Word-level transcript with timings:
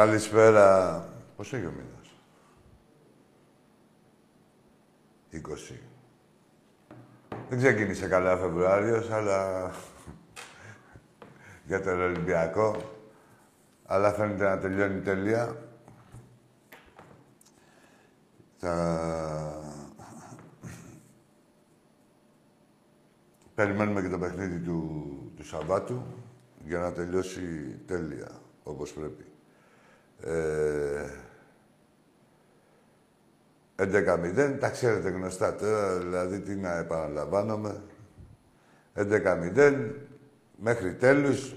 Καλησπέρα. 0.00 1.04
Πόσο 1.36 1.56
έχει 1.56 1.66
ο 1.66 1.70
μήνας; 1.70 2.14
20. 5.30 5.74
Δεν 7.48 7.58
ξεκίνησε 7.58 8.08
καλά 8.08 8.36
Φεβρουάριος, 8.36 9.10
αλλά 9.10 9.70
για 11.68 11.82
τον 11.82 12.00
Ολυμπιακό. 12.00 12.76
Αλλά 13.86 14.12
φαίνεται 14.12 14.44
να 14.44 14.58
τελειώνει 14.58 15.00
τελεία. 15.00 15.56
Θα... 18.56 19.64
Περιμένουμε 23.54 24.02
και 24.02 24.08
το 24.08 24.18
παιχνίδι 24.18 24.58
του, 24.58 25.32
του 25.36 25.46
Σαββάτου 25.46 26.02
για 26.64 26.78
να 26.78 26.92
τελειώσει 26.92 27.40
τέλεια, 27.86 28.40
όπως 28.62 28.92
πρέπει. 28.92 29.29
Ε, 30.24 31.10
11-0, 33.76 34.56
τα 34.60 34.70
ξέρετε 34.70 35.08
γνωστά 35.08 35.54
τώρα, 35.54 35.98
δηλαδή 35.98 36.40
τι 36.40 36.54
να 36.54 36.76
επαναλαμβάνομαι. 36.76 37.82
11-0, 38.94 39.90
μέχρι 40.56 40.94
τέλους. 40.94 41.54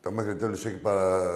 Το 0.00 0.10
μέχρι 0.10 0.36
τέλους 0.36 0.66
έχει 0.66 0.80
παρα... 0.80 1.30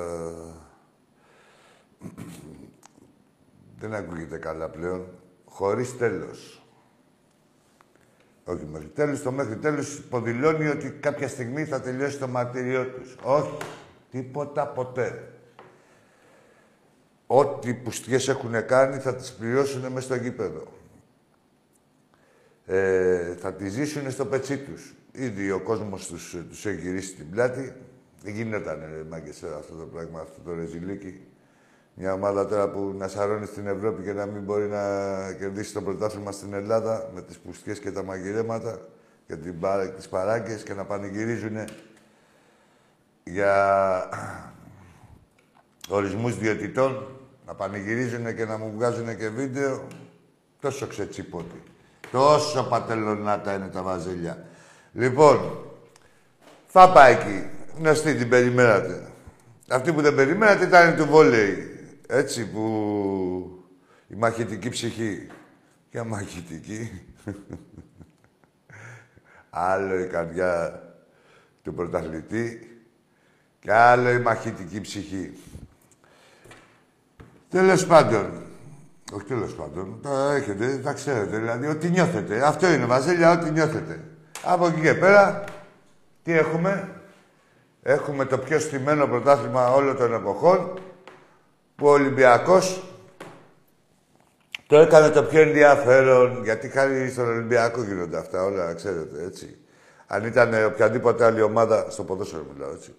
Δεν 3.78 3.94
ακούγεται 3.94 4.36
καλά 4.36 4.68
πλέον. 4.68 5.06
Χωρίς 5.44 5.96
τέλος. 5.96 6.64
Όχι 8.44 8.64
μέχρι 8.64 8.88
τέλους. 8.88 9.22
Το 9.22 9.32
μέχρι 9.32 9.56
τέλους 9.56 9.98
υποδηλώνει 9.98 10.66
ότι 10.66 10.90
κάποια 10.90 11.28
στιγμή 11.28 11.64
θα 11.64 11.80
τελειώσει 11.80 12.18
το 12.18 12.28
μαρτύριό 12.28 12.86
τους. 12.86 13.16
Όχι. 13.22 13.56
Τίποτα 14.10 14.66
ποτέ. 14.66 15.33
Ό,τι 17.26 17.74
πουστιές 17.74 18.28
έχουν 18.28 18.66
κάνει 18.66 18.98
θα 18.98 19.14
τις 19.14 19.32
πληρώσουν 19.32 19.80
μέσα 19.80 20.00
στο 20.00 20.14
γήπεδο. 20.14 20.62
Ε, 22.66 23.34
θα 23.34 23.52
τις 23.52 23.72
ζήσουν 23.72 24.10
στο 24.10 24.26
πετσί 24.26 24.58
τους. 24.58 24.94
Ήδη 25.12 25.50
ο 25.50 25.60
κόσμος 25.60 26.06
τους, 26.06 26.36
τους 26.48 26.66
έχει 26.66 26.80
γυρίσει 26.80 27.14
την 27.14 27.30
πλάτη. 27.30 27.74
Δεν 28.22 28.34
γινόταν, 28.34 28.78
ρε, 28.78 29.02
μάγκες, 29.08 29.42
αυτό 29.42 29.74
το 29.74 29.84
πράγμα, 29.84 30.20
αυτό 30.20 30.40
το 30.44 30.54
ρεζιλίκι. 30.54 31.20
Μια 31.94 32.12
ομάδα 32.12 32.46
τώρα 32.46 32.70
που 32.70 32.94
να 32.98 33.08
σαρώνει 33.08 33.46
στην 33.46 33.66
Ευρώπη 33.66 34.02
και 34.02 34.12
να 34.12 34.26
μην 34.26 34.42
μπορεί 34.42 34.66
να 34.66 34.82
κερδίσει 35.32 35.72
το 35.72 35.82
πρωτάθλημα 35.82 36.32
στην 36.32 36.52
Ελλάδα 36.52 37.10
με 37.14 37.22
τις 37.22 37.38
πουστιές 37.38 37.78
και 37.78 37.92
τα 37.92 38.02
μαγειρέματα 38.02 38.78
και 39.26 39.36
τις 39.96 40.08
παράγκες 40.08 40.62
και 40.62 40.74
να 40.74 40.84
πανηγυρίζουν 40.84 41.56
για 43.24 44.08
ορισμούς 45.88 46.38
διαιτητών, 46.38 47.06
να 47.46 47.54
πανηγυρίζουν 47.54 48.36
και 48.36 48.44
να 48.44 48.58
μου 48.58 48.72
βγάζουν 48.76 49.16
και 49.16 49.28
βίντεο, 49.28 49.86
τόσο 50.60 50.86
ξετσιπότη. 50.86 51.62
Τόσο 52.10 52.62
πατελονάτα 52.62 53.54
είναι 53.54 53.68
τα 53.68 53.82
βαζέλια. 53.82 54.46
Λοιπόν, 54.92 55.58
θα 56.66 56.92
πάει 56.92 57.12
εκεί. 57.12 57.48
Γνωστή 57.78 58.14
την 58.14 58.28
περιμένατε. 58.28 59.12
Αυτή 59.68 59.92
που 59.92 60.00
δεν 60.00 60.14
περιμένατε 60.14 60.64
ήταν 60.64 60.96
του 60.96 61.06
βόλεϊ. 61.06 61.68
Έτσι 62.06 62.50
που 62.50 63.64
η 64.08 64.14
μαχητική 64.14 64.68
ψυχή. 64.68 65.26
Και 65.90 66.02
μαχητική. 66.02 67.02
άλλο 69.50 69.98
η 69.98 70.06
καρδιά 70.06 70.82
του 71.62 71.74
πρωταθλητή 71.74 72.68
και 73.60 73.72
άλλο 73.72 74.10
η 74.10 74.18
μαχητική 74.18 74.80
ψυχή. 74.80 75.32
Τέλος 77.54 77.87
πάντων. 77.87 78.31
Όχι 79.12 79.25
τέλος 79.25 79.54
πάντων. 79.54 79.98
Τα 80.03 80.34
έχετε, 80.34 80.81
τα 80.84 80.92
ξέρετε. 80.92 81.37
Δηλαδή, 81.37 81.66
ό,τι 81.66 81.91
νιώθετε. 81.91 82.47
Αυτό 82.47 82.72
είναι, 82.72 82.84
Βαζέλια, 82.84 83.32
ό,τι 83.32 83.50
νιώθετε. 83.50 84.00
Από 84.42 84.66
εκεί 84.66 84.81
και 84.81 84.94
πέρα, 84.94 85.44
τι 86.22 86.32
έχουμε; 86.32 86.88
Έχουμε 87.82 88.25
το 88.25 88.38
πιο 88.38 88.59
στημένο 88.59 89.06
πρωτάθλημα 89.06 89.72
όλων 89.72 89.97
των 89.97 90.14
εποχών, 90.14 90.78
που 91.76 91.87
ο 91.87 91.90
Ολυμπιακός 91.90 92.82
το 94.67 94.76
έκανε 94.76 95.11
το 95.11 95.23
πιο 95.23 95.40
ενδιαφέρον, 95.40 96.44
γιατί 96.44 96.69
χάρη 96.69 97.11
στον 97.11 97.28
Ολυμπιακό 97.28 97.82
γίνονται 97.82 98.19
αυτά 98.19 98.43
όλα, 98.43 98.75
ξέρετε, 98.75 99.25
έτσι. 99.25 99.56
Αν 100.06 100.25
ήταν 100.25 100.64
οποιαδήποτε 100.64 101.25
άλλη 101.25 101.43
ομάδα, 101.43 101.87
στο 101.90 102.05
ποδόσφαιρο 102.05 102.46
μιλάω, 102.55 102.73
έτσι. 102.73 102.94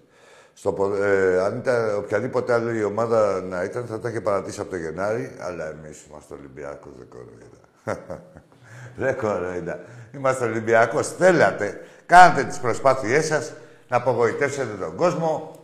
Στο, 0.58 0.96
ε, 1.02 1.40
αν 1.40 1.58
ήταν 1.58 1.96
οποιαδήποτε 1.98 2.54
άλλη 2.54 2.84
ομάδα 2.84 3.42
να 3.42 3.64
ήταν, 3.64 3.86
θα 3.86 4.00
τα 4.00 4.10
είχε 4.10 4.22
παρατήσει 4.22 4.60
από 4.60 4.70
το 4.70 4.76
Γενάρη, 4.76 5.36
αλλά 5.40 5.70
εμείς 5.70 6.06
είμαστε 6.10 6.34
Ολυμπιακός, 6.34 6.92
δεν 6.98 7.08
κοροϊδά. 7.10 8.22
δεν 9.02 9.16
κοροϊδά. 9.18 9.80
Είμαστε 10.12 10.46
Ολυμπιακός. 10.46 11.08
Θέλατε, 11.08 11.82
κάντε 12.06 12.44
τις 12.44 12.58
προσπάθειές 12.58 13.26
σας 13.26 13.54
να 13.88 13.98
απογοητεύσετε 13.98 14.74
τον 14.80 14.96
κόσμο. 14.96 15.56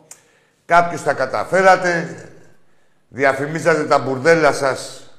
Κάποιους 0.66 1.04
τα 1.04 1.14
καταφέρατε, 1.14 2.16
διαφημίζατε 3.08 3.84
τα 3.84 4.00
μπουρδέλα 4.00 4.54
σας 4.54 5.11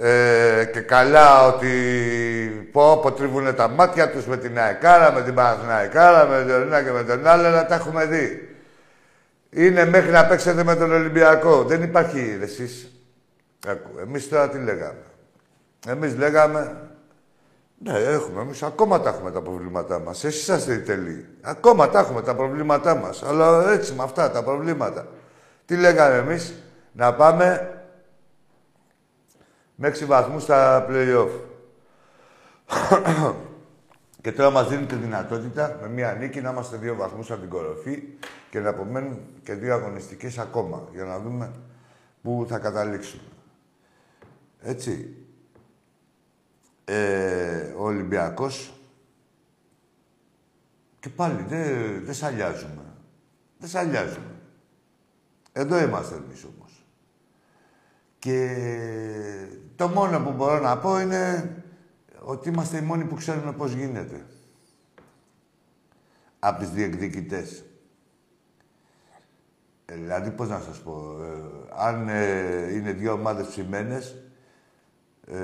ε, 0.00 0.64
και 0.64 0.80
καλά 0.80 1.46
ότι 1.46 1.68
πω, 2.72 3.00
πω 3.02 3.12
τρίβουνε 3.12 3.52
τα 3.52 3.68
μάτια 3.68 4.10
τους 4.10 4.26
με 4.26 4.36
την 4.36 4.58
Αεκάρα, 4.58 5.12
με 5.12 5.22
την 5.22 5.34
Παναθηναϊκάρα, 5.34 6.26
με 6.26 6.44
τον 6.52 6.62
ένα 6.62 6.82
και 6.82 6.90
με 6.90 7.04
τον 7.04 7.26
άλλο, 7.26 7.46
αλλά 7.46 7.66
τα 7.66 7.74
έχουμε 7.74 8.06
δει. 8.06 8.48
Είναι 9.50 9.84
μέχρι 9.84 10.10
να 10.10 10.26
παίξετε 10.26 10.64
με 10.64 10.76
τον 10.76 10.92
Ολυμπιακό. 10.92 11.62
Δεν 11.62 11.82
υπάρχει 11.82 12.38
εσείς. 12.42 12.92
Εμείς 14.02 14.28
τώρα 14.28 14.48
τι 14.48 14.58
λέγαμε. 14.58 15.02
Εμείς 15.86 16.16
λέγαμε, 16.16 16.76
ναι, 17.78 17.98
έχουμε. 17.98 18.40
Εμείς 18.40 18.62
ακόμα 18.62 19.00
τα 19.00 19.08
έχουμε 19.08 19.30
τα 19.30 19.40
προβλήματά 19.40 19.98
μας. 19.98 20.24
Εσείς 20.24 20.40
είσαστε 20.40 20.72
οι 20.72 20.78
τελείοι. 20.78 21.26
Ακόμα 21.40 21.88
τα 21.88 21.98
έχουμε 21.98 22.22
τα 22.22 22.34
προβλήματά 22.34 22.94
μας. 22.94 23.22
Αλλά 23.22 23.72
έτσι 23.72 23.92
με 23.92 24.02
αυτά 24.02 24.30
τα 24.30 24.42
προβλήματα. 24.42 25.06
Τι 25.64 25.76
λέγαμε 25.76 26.16
εμείς, 26.16 26.54
να 26.92 27.14
πάμε 27.14 27.77
με 29.80 29.88
6 29.88 30.06
βαθμούς 30.06 30.42
στα 30.42 30.86
play-off. 30.88 31.30
και 34.22 34.32
τώρα 34.32 34.50
μας 34.50 34.68
δίνει 34.68 34.86
τη 34.86 34.94
δυνατότητα 34.94 35.78
με 35.80 35.88
μία 35.88 36.12
νίκη 36.12 36.40
να 36.40 36.50
είμαστε 36.50 36.76
δύο 36.76 36.94
βαθμούς 36.94 37.30
από 37.30 37.40
την 37.40 37.50
κοροφή 37.50 38.02
και 38.50 38.60
να 38.60 38.68
απομένουν 38.68 39.20
και 39.42 39.54
δύο 39.54 39.74
αγωνιστικές 39.74 40.38
ακόμα 40.38 40.88
για 40.92 41.04
να 41.04 41.20
δούμε 41.20 41.52
πού 42.22 42.46
θα 42.48 42.58
καταλήξουμε. 42.58 43.22
Έτσι. 44.60 45.16
Ε, 46.84 47.72
ο 47.76 47.84
Ολυμπιακός 47.84 48.72
και 51.00 51.08
πάλι 51.08 51.44
δεν 51.48 52.04
δε 52.04 52.12
σαλιάζουμε. 52.12 52.82
Δεν 53.58 53.68
σαλιάζουμε. 53.68 54.34
Εδώ 55.52 55.78
είμαστε 55.80 56.14
εμείς 56.14 56.44
όμως. 56.44 56.86
Και 58.18 58.56
το 59.78 59.88
μόνο 59.88 60.20
που 60.20 60.32
μπορώ 60.32 60.60
να 60.60 60.78
πω 60.78 61.00
είναι 61.00 61.54
ότι 62.20 62.48
είμαστε 62.48 62.76
οι 62.76 62.80
μόνοι 62.80 63.04
που 63.04 63.14
ξέρουμε 63.14 63.52
πώς 63.52 63.72
γίνεται. 63.72 64.26
Από 66.38 66.58
τις 66.58 66.70
διεκδικητές. 66.70 67.64
Ε, 69.84 69.94
δηλαδή, 69.94 70.30
πώς 70.30 70.48
να 70.48 70.60
σας 70.60 70.78
πω, 70.78 71.16
ε, 71.22 71.84
αν 71.86 72.08
ε, 72.08 72.74
είναι 72.74 72.92
δύο 72.92 73.12
ομάδες 73.12 73.46
ψημένες, 73.46 74.16
ε, 75.26 75.36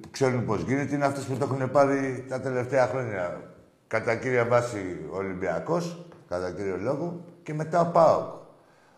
που 0.00 0.10
ξέρουν 0.10 0.44
πώς 0.44 0.62
γίνεται, 0.62 0.94
είναι 0.94 1.04
αυτές 1.04 1.24
που 1.24 1.36
το 1.36 1.44
έχουν 1.44 1.70
πάρει 1.70 2.24
τα 2.28 2.40
τελευταία 2.40 2.86
χρόνια. 2.86 3.40
Κατά 3.86 4.16
κύρια 4.16 4.44
βάση 4.44 5.06
ο 5.12 5.16
Ολυμπιακός, 5.16 6.06
κατά 6.28 6.50
κύριο 6.50 6.76
λόγο, 6.76 7.24
και 7.42 7.54
μετά 7.54 7.80
ο 7.80 7.90
ΠΑΟΚ. 7.90 8.42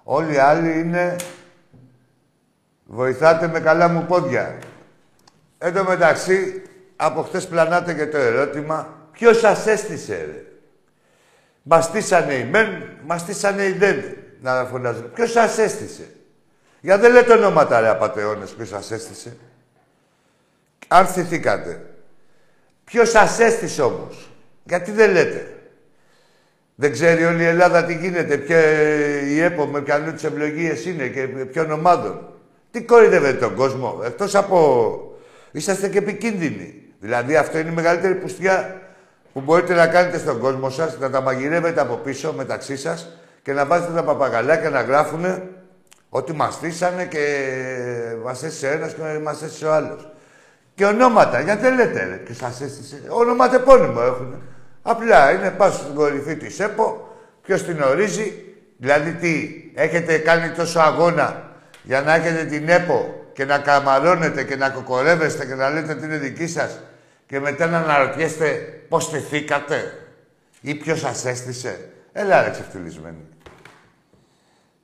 Όλοι 0.02 0.34
οι 0.34 0.38
άλλοι 0.38 0.78
είναι 0.78 1.16
Βοηθάτε 2.86 3.48
με 3.48 3.60
καλά 3.60 3.88
μου 3.88 4.04
πόδια. 4.06 4.58
Εν 5.58 5.74
τω 5.74 5.84
μεταξύ, 5.84 6.62
από 6.96 7.22
χθες 7.22 7.46
πλανάτε 7.46 7.94
και 7.94 8.06
το 8.06 8.16
ερώτημα, 8.16 9.08
ποιος 9.12 9.38
σας 9.38 9.66
έστησε, 9.66 10.14
ρε; 10.14 10.44
Μας 11.62 11.84
στήσανε 11.84 12.34
οι 12.34 12.44
μεν, 12.44 12.82
μας 13.06 13.20
στήσανε 13.20 13.64
οι 13.64 13.72
δεν. 13.72 14.16
Να 14.40 14.64
φωνάζουν. 14.64 15.12
Ποιος 15.12 15.30
σας 15.30 15.58
έστησε; 15.58 16.08
Για 16.80 16.98
δεν 16.98 17.12
λέτε 17.12 17.32
ονόματα, 17.32 17.80
ρε 17.80 17.88
απαταιώνες, 17.88 18.50
ποιος 18.50 18.68
σας 18.68 18.90
έστησε. 18.90 19.36
Αν 20.88 21.06
θυμηθήκατε. 21.06 21.86
Ποιος 22.84 23.10
σας 23.10 23.38
έστησε 23.38 23.82
όμως; 23.82 24.30
Γιατί 24.64 24.90
δεν 24.90 25.10
λέτε; 25.10 25.50
Δεν 26.74 26.92
ξέρει 26.92 27.24
όλη 27.24 27.42
η 27.42 27.46
Ελλάδα 27.46 27.84
τι 27.84 27.94
γίνεται, 27.94 28.36
ποια 28.36 28.60
η 29.20 29.40
ΕΠΟ 29.40 29.66
με 29.66 29.80
ποιανού 29.80 30.12
τι 30.12 30.26
ευλογίε 30.26 30.74
είναι 30.86 31.08
και 31.08 31.26
ποιον 31.26 31.70
ομάδων. 31.70 32.30
Τι 32.76 32.82
κορυδεύετε 32.82 33.38
τον 33.38 33.54
κόσμο, 33.54 34.00
εκτός 34.04 34.34
από... 34.34 34.98
Είσαστε 35.52 35.88
και 35.88 35.98
επικίνδυνοι. 35.98 36.82
Δηλαδή 37.00 37.36
αυτό 37.36 37.58
είναι 37.58 37.70
η 37.70 37.72
μεγαλύτερη 37.72 38.14
πουστιά 38.14 38.80
που 39.32 39.40
μπορείτε 39.40 39.74
να 39.74 39.86
κάνετε 39.86 40.18
στον 40.18 40.38
κόσμο 40.38 40.70
σας, 40.70 40.98
να 40.98 41.10
τα 41.10 41.20
μαγειρεύετε 41.20 41.80
από 41.80 41.94
πίσω 41.94 42.32
μεταξύ 42.32 42.76
σας 42.76 43.08
και 43.42 43.52
να 43.52 43.64
βάζετε 43.64 43.92
τα 43.92 44.02
παπαγαλάκια 44.02 44.70
να 44.70 44.80
γράφουν 44.80 45.24
ότι 46.08 46.32
μας 46.32 46.54
στήσανε 46.54 47.04
και 47.04 47.24
μας 48.24 48.42
έστησε 48.42 48.68
ένας 48.68 48.94
και 48.94 49.18
μας 49.22 49.42
έστησε 49.42 49.66
ο 49.66 49.72
άλλος. 49.72 50.12
Και 50.74 50.84
ονόματα, 50.84 51.40
γιατί 51.40 51.62
δεν 51.62 51.74
λέτε 51.74 52.04
ρε, 52.04 52.22
και 52.26 52.32
σας 52.32 52.60
έστησε. 52.60 53.02
Ονοματεπώνυμο 53.08 54.00
έχουν. 54.04 54.42
Απλά 54.82 55.32
είναι 55.32 55.50
πάνω 55.50 55.72
στην 55.72 55.94
κορυφή 55.94 56.36
της 56.36 56.60
ΕΠΟ, 56.60 57.16
ποιος 57.42 57.62
την 57.62 57.82
ορίζει. 57.82 58.44
Δηλαδή 58.76 59.12
τι, 59.12 59.48
έχετε 59.74 60.18
κάνει 60.18 60.50
τόσο 60.50 60.80
αγώνα 60.80 61.45
για 61.86 62.00
να 62.00 62.14
έχετε 62.14 62.44
την 62.44 62.68
ΕΠΟ 62.68 63.30
και 63.32 63.44
να 63.44 63.58
καμαρώνετε 63.58 64.44
και 64.44 64.56
να 64.56 64.68
κοκορεύεστε 64.70 65.46
και 65.46 65.54
να 65.54 65.70
λέτε 65.70 65.92
ότι 65.92 66.04
είναι 66.04 66.16
δική 66.16 66.46
σας 66.46 66.80
και 67.26 67.40
μετά 67.40 67.66
να 67.66 67.78
αναρωτιέστε 67.78 68.46
πώς 68.88 69.04
στηθήκατε 69.04 69.92
ή 70.60 70.74
ποιος 70.74 71.00
σας 71.00 71.24
έστησε. 71.24 71.88
Έλα 72.12 72.42
ρε 72.42 72.50
ξεφτυλισμένοι. 72.50 73.24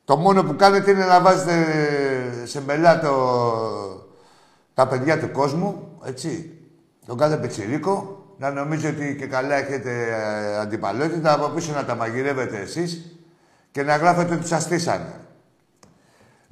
Το 0.05 0.17
μόνο 0.17 0.43
που 0.43 0.57
κάνετε 0.57 0.91
είναι 0.91 1.05
να 1.05 1.21
βάζετε 1.21 1.67
σε 2.45 2.61
μπελά 2.61 3.01
το... 3.01 3.13
τα 4.75 4.89
παιδιά 4.89 5.19
του 5.19 5.31
κόσμου, 5.31 5.99
έτσι. 6.05 6.57
Τον 7.07 7.19
κάθε 7.19 7.37
πετσιρίκο, 7.37 8.27
να 8.39 8.51
νομίζει 8.51 8.87
ότι 8.87 9.17
και 9.19 9.27
καλά 9.27 9.55
έχετε 9.55 9.91
ε, 9.91 10.59
αντιπαλότητα, 10.59 11.33
από 11.33 11.49
πίσω 11.49 11.73
να 11.73 11.85
τα 11.85 11.95
μαγειρεύετε 11.95 12.59
εσείς 12.59 13.17
και 13.71 13.83
να 13.83 13.97
γράφετε 13.97 14.35
ότι 14.35 14.47
σας 14.47 14.63
στήσανε. 14.63 15.21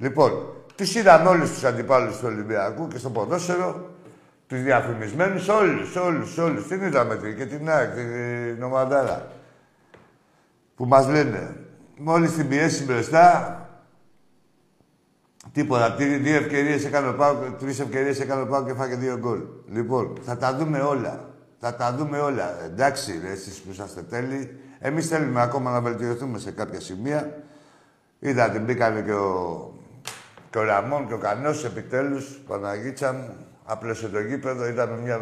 Λοιπόν, 0.01 0.31
του 0.75 0.83
είδαμε 0.97 1.29
όλους 1.29 1.51
τους 1.51 1.63
αντιπάλους 1.63 2.17
του 2.17 2.23
Ολυμπιακού 2.25 2.87
και 2.87 2.97
στο 2.97 3.09
ποδόσφαιρο, 3.09 3.89
τους 4.47 4.61
διαφημισμένους, 4.61 5.47
όλους, 5.47 5.95
όλους, 5.95 6.37
όλους. 6.37 6.67
Την 6.67 6.81
είδαμε 6.81 7.33
και 7.37 7.45
την 7.45 7.69
ΑΕΚ, 7.69 7.93
την 8.53 8.63
ομαδάρα. 8.63 9.31
Που 10.75 10.85
μας 10.85 11.07
λένε, 11.07 11.55
μόλις 11.97 12.33
την 12.33 12.47
πιέσει 12.47 12.83
μπροστά, 12.83 13.55
τίποτα. 15.51 15.95
Δύο 15.95 16.35
ευκαιρίες 16.35 16.85
έκανε 16.85 17.07
ο 17.07 17.13
Πάο, 17.13 17.35
τρεις 17.59 17.79
ευκαιρίες 17.79 18.19
έκανε 18.19 18.41
ο 18.41 18.47
Πάο 18.47 18.65
και 18.65 18.73
φάγε 18.73 18.95
δύο 18.95 19.17
γκολ. 19.17 19.41
Λοιπόν, 19.71 20.17
θα 20.21 20.37
τα 20.37 20.55
δούμε 20.55 20.79
όλα. 20.79 21.29
Θα 21.59 21.75
τα 21.75 21.93
δούμε 21.93 22.19
όλα. 22.19 22.63
Εντάξει, 22.63 23.21
εσείς 23.31 23.59
που 23.59 23.71
είσαστε 23.71 24.01
τέλειοι. 24.01 24.59
Εμείς 24.79 25.07
θέλουμε 25.07 25.41
ακόμα 25.41 25.71
να 25.71 25.81
βελτιωθούμε 25.81 26.39
σε 26.39 26.51
κάποια 26.51 26.79
σημεία. 26.79 27.43
Είδατε, 28.19 28.59
μπήκανε 28.59 29.01
και 29.01 29.13
ο 29.13 29.73
και 30.51 30.57
ο 30.57 30.63
Ραμόν 30.63 31.07
και 31.07 31.13
ο 31.13 31.17
Κανός 31.17 31.65
επιτέλους, 31.65 32.41
Παναγίτσα 32.47 33.13
μου, 33.13 33.35
απλώσε 33.65 34.07
το 34.07 34.19
γήπεδο, 34.19 34.67
είδαμε 34.67 34.97
μια 34.97 35.19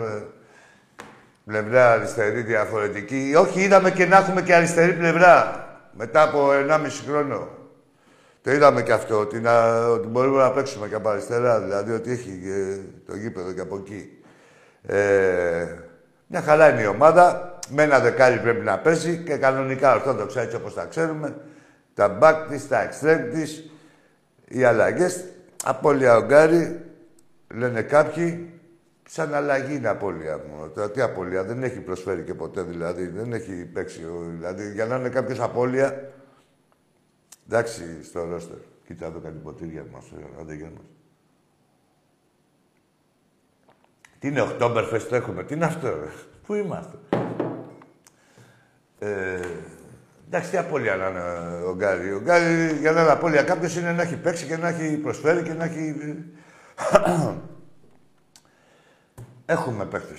πλευρά 1.45 1.91
αριστερή 1.91 2.41
διαφορετική. 2.41 3.33
Όχι, 3.37 3.61
είδαμε 3.61 3.91
και 3.91 4.05
να 4.05 4.17
έχουμε 4.17 4.41
και 4.41 4.55
αριστερή 4.55 4.93
πλευρά 4.93 5.67
μετά 5.91 6.21
από 6.21 6.49
1,5 6.51 6.79
χρόνο. 7.07 7.47
Το 8.41 8.51
είδαμε 8.51 8.81
και 8.81 8.91
αυτό, 8.91 9.19
ότι, 9.19 9.39
να, 9.39 9.85
ότι 9.87 10.07
μπορούμε 10.07 10.41
να 10.41 10.51
παίξουμε 10.51 10.87
και 10.87 10.95
από 10.95 11.09
αριστερά, 11.09 11.59
δηλαδή 11.59 11.91
ότι 11.91 12.11
έχει 12.11 12.39
και 12.43 12.77
το 13.11 13.15
γήπεδο 13.15 13.51
και 13.51 13.61
από 13.61 13.75
εκεί. 13.75 14.23
Ε, 14.85 15.65
μια 16.27 16.41
χαρά 16.41 16.69
είναι 16.69 16.81
η 16.81 16.85
ομάδα. 16.85 17.53
Με 17.69 17.83
ένα 17.83 17.99
δεκάρι 17.99 18.39
πρέπει 18.39 18.65
να 18.65 18.79
παίζει 18.79 19.17
και 19.17 19.35
κανονικά 19.35 19.93
ορθόδοξα 19.93 20.41
έτσι 20.41 20.55
όπως 20.55 20.73
τα 20.73 20.85
ξέρουμε. 20.85 21.35
Τα 21.93 22.17
back 22.21 22.35
της, 22.49 22.67
τα 22.67 22.89
extreme 22.89 23.29
της, 23.33 23.71
οι 24.49 24.63
αλλαγές. 24.63 25.25
Απόλυα 25.63 26.15
ογκάρι, 26.15 26.81
λένε 27.53 27.81
κάποιοι, 27.81 28.59
σαν 29.09 29.33
αλλαγή 29.33 29.75
είναι 29.75 29.87
απώλεια 29.87 30.37
μου. 30.37 30.69
Τώρα 30.69 30.91
τι 30.91 31.01
απώλεια, 31.01 31.43
δεν 31.43 31.63
έχει 31.63 31.79
προσφέρει 31.79 32.23
και 32.23 32.33
ποτέ 32.33 32.61
δηλαδή, 32.61 33.07
δεν 33.07 33.33
έχει 33.33 33.65
παίξει. 33.65 34.01
Δηλαδή 34.27 34.71
για 34.71 34.85
να 34.85 34.95
είναι 34.95 35.09
κάποιος 35.09 35.39
απώλεια. 35.39 36.11
Εντάξει, 37.47 38.03
στο 38.03 38.25
ρόστερ. 38.25 38.57
Κοίτα 38.85 39.05
εδώ 39.05 39.19
κάτι 39.19 39.37
ποτήρια 39.37 39.85
μας, 39.91 40.05
άντε 40.39 40.53
για 40.53 40.71
μας. 40.75 40.85
Τι 44.19 44.27
είναι, 44.27 44.41
Οκτώμπερ 44.41 44.85
το 44.85 45.15
έχουμε, 45.15 45.43
τι 45.43 45.53
είναι 45.53 45.65
αυτό, 45.65 45.87
ρε. 45.87 46.11
Πού 46.45 46.53
είμαστε. 46.53 46.97
Ε, 48.99 49.39
Εντάξει, 50.31 50.49
τι 50.49 50.57
απώλεια 50.57 50.95
να 50.95 51.07
είναι 51.07 51.21
ο 51.65 51.75
Γκάρι. 51.75 52.13
Ο 52.13 52.19
Γκάρι 52.19 52.77
για 52.79 52.91
να 52.91 53.01
είναι 53.01 53.11
απώλεια 53.11 53.43
κάποιος 53.43 53.75
είναι 53.75 53.91
να 53.91 54.01
έχει 54.01 54.15
παίξει 54.17 54.45
και 54.45 54.57
να 54.57 54.67
έχει 54.67 54.97
προσφέρει 54.97 55.43
και 55.43 55.53
να 55.53 55.63
έχει. 55.63 55.95
Έχουμε 59.45 59.85
παίχτε. 59.85 60.13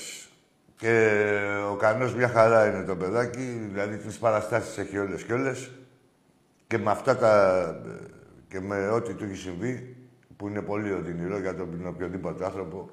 Και 0.76 1.24
ο 1.70 1.74
Κανό 1.74 2.12
μια 2.16 2.28
χαρά 2.28 2.66
είναι 2.66 2.84
το 2.84 2.96
παιδάκι, 2.96 3.68
δηλαδή 3.70 3.96
τις 3.96 4.18
παραστάσεις 4.18 4.78
έχει 4.78 4.98
όλες 4.98 5.22
και 5.22 5.32
όλες. 5.32 5.70
Και 6.66 6.78
με 6.78 6.90
αυτά 6.90 7.16
τα. 7.16 7.74
και 8.48 8.60
με 8.60 8.88
ό,τι 8.88 9.14
του 9.14 9.24
έχει 9.24 9.36
συμβεί, 9.36 9.96
που 10.36 10.48
είναι 10.48 10.62
πολύ 10.62 10.92
οδυνηρό 10.92 11.38
για 11.38 11.54
τον 11.54 11.86
οποιοδήποτε 11.86 12.44
άνθρωπο, 12.44 12.90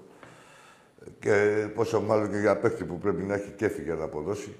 και 1.20 1.68
πόσο 1.76 2.02
μάλλον 2.02 2.32
και 2.32 2.38
για 2.38 2.58
παίχτη 2.58 2.84
που 2.84 2.98
πρέπει 2.98 3.24
να 3.24 3.34
έχει 3.34 3.52
κέφι 3.52 3.82
για 3.82 3.96
να 3.96 4.04
αποδώσει. 4.04 4.56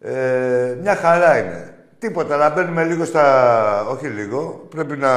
Ε, 0.00 0.76
μια 0.80 0.94
χαρά 0.96 1.38
είναι. 1.38 1.74
Τίποτα, 1.98 2.36
να 2.36 2.50
μπαίνουμε 2.50 2.84
λίγο 2.84 3.04
στα... 3.04 3.86
Όχι 3.86 4.06
λίγο, 4.06 4.66
πρέπει 4.70 4.96
να 4.96 5.10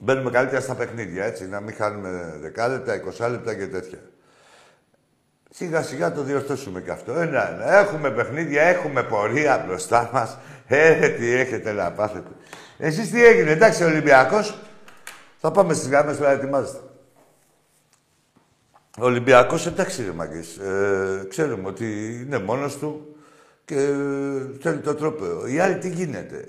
μπαίνουμε 0.00 0.30
καλύτερα 0.30 0.60
στα 0.60 0.74
παιχνίδια, 0.74 1.24
έτσι. 1.24 1.48
Να 1.48 1.60
μην 1.60 1.74
χάνουμε 1.74 2.36
δεκάλεπτα, 2.40 2.94
εικοσάλεπτα 2.94 3.54
και 3.54 3.66
τέτοια. 3.66 3.98
Σιγά 5.50 5.82
σιγά 5.82 6.12
το 6.12 6.22
διορθώσουμε 6.22 6.80
και 6.80 6.90
αυτό. 6.90 7.12
Ένα, 7.12 7.52
ένα. 7.52 7.78
Έχουμε 7.78 8.10
παιχνίδια, 8.10 8.62
έχουμε 8.62 9.02
πορεία 9.02 9.64
μπροστά 9.66 10.10
μας. 10.12 10.38
Ε, 10.66 11.08
τι 11.08 11.32
έχετε 11.32 11.72
να 11.72 11.92
πάθετε. 11.92 12.30
Εσείς 12.78 13.10
τι 13.10 13.24
έγινε, 13.24 13.50
εντάξει, 13.50 13.84
Ολυμπιακός. 13.84 14.58
Θα 15.40 15.50
πάμε 15.50 15.74
στις 15.74 15.88
γραμμές 15.88 16.16
τώρα, 16.16 16.30
ετοιμάζεστε. 16.30 16.78
Ο 19.00 19.04
Ολυμπιακός, 19.04 19.66
εντάξει, 19.66 20.04
ρε 20.04 20.12
μαγκές. 20.12 20.56
Ε, 20.56 21.26
ξέρουμε 21.28 21.68
ότι 21.68 22.18
είναι 22.26 22.38
μόνος 22.38 22.78
του 22.78 23.16
και 23.64 23.74
θέλει 24.60 24.78
το 24.78 24.94
τρόπο. 24.94 25.24
Οι 25.46 25.58
άλλοι 25.58 25.78
τι 25.78 25.88
γίνεται; 25.88 26.44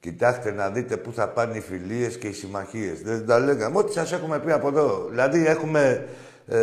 Κοιτάξτε 0.00 0.52
να 0.52 0.70
δείτε 0.70 0.96
πού 0.96 1.12
θα 1.12 1.28
πάνε 1.28 1.56
οι 1.56 1.60
φιλίες 1.60 2.18
και 2.18 2.26
οι 2.26 2.32
συμμαχίες. 2.32 3.02
Δεν 3.02 3.26
τα 3.26 3.38
λέγαμε. 3.38 3.78
Ό,τι 3.78 3.92
σας 3.92 4.12
έχουμε 4.12 4.38
πει 4.38 4.52
από 4.52 4.68
εδώ. 4.68 5.06
Δηλαδή 5.10 5.46
έχουμε. 5.46 6.08
Ε, 6.46 6.58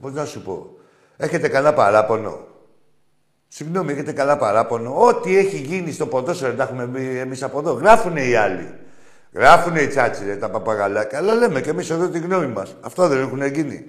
Πώς 0.00 0.12
να 0.12 0.24
σου 0.24 0.42
πω. 0.42 0.76
Έχετε 1.16 1.48
καλά 1.48 1.74
παράπονο. 1.74 2.46
Συγγνώμη, 3.48 3.92
έχετε 3.92 4.12
καλά 4.12 4.36
παράπονο. 4.36 5.04
Ό,τι 5.04 5.36
έχει 5.36 5.56
γίνει 5.56 5.92
στο 5.92 6.06
ποδόσφαιρο, 6.06 6.54
τα 6.54 6.62
έχουμε 6.62 6.86
πει 6.86 7.18
εμείς 7.18 7.42
από 7.42 7.58
εδώ. 7.58 7.72
Γράφουν 7.72 8.16
οι 8.16 8.34
άλλοι. 8.34 8.74
Γράφουνε 9.36 9.80
οι 9.80 9.86
τσάτσι, 9.86 10.36
τα 10.36 10.50
παπαγαλάκια, 10.50 11.18
αλλά 11.18 11.34
λέμε 11.34 11.60
και 11.60 11.70
εμείς 11.70 11.90
εδώ 11.90 12.08
τη 12.08 12.18
γνώμη 12.18 12.46
μας. 12.46 12.76
Αυτό 12.80 13.08
δεν 13.08 13.20
έχουν 13.20 13.46
γίνει. 13.46 13.86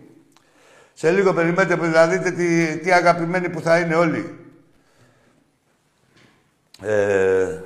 Σε 0.93 1.11
λίγο 1.11 1.33
περιμένετε 1.33 1.77
που 1.77 1.85
θα 1.85 2.07
δείτε 2.07 2.31
τι, 2.31 2.77
τι 2.77 2.91
αγαπημένοι 2.91 3.49
που 3.49 3.61
θα 3.61 3.79
είναι 3.79 3.95
όλοι. 3.95 4.37
Ε, 6.81 7.59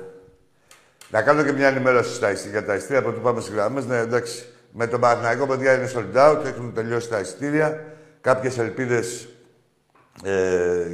να 1.10 1.22
κάνω 1.22 1.42
και 1.42 1.52
μια 1.52 1.68
ενημέρωση 1.68 2.14
στα 2.14 2.30
ειστήρια, 2.30 2.58
για 2.58 2.66
τα 2.66 2.74
ειστήρια 2.74 2.98
από 2.98 3.12
το 3.12 3.20
πάμε 3.20 3.40
στις 3.40 3.54
γραμμές. 3.54 3.86
Ναι, 3.86 3.98
εντάξει. 3.98 4.44
Με 4.72 4.86
τον 4.86 5.00
Παναθηναϊκό, 5.00 5.46
παιδιά, 5.46 5.74
είναι 5.74 5.90
sold 5.94 6.16
out, 6.16 6.44
έχουν 6.44 6.72
τελειώσει 6.74 7.08
τα 7.08 7.18
ειστήρια. 7.18 7.84
Κάποιες 8.20 8.58
ελπίδες 8.58 9.28
ε, 10.24 10.86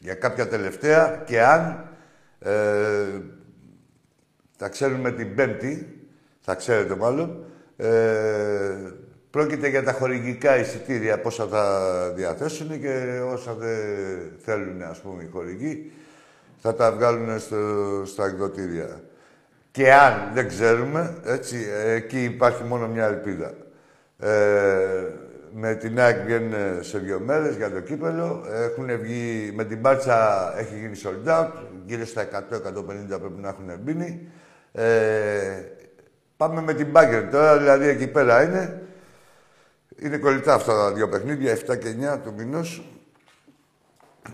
για 0.00 0.14
κάποια 0.14 0.48
τελευταία 0.48 1.22
και 1.26 1.42
αν 1.42 1.88
ε, 2.38 2.52
θα 4.56 4.68
ξέρουμε 4.68 5.12
την 5.12 5.34
Πέμπτη, 5.34 5.98
θα 6.40 6.54
ξέρετε 6.54 6.96
μάλλον, 6.96 7.44
ε, 7.76 8.92
πρόκειται 9.30 9.68
για 9.68 9.82
τα 9.82 9.92
χορηγικά 9.92 10.58
εισιτήρια, 10.58 11.20
πόσα 11.20 11.46
θα 11.46 12.12
διαθέσουν 12.14 12.80
και 12.80 13.20
όσα 13.32 13.54
δεν 13.54 13.76
θέλουν, 14.44 14.82
ας 14.82 15.00
πούμε, 15.00 15.22
οι 15.22 15.28
χορηγοί, 15.32 15.92
θα 16.58 16.74
τα 16.74 16.92
βγάλουν 16.92 17.38
στο, 17.38 17.56
στα 18.04 18.26
εκδοτήρια. 18.26 19.00
Και 19.70 19.92
αν 19.92 20.30
δεν 20.34 20.48
ξέρουμε, 20.48 21.16
έτσι, 21.24 21.56
εκεί 21.84 22.24
υπάρχει 22.24 22.64
μόνο 22.64 22.88
μια 22.88 23.06
ελπίδα. 23.06 23.54
Ε, 24.18 25.10
με 25.56 25.74
την 25.74 26.00
ΑΕΚ 26.00 26.24
βγαίνουν 26.24 26.52
σε 26.80 26.98
δύο 26.98 27.20
μέρες 27.20 27.56
για 27.56 27.70
το 27.70 27.80
κύπελο. 27.80 28.44
Έχουν 28.52 28.98
βγει, 29.00 29.52
με 29.54 29.64
την 29.64 29.78
Μπάρτσα 29.78 30.52
έχει 30.58 30.78
γίνει 30.78 31.00
sold 31.04 31.28
out. 31.28 31.48
Γύρω 31.86 32.04
στα 32.04 32.22
100-150 32.22 32.26
πρέπει 33.08 33.40
να 33.40 33.48
έχουν 33.48 33.80
μπει. 33.80 34.28
Ε, 34.76 35.62
πάμε 36.36 36.60
με 36.60 36.74
την 36.74 36.86
Μπάγκερ 36.86 37.30
τώρα, 37.30 37.58
δηλαδή 37.58 37.88
εκεί 37.88 38.06
πέρα 38.06 38.42
είναι. 38.42 38.82
Είναι 39.98 40.18
κολλητά 40.18 40.54
αυτά 40.54 40.74
τα 40.74 40.92
δύο 40.92 41.08
παιχνίδια, 41.08 41.52
7 41.54 41.78
και 41.78 41.94
9 42.14 42.18
του 42.24 42.34
μηνός. 42.36 42.88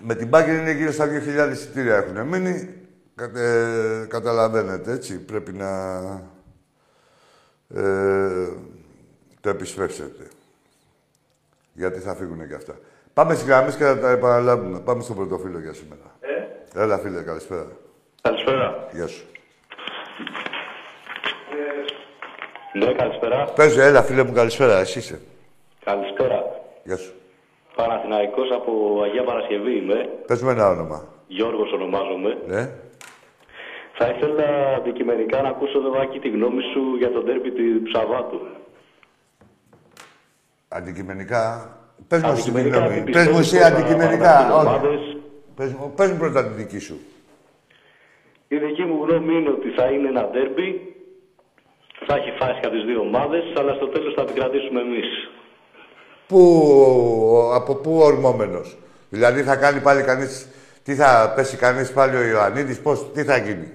Με 0.02 0.14
την 0.14 0.28
Μπάγκερ 0.28 0.54
είναι 0.54 0.70
γύρω 0.70 0.92
στα 0.92 1.06
2.000 1.06 1.50
εισιτήρια 1.52 1.96
έχουν 1.96 2.26
μείνει. 2.26 2.74
Ε, 3.34 4.06
καταλαβαίνετε, 4.08 4.92
έτσι. 4.92 5.18
Πρέπει 5.18 5.52
να 5.52 6.00
ε, 7.74 8.48
το 9.40 9.48
επισπεύσετε. 9.48 10.24
Γιατί 11.72 11.98
θα 11.98 12.14
φύγουν 12.14 12.48
και 12.48 12.54
αυτά. 12.54 12.78
Πάμε 13.14 13.34
στις 13.34 13.46
γραμμές 13.46 13.76
και 13.76 13.84
θα 13.84 13.98
τα 13.98 14.10
επαναλάβουμε. 14.10 14.80
Πάμε 14.80 15.02
στο 15.02 15.14
πρωτοφύλλο 15.14 15.58
για 15.58 15.72
σήμερα. 15.72 16.16
Ε; 16.20 16.82
Έλα, 16.82 16.98
φίλε, 16.98 17.22
καλησπέρα. 17.22 17.66
Καλησπέρα. 18.22 18.88
Γεια 18.92 19.06
σου. 19.06 19.24
Ναι, 22.72 22.92
καλησπέρα. 22.92 23.44
Παίζω, 23.44 23.80
έλα, 23.80 24.02
φίλε 24.02 24.24
μου, 24.24 24.32
καλησπέρα. 24.32 24.78
Εσύ 24.78 24.98
είσαι. 24.98 25.20
Καλησπέρα. 25.84 26.44
Γεια 26.84 26.96
σου. 26.96 27.12
Παναθηναϊκός 27.76 28.48
από 28.52 29.00
Αγία 29.04 29.24
Παρασκευή 29.24 29.76
είμαι. 29.76 30.08
Πες 30.26 30.42
με 30.42 30.50
ένα 30.52 30.68
όνομα. 30.68 31.04
Γιώργος 31.26 31.72
ονομάζομαι. 31.72 32.38
Ναι. 32.46 32.70
Θα 33.94 34.08
ήθελα 34.08 34.74
αντικειμενικά 34.76 35.42
να 35.42 35.48
ακούσω 35.48 35.80
Δεβάκη 35.80 36.18
τη 36.18 36.28
γνώμη 36.28 36.62
σου 36.72 36.96
για 36.98 37.10
τον 37.12 37.24
τέρπι 37.24 37.50
του 37.50 37.90
Σαββάτου. 37.92 38.40
Αντικειμενικά. 40.68 41.74
Πες 42.08 42.22
μου 42.22 42.30
εσύ 42.32 42.42
τη 42.42 42.48
Αντικειμενικά, 42.50 42.78
γνώμη. 42.78 43.02
τι 43.04 43.10
Πες 43.10 43.26
μου 43.28 43.38
πιστεύεις 43.38 43.52
εσύ 43.52 43.56
τώρα, 43.62 43.76
αντικειμενικά. 43.76 44.36
ανάμεσα 44.38 44.60
στις 44.60 44.66
Όχι. 44.66 44.66
ομάδες. 44.66 45.16
Πες 45.56 45.72
μου, 45.72 45.92
πες 45.96 46.10
μου 46.10 46.18
πρώτα 46.18 46.44
τη 46.44 46.52
δική 46.62 46.78
σου. 46.78 46.98
Η 48.52 48.56
δική 48.56 48.82
μου 48.82 49.04
γνώμη 49.04 49.34
είναι 49.34 49.48
ότι 49.48 49.68
θα 49.76 49.84
είναι 49.84 50.08
ένα 50.08 50.24
τέρπι. 50.28 50.94
Θα 52.06 52.14
έχει 52.16 52.30
φάσει 52.38 52.60
από 52.64 52.70
τις 52.70 52.84
δύο 52.84 53.00
ομάδες, 53.00 53.42
αλλά 53.56 53.74
στο 53.74 53.86
τέλος 53.86 54.14
θα 54.14 54.22
επικρατήσουμε 54.22 54.80
εμείς. 54.80 55.08
Πού, 56.26 56.40
από 57.54 57.74
πού 57.74 57.98
ορμόμενος; 57.98 58.76
Δηλαδή 59.08 59.42
θα 59.42 59.56
κάνει 59.56 59.80
πάλι 59.80 60.02
κανείς, 60.02 60.48
τι 60.82 60.94
θα 60.94 61.32
πέσει 61.36 61.56
κανείς 61.56 61.92
πάλι 61.92 62.16
ο 62.16 62.22
Ιωαννίδης, 62.22 62.80
πώς, 62.80 63.06
τι 63.14 63.22
θα 63.24 63.36
γίνει; 63.36 63.68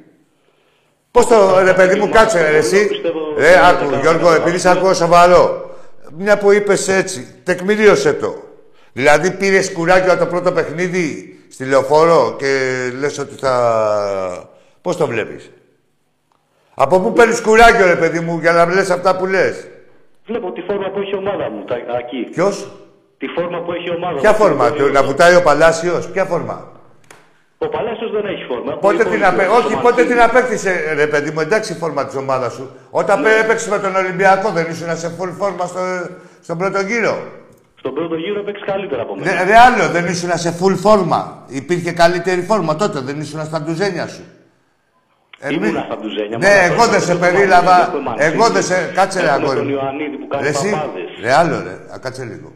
Πώς 1.11 1.25
το, 1.27 1.59
ρε 1.63 1.73
παιδί 1.73 1.99
μου, 1.99 2.09
κάτσε 2.09 2.49
ρε, 2.51 2.57
εσύ. 2.57 2.87
Πιστεύω- 2.87 3.33
Ρε, 3.37 3.67
άκου, 3.67 3.95
Γιώργο, 4.01 4.31
επειδή 4.33 4.57
σε 4.57 4.69
ακούω 4.69 4.93
σοβαρό. 4.93 5.69
Μια 6.17 6.37
που 6.37 6.51
είπες 6.51 6.87
έτσι, 6.87 7.41
τεκμηρίωσε 7.43 8.13
το. 8.13 8.43
Δηλαδή 8.93 9.31
πήρες 9.31 9.71
κουράκι 9.71 10.09
από 10.09 10.19
το 10.19 10.25
πρώτο 10.25 10.51
παιχνίδι 10.51 11.35
στη 11.51 11.65
λεωφόρο 11.65 12.35
και 12.39 12.47
λες 12.99 13.17
ότι 13.19 13.35
θα... 13.35 14.49
Πώς 14.85 14.97
το 14.97 15.07
βλέπεις; 15.07 15.51
Από 16.75 16.99
πού 16.99 17.13
παίρνεις 17.13 17.41
κουράκι, 17.41 17.83
ρε 17.83 17.95
παιδί 17.95 18.19
μου, 18.19 18.39
για 18.39 18.51
να 18.51 18.73
λες 18.73 18.89
αυτά 18.89 19.15
που 19.17 19.25
λες; 19.25 19.67
Βλέπω 20.25 20.51
τη 20.51 20.61
φόρμα 20.61 20.89
που 20.89 20.99
έχει 20.99 21.11
η 21.11 21.15
ομάδα 21.15 21.49
μου, 21.49 21.63
τα, 21.65 21.75
εκεί. 21.75 22.21
Ποιος, 22.31 22.71
Τη 23.17 23.27
φόρμα 23.27 23.59
που 23.61 23.71
έχει 23.71 23.87
η 23.87 23.95
ομάδα 23.95 24.19
ποια 24.19 24.29
μου. 24.29 24.35
φόρμα, 24.35 24.71
το, 24.71 24.89
να 24.89 25.03
βουτάει 25.03 25.35
ο 25.35 25.41
Παλάσιος, 25.41 26.07
ποια 26.11 26.25
φόρμα; 26.25 26.71
Ο 27.57 27.67
Παλάσιος 27.67 28.11
δεν 28.11 28.25
έχει 28.25 28.43
φόρμα. 28.43 28.71
Πότε 28.77 28.95
Έχει 28.95 29.03
την, 29.03 29.11
φόρμα 29.11 29.27
απέ... 29.27 29.43
στο 29.43 29.53
Όχι, 29.53 29.73
πότε 29.73 29.83
Μαρτσίνη. 29.83 30.07
την 30.07 30.21
απέκτησε, 30.21 30.93
ρε 30.95 31.07
παιδί 31.07 31.31
μου, 31.31 31.39
εντάξει 31.39 31.73
η 31.73 31.75
φόρμα 31.75 32.05
της 32.05 32.15
ομάδας 32.15 32.53
σου. 32.53 32.69
Όταν 32.89 33.21
ναι. 33.21 33.29
έπαιξε 33.43 33.69
με 33.69 33.79
τον 33.79 33.95
Ολυμπιακό, 33.95 34.49
δεν 34.49 34.65
ήσουν 34.71 34.97
σε 34.97 35.15
full 35.19 35.31
φόρμα 35.39 35.65
στο... 35.65 35.79
στον 36.41 36.57
πρώτο 36.57 36.79
γύρο; 36.81 37.15
Στον 37.79 37.93
πρώτο 37.93 38.15
γύρο 38.15 38.39
έπαιξε 38.39 38.63
καλύτερα 38.65 39.01
από 39.01 39.15
μένα. 39.15 39.31
Ρε, 39.31 39.43
ρε 39.49 39.57
άλλο, 39.57 39.83
δεν 39.91 40.05
ήσουν 40.05 40.29
σε 40.37 40.57
full 40.59 40.75
φόρμα. 40.85 41.43
Υπήρχε 41.47 41.91
καλύτερη 41.91 42.41
φόρμα 42.41 42.75
τότε, 42.75 42.99
δεν 42.99 43.19
ήσουν 43.19 43.45
στα 43.45 43.61
ντουζένια 43.61 44.07
σου. 44.07 44.23
Ήμουνα 45.53 45.83
στα 45.87 45.97
ντουζένια. 46.01 46.37
Ναι, 46.37 46.47
μα 46.47 46.63
εγώ 46.69 46.75
τώρα 46.75 46.91
δεν 46.91 47.01
σε 47.01 47.11
έχουμε 47.11 47.27
τον 47.27 47.35
περίλαβα. 47.35 47.77
Μαντσίνη, 47.77 47.97
έχουμε 47.97 48.25
Εγώ 48.25 48.43
δεν 48.43 48.53
Μαντσίνη, 48.53 48.79
σε. 48.87 48.91
Κάτσε 48.95 49.19
ρε, 49.21 49.27
έχουμε 49.27 49.43
αγόρι. 49.43 49.57
τον 49.57 49.67
μου. 49.67 49.73
Ιωαννίδη 49.73 50.15
που 50.21 50.27
κάνει 50.27 50.43
Ρε, 50.43 50.49
εσύ, 50.49 50.69
παπάδες. 50.69 51.03
ρε, 51.21 51.33
άλλο 51.33 51.55
ρε. 51.67 51.75
Α, 51.93 51.97
κάτσε 52.05 52.23
λίγο. 52.23 52.49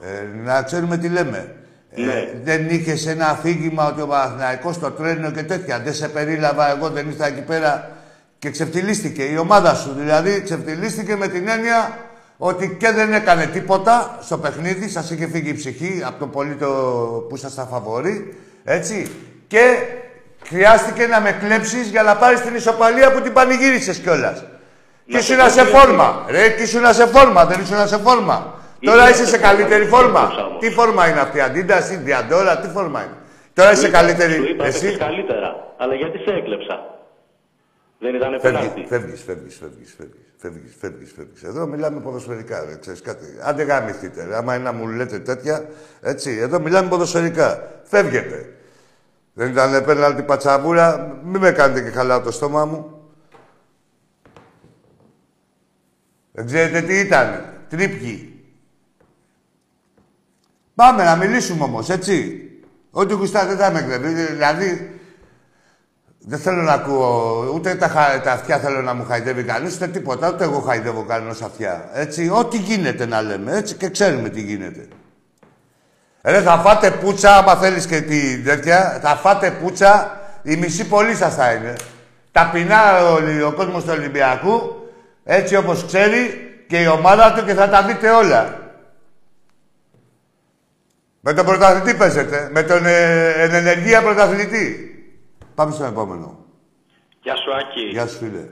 Ε, 0.00 0.06
να 0.44 0.62
ξέρουμε 0.62 0.96
τι 0.98 1.08
λέμε. 1.08 1.52
Ε, 1.90 2.00
Ναι. 2.02 2.28
δεν 2.44 2.68
είχες 2.70 3.06
ένα 3.06 3.26
αφήγημα 3.28 3.86
ότι 3.88 4.00
ο 4.00 4.06
Παναθηναϊκός 4.06 4.74
στο 4.74 4.90
τρένο 4.90 5.30
και 5.30 5.42
τέτοια. 5.42 5.78
Δεν 5.84 5.94
σε 5.94 6.08
περίλαβα, 6.08 6.70
εγώ 6.76 6.88
δεν 6.90 7.08
ήρθα 7.08 7.26
εκεί 7.26 7.40
πέρα 7.42 7.90
και 8.38 8.50
ξεφτυλίστηκε 8.50 9.22
η 9.22 9.36
ομάδα 9.36 9.74
σου. 9.74 9.94
Δηλαδή 9.98 10.40
ξεφτυλίστηκε 10.44 11.16
με 11.16 11.28
την 11.28 11.48
έννοια 11.48 11.98
ότι 12.38 12.76
και 12.80 12.90
δεν 12.90 13.12
έκανε 13.12 13.46
τίποτα 13.46 14.18
στο 14.20 14.38
παιχνίδι, 14.38 14.88
σας 14.88 15.10
είχε 15.10 15.26
φύγει 15.28 15.48
η 15.48 15.54
ψυχή 15.54 16.02
από 16.06 16.18
το 16.18 16.26
πολύ 16.26 16.54
το 16.54 16.66
που 17.28 17.36
ήσασταν 17.36 17.66
φαβορεί, 17.68 18.36
έτσι. 18.64 19.10
Και 19.46 19.60
χρειάστηκε 20.48 21.06
να 21.06 21.20
με 21.20 21.32
κλέψεις 21.32 21.88
για 21.88 22.02
να 22.02 22.16
πάρεις 22.16 22.40
την 22.40 22.54
ισοπαλία 22.54 23.12
που 23.12 23.20
την 23.20 23.32
πανηγύρισες 23.32 23.98
κιόλας. 23.98 24.44
Και 25.06 25.20
σε 25.20 25.34
ήσουν 25.34 25.50
σε 25.50 25.64
πω, 25.64 25.78
φόρμα. 25.78 26.24
Ρε, 26.28 26.48
και 26.50 26.62
ήσουν 26.62 26.94
σε 26.94 27.06
φόρμα, 27.06 27.44
δεν 27.46 27.60
ήσουν 27.60 27.86
σε 27.88 27.98
φόρμα. 27.98 28.54
Ήμουν 28.80 28.96
Τώρα 28.96 29.06
σε 29.06 29.12
είσαι 29.12 29.24
σε 29.26 29.36
φόρμα, 29.38 29.46
καλύτερη 29.48 29.80
δεν 29.82 29.88
φόρμα. 29.88 30.20
έκλεψα 30.20 30.44
όμως. 30.46 30.60
Τι 30.60 30.70
φόρμα 30.70 31.08
είναι 31.08 31.20
αυτή, 31.20 31.40
Αντίντας 31.40 31.90
ή 31.90 31.96
Διαντόρα, 31.96 32.58
τι 32.58 32.68
φόρμα 32.68 33.00
είναι. 33.02 33.12
Τώρα 33.54 33.70
είσαι 33.72 33.80
Σου 33.80 33.86
είπα- 33.88 33.98
καλύτερη. 34.00 34.32
Σου 34.34 34.44
είπα, 34.48 34.64
Εσύ; 34.66 34.86
έπαιξες 34.86 35.06
καλύτερα. 35.06 35.74
Αλλά 35.78 35.94
γιατί 35.94 36.18
σε 36.18 36.30
έκλεψα; 36.34 36.74
Δεν 38.00 38.14
ήταν 38.14 38.30
Φεύγεις, 38.40 38.42
πέναλτι. 38.42 38.84
φεύγεις, 38.88 39.22
φεύγεις, 39.26 39.56
φεύγεις, 39.60 39.94
φεύγεις, 39.96 40.24
φεύγεις, 40.40 40.74
φεύγεις, 40.80 41.12
φεύγεις. 41.16 41.42
Εδώ 41.42 41.66
μιλάμε 41.66 42.00
ποδοσφαιρικά, 42.00 42.64
ρε, 42.68 42.76
ξέρεις 42.80 43.00
κάτι. 43.02 43.26
Άντε 43.42 43.62
γάμηθείτε, 43.62 44.24
ρε. 44.28 44.36
Άμα 44.36 44.54
είναι 44.54 44.64
να 44.64 44.72
μου 44.72 44.86
λέτε 44.88 45.18
τέτοια, 45.18 45.64
έτσι. 46.02 46.38
Εδώ 46.40 46.60
μιλάμε 46.60 46.88
ποδοσφαιρικά. 46.88 47.62
Φεύγετε. 47.84 48.52
Δεν 49.38 49.50
ήταν 49.50 49.84
πέναλτι 49.84 50.22
πατσαβούρα. 50.22 51.18
Μην 51.24 51.40
με 51.40 51.50
κάνετε 51.50 51.80
και 51.80 51.96
χαλάω 51.96 52.20
το 52.20 52.30
στόμα 52.30 52.64
μου. 52.64 53.02
Δεν 56.32 56.46
ξέρετε 56.46 56.80
τι 56.80 56.98
ήταν. 56.98 57.44
Τρίπκι. 57.68 58.42
Πάμε 60.74 61.04
να 61.04 61.16
μιλήσουμε 61.16 61.64
όμως, 61.64 61.88
έτσι. 61.88 62.42
Ό,τι 62.90 63.14
γουστάτε 63.14 63.46
δεν 63.46 63.56
θα 63.56 63.70
με 63.70 63.82
κρεβεί. 63.82 64.12
Δηλαδή, 64.12 65.00
δεν 66.18 66.38
θέλω 66.38 66.62
να 66.62 66.72
ακούω, 66.72 67.50
ούτε 67.54 67.74
τα, 67.74 67.88
χα- 67.88 68.20
τα 68.20 68.32
αυτιά 68.32 68.58
θέλω 68.58 68.82
να 68.82 68.94
μου 68.94 69.04
χαϊδεύει 69.04 69.44
κανείς, 69.44 69.74
ούτε 69.74 69.88
τίποτα, 69.88 70.28
ούτε 70.32 70.44
εγώ 70.44 70.60
χαϊδεύω 70.60 71.04
κανένας 71.04 71.42
αυτιά. 71.42 71.90
Έτσι, 71.92 72.30
ό,τι 72.30 72.56
γίνεται 72.56 73.06
να 73.06 73.22
λέμε, 73.22 73.56
έτσι, 73.56 73.74
και 73.74 73.88
ξέρουμε 73.88 74.28
τι 74.28 74.40
γίνεται. 74.40 74.88
Ρε, 76.28 76.40
θα 76.42 76.56
φάτε 76.56 76.90
πουτσα, 76.90 77.36
άμα 77.36 77.56
θέλεις 77.56 77.86
και 77.86 78.00
τη 78.00 78.42
τέτοια, 78.42 78.98
θα 79.02 79.16
φάτε 79.16 79.50
πουτσα, 79.50 80.20
η 80.42 80.56
μισή 80.56 80.88
πολύ 80.88 81.14
σας 81.14 81.34
θα 81.34 81.52
είναι. 81.52 81.76
Ταπεινά 82.32 83.08
ο, 83.08 83.46
ο 83.46 83.52
κόσμος 83.52 83.84
του 83.84 83.90
Ολυμπιακού, 83.92 84.88
έτσι 85.24 85.56
όπως 85.56 85.84
ξέρει, 85.86 86.48
και 86.68 86.80
η 86.80 86.86
ομάδα 86.86 87.32
του 87.32 87.44
και 87.44 87.54
θα 87.54 87.68
τα 87.68 87.82
δείτε 87.82 88.10
όλα. 88.10 88.72
Με 91.20 91.32
τον 91.32 91.46
πρωταθλητή 91.46 91.98
παίζετε, 91.98 92.48
με 92.52 92.62
τον 92.62 92.86
ε, 92.86 93.28
εν 93.30 93.54
ενεργεία 93.54 94.02
πρωταθλητή. 94.02 94.92
Πάμε 95.54 95.72
στον 95.72 95.86
επόμενο. 95.86 96.44
Γεια 97.20 97.36
σου 97.36 97.56
Άκη. 97.56 97.88
Γεια 97.90 98.06
σου, 98.06 98.16
φίλε. 98.16 98.44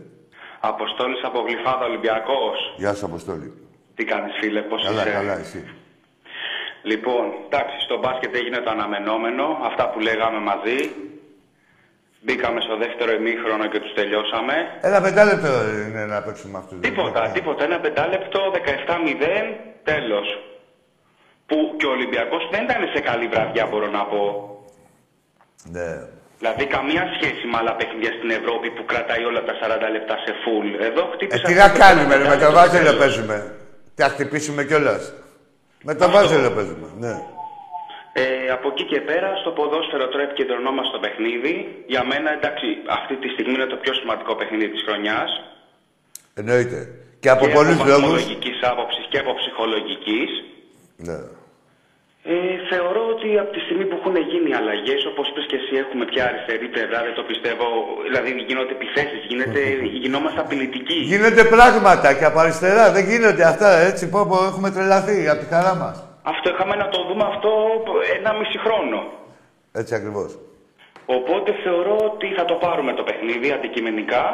Αποστόλης 0.61 1.25
από 1.25 1.40
Γλυφάδα 1.40 1.85
Ολυμπιακός. 1.85 2.75
Γεια 2.76 2.95
σου, 2.95 3.06
Αποστόλη. 3.06 3.52
Τι 3.95 4.04
κάνεις 4.04 4.33
φίλε, 4.40 4.61
πώς 4.61 4.85
Καλά, 4.85 5.00
είσαι; 5.00 5.11
καλά, 5.11 5.38
εσύ. 5.38 5.64
Λοιπόν, 6.83 7.25
εντάξει, 7.47 7.76
στο 7.85 7.99
μπάσκετ 7.99 8.35
έγινε 8.35 8.59
το 8.59 8.71
αναμενόμενο, 8.71 9.45
αυτά 9.71 9.85
που 9.90 9.99
λέγαμε 10.00 10.38
μαζί. 10.50 10.78
Μπήκαμε 12.25 12.61
στο 12.61 12.76
δεύτερο 12.76 13.11
ημίχρονο 13.21 13.66
και 13.73 13.80
τους 13.80 13.92
τελειώσαμε. 13.95 14.54
Ένα 14.80 15.00
πεντάλεπτο 15.00 15.49
είναι 15.88 16.04
να 16.12 16.23
παίξουμε 16.23 16.59
αυτούς. 16.59 16.78
Τίποτα, 16.80 17.21
τίποτα. 17.37 17.64
Ένα 17.64 17.78
πεντάλεπτο, 17.80 18.40
17-0, 18.54 19.59
τέλος. 19.90 20.26
Που 21.49 21.56
και 21.78 21.87
ο 21.87 21.90
Ολυμπιακός 21.90 22.42
δεν 22.52 22.62
ήταν 22.64 22.83
σε 22.95 23.00
καλή 23.00 23.26
βραδιά, 23.26 23.66
μπορώ 23.71 23.88
να 23.99 24.02
πω. 24.04 24.23
Ναι. 25.76 25.90
Δηλαδή, 26.38 26.64
καμία 26.76 27.04
σχέση 27.16 27.47
με 27.50 27.56
άλλα 27.61 27.75
παιχνίδια 27.76 28.12
στην 28.18 28.30
Ευρώπη 28.30 28.71
που 28.71 28.85
κρατάει 28.85 29.25
όλα 29.25 29.42
τα 29.49 29.52
40 29.61 29.90
λεπτά 29.97 30.14
σε 30.25 30.33
full. 30.42 30.68
Εδώ 30.88 31.02
Ε, 31.02 31.11
χτύπησα. 31.14 31.42
τι 31.49 31.52
αυτό 31.52 31.62
να 31.66 31.73
το 31.73 31.78
κάνουμε, 31.85 32.14
ρε, 32.16 32.23
με 32.23 32.28
πεντάλεπτο 32.28 32.47
το 32.47 32.52
και 32.52 32.59
βάζελο 32.61 32.85
τέλος. 32.85 32.99
παίζουμε. 33.00 33.37
Τι 33.95 34.02
θα 34.02 34.09
χτυπήσουμε 34.09 34.64
κιόλας. 34.64 35.02
Με 35.88 35.92
το 35.94 36.04
Αυτό. 36.04 36.16
βάζελο 36.16 36.50
παίζουμε, 36.56 36.88
ναι. 37.04 37.14
Ε, 38.22 38.50
από 38.56 38.66
εκεί 38.72 38.84
και 38.92 39.00
πέρα, 39.00 39.28
στο 39.42 39.50
ποδόσφαιρο 39.58 40.04
τώρα 40.08 40.22
επικεντρωνόμαστε 40.28 40.90
στο 40.92 41.00
παιχνίδι. 41.04 41.54
Για 41.92 42.02
μένα, 42.10 42.28
εντάξει, 42.38 42.66
αυτή 42.98 43.14
τη 43.22 43.28
στιγμή 43.34 43.54
είναι 43.58 43.70
το 43.74 43.78
πιο 43.82 43.92
σημαντικό 44.00 44.32
παιχνίδι 44.38 44.68
της 44.74 44.82
χρονιάς. 44.86 45.30
Εννοείται. 46.40 46.78
Και 47.22 47.30
από 47.34 47.44
και 47.46 47.52
πολλούς 47.56 47.78
από 47.80 47.84
λόγους. 47.84 48.00
βαθμολογικής 48.00 48.58
άποψης 48.70 49.04
και 49.10 49.18
από 49.22 49.32
ψυχολογικής. 49.40 50.30
Ναι. 51.08 51.18
Ε, 52.35 52.37
θεωρώ 52.71 53.02
ότι 53.14 53.28
από 53.42 53.50
τη 53.56 53.61
στιγμή 53.66 53.85
που 53.88 53.97
έχουν 54.00 54.16
γίνει 54.30 54.50
αλλαγές, 54.61 55.00
όπως 55.11 55.25
είπες 55.28 55.47
και 55.50 55.59
εσύ, 55.61 55.75
έχουμε 55.85 56.04
πια 56.11 56.23
αριστερή 56.28 56.68
πλευρά, 56.75 56.99
δεν 57.06 57.14
το 57.18 57.25
πιστεύω. 57.30 57.66
Δηλαδή 58.06 58.30
γίνονται 58.49 58.75
επιθέσεις, 58.78 59.21
γίνεται, 59.30 59.61
γινόμαστε 60.02 60.40
απειλητικοί. 60.40 60.99
Γίνονται 61.12 61.45
πράγματα 61.56 62.09
και 62.18 62.26
από 62.30 62.38
αριστερά. 62.45 62.85
Δεν 62.97 63.04
γίνονται 63.11 63.45
αυτά 63.52 63.71
έτσι. 63.88 64.02
Πω, 64.12 64.21
πω, 64.30 64.37
έχουμε 64.50 64.68
τρελαθεί 64.75 65.18
από 65.33 65.40
τη 65.42 65.49
χαρά 65.54 65.75
μας. 65.83 65.97
Αυτό 66.33 66.47
είχαμε 66.52 66.75
να 66.83 66.88
το 66.95 66.99
δούμε 67.09 67.25
αυτό 67.33 67.50
ένα 68.18 68.30
μισή 68.38 68.59
χρόνο. 68.64 68.99
Έτσι 69.80 69.95
ακριβώς. 69.95 70.30
Οπότε 71.06 71.50
θεωρώ 71.64 71.97
ότι 72.11 72.26
θα 72.37 72.45
το 72.45 72.54
πάρουμε 72.54 72.92
το 72.92 73.02
παιχνίδι 73.02 73.49
αντικειμενικά 73.56 74.25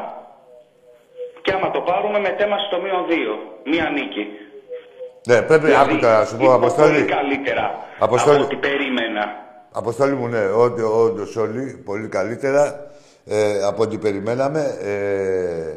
και 1.43 1.53
άμα 1.53 1.71
το 1.71 1.81
πάρουμε 1.81 2.19
μετέμαστε 2.19 2.67
στο 2.71 2.79
μείον 2.83 3.05
2. 3.09 3.13
Μία 3.73 3.87
νίκη. 3.97 4.25
Ναι, 5.26 5.43
πρέπει 5.43 5.64
Δηλαδή, 5.67 5.91
άκου 5.91 6.00
τώρα 6.00 6.19
να 6.19 6.25
σου 6.25 6.37
πω, 6.37 6.45
είναι 6.45 6.55
Αποστόλη. 6.55 6.93
Πολύ 6.93 7.05
καλύτερα 7.05 7.71
Αποστόλη. 7.99 8.37
από 8.37 8.45
ό,τι 8.45 8.57
περίμενα. 8.57 9.25
Αποστόλη 9.73 10.14
μου, 10.14 10.29
ναι, 10.29 10.47
όντως 10.47 10.91
όντως 10.93 11.37
όλοι 11.37 11.83
πολύ 11.85 12.09
καλύτερα 12.09 12.91
ε, 13.26 13.62
από 13.64 13.83
ό,τι 13.83 13.99
περιμέναμε. 13.99 14.79
Ε, 14.83 15.76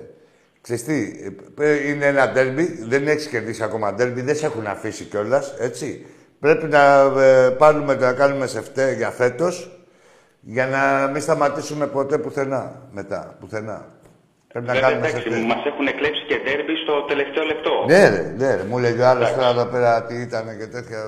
ξέρεις 0.61 0.83
τι, 0.83 1.11
ε, 1.59 1.89
είναι 1.89 2.05
ένα 2.05 2.31
ντέρμπι, 2.31 2.85
δεν 2.87 3.07
έχεις 3.07 3.27
κερδίσει 3.27 3.63
ακόμα 3.63 3.93
ντέρμπι, 3.93 4.21
δεν 4.21 4.35
σε 4.35 4.45
έχουν 4.45 4.67
αφήσει 4.67 5.03
κιόλας, 5.03 5.53
έτσι. 5.59 6.05
Πρέπει 6.39 6.65
να 6.65 7.01
ε, 7.21 7.49
πάρουμε, 7.49 7.95
να 7.95 8.13
κάνουμε 8.13 8.47
σε 8.47 8.61
φταί 8.61 8.93
για 8.93 9.09
φέτος, 9.09 9.79
Για 10.41 10.67
να 10.67 11.07
μην 11.11 11.21
σταματήσουμε 11.21 11.87
ποτέ 11.87 12.17
πουθενά 12.17 12.81
μετά. 12.91 13.35
Πουθενά. 13.39 13.94
Πρέπει 14.55 14.69
να 14.69 14.73
Βέβαια, 14.73 14.89
κάνουμε 14.89 15.07
εντάξει, 15.07 15.29
σε 15.31 15.45
μας 15.51 15.61
έχουν 15.71 15.85
εκλέψει 15.93 16.23
και 16.29 16.37
ντέρμπι 16.43 16.75
στο 16.83 16.93
τελευταίο 17.11 17.43
λεπτό. 17.51 17.73
Ναι, 17.91 18.03
ρε, 18.13 18.21
ναι, 18.39 18.49
ρε. 18.59 18.63
Μου 18.69 18.77
λέγει 18.85 19.01
ο 19.05 19.07
άλλος 19.11 19.29
τώρα 19.35 19.49
εδώ 19.55 19.65
πέρα 19.73 19.89
τι 20.07 20.15
ήταν 20.27 20.45
και 20.59 20.67
τέτοια. 20.75 20.99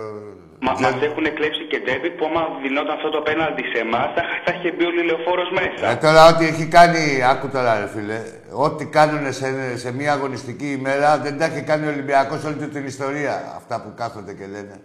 Μα 0.66 0.72
Δεν- 0.74 0.84
μας 0.94 0.98
έχουν 1.10 1.24
εκλέψει 1.32 1.64
και 1.72 1.78
ντέρμπι 1.84 2.10
που 2.18 2.24
άμα 2.30 2.42
δινόταν 2.64 2.94
αυτό 2.98 3.10
το 3.16 3.22
πέναλτι 3.28 3.64
σε 3.74 3.80
εμάς 3.86 4.08
θα, 4.16 4.22
θα 4.46 4.52
είχε 4.56 4.70
μπει 4.76 4.84
ο 4.90 4.92
Λιλεοφόρος 4.98 5.50
μέσα. 5.60 5.86
Ε, 5.94 5.96
τώρα 6.06 6.22
ό,τι 6.32 6.44
έχει 6.52 6.66
κάνει, 6.78 7.02
άκου 7.32 7.48
τώρα 7.56 7.72
ρε 7.82 7.88
φίλε, 7.96 8.20
ό,τι 8.66 8.84
κάνουν 8.98 9.24
σε, 9.40 9.48
σε 9.84 9.90
μια 10.00 10.12
αγωνιστική 10.18 10.70
ημέρα 10.80 11.10
δεν 11.26 11.34
τα 11.40 11.46
έχει 11.50 11.62
κάνει 11.70 11.84
ο 11.88 11.92
Ολυμπιακός 11.96 12.40
όλη 12.48 12.58
του 12.62 12.70
την 12.76 12.86
ιστορία. 12.94 13.34
Αυτά 13.60 13.76
που 13.84 13.90
κάθονται 14.02 14.34
και 14.40 14.46
λένε. 14.56 14.76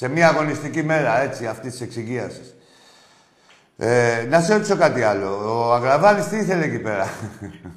Σε 0.00 0.06
μια 0.14 0.26
αγωνιστική 0.32 0.82
μέρα, 0.92 1.12
έτσι, 1.26 1.42
αυτής 1.54 1.70
της 1.72 1.80
εξυγίασης. 1.86 2.48
Ε, 3.78 4.26
να 4.32 4.38
σε 4.40 4.52
ρωτήσω 4.54 4.76
κάτι 4.84 5.02
άλλο. 5.10 5.28
Ο 5.54 5.72
Αγραβάνης 5.78 6.28
τι 6.28 6.36
ήθελε 6.36 6.64
εκεί 6.70 6.80
πέρα; 6.88 7.06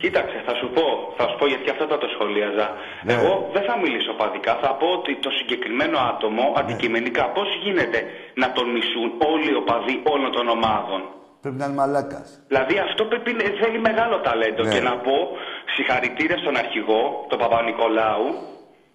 Κοίταξε, 0.04 0.38
θα 0.48 0.54
σου 0.60 0.68
πω, 0.76 0.86
θα 1.18 1.24
σου 1.30 1.36
πω 1.40 1.46
γιατί 1.52 1.70
αυτό 1.74 1.86
θα 1.92 1.98
το 2.04 2.08
σχολίαζα. 2.14 2.68
Ναι. 3.04 3.14
Εγώ 3.14 3.32
δεν 3.56 3.64
θα 3.70 3.76
μιλήσω 3.84 4.12
παδικά, 4.22 4.54
θα 4.64 4.72
πω 4.80 4.88
ότι 5.00 5.12
το 5.26 5.30
συγκεκριμένο 5.40 5.98
άτομο 6.12 6.44
αντικειμενικά 6.62 7.24
πώς 7.36 7.48
γίνεται 7.64 8.00
να 8.42 8.48
τον 8.56 8.66
μισούν 8.76 9.08
όλοι 9.32 9.50
οι 9.54 9.58
οπαδοί 9.64 9.96
όλων 10.14 10.32
των 10.38 10.46
ομάδων; 10.56 11.02
Πρέπει 11.44 11.58
να 11.62 11.66
είναι 11.66 11.78
μαλάκας. 11.82 12.28
Δηλαδή 12.52 12.76
αυτό 12.88 13.02
πρέπει, 13.12 13.30
να- 13.38 13.50
θέλει 13.62 13.80
μεγάλο 13.90 14.16
ταλέντο. 14.28 14.62
Ναι. 14.64 14.72
Και 14.74 14.82
να 14.90 14.94
πω 15.06 15.16
συγχαρητήρια 15.76 16.38
στον 16.44 16.56
αρχηγό, 16.64 17.02
τον 17.30 17.38
Παπα-Νικολάου, 17.42 18.26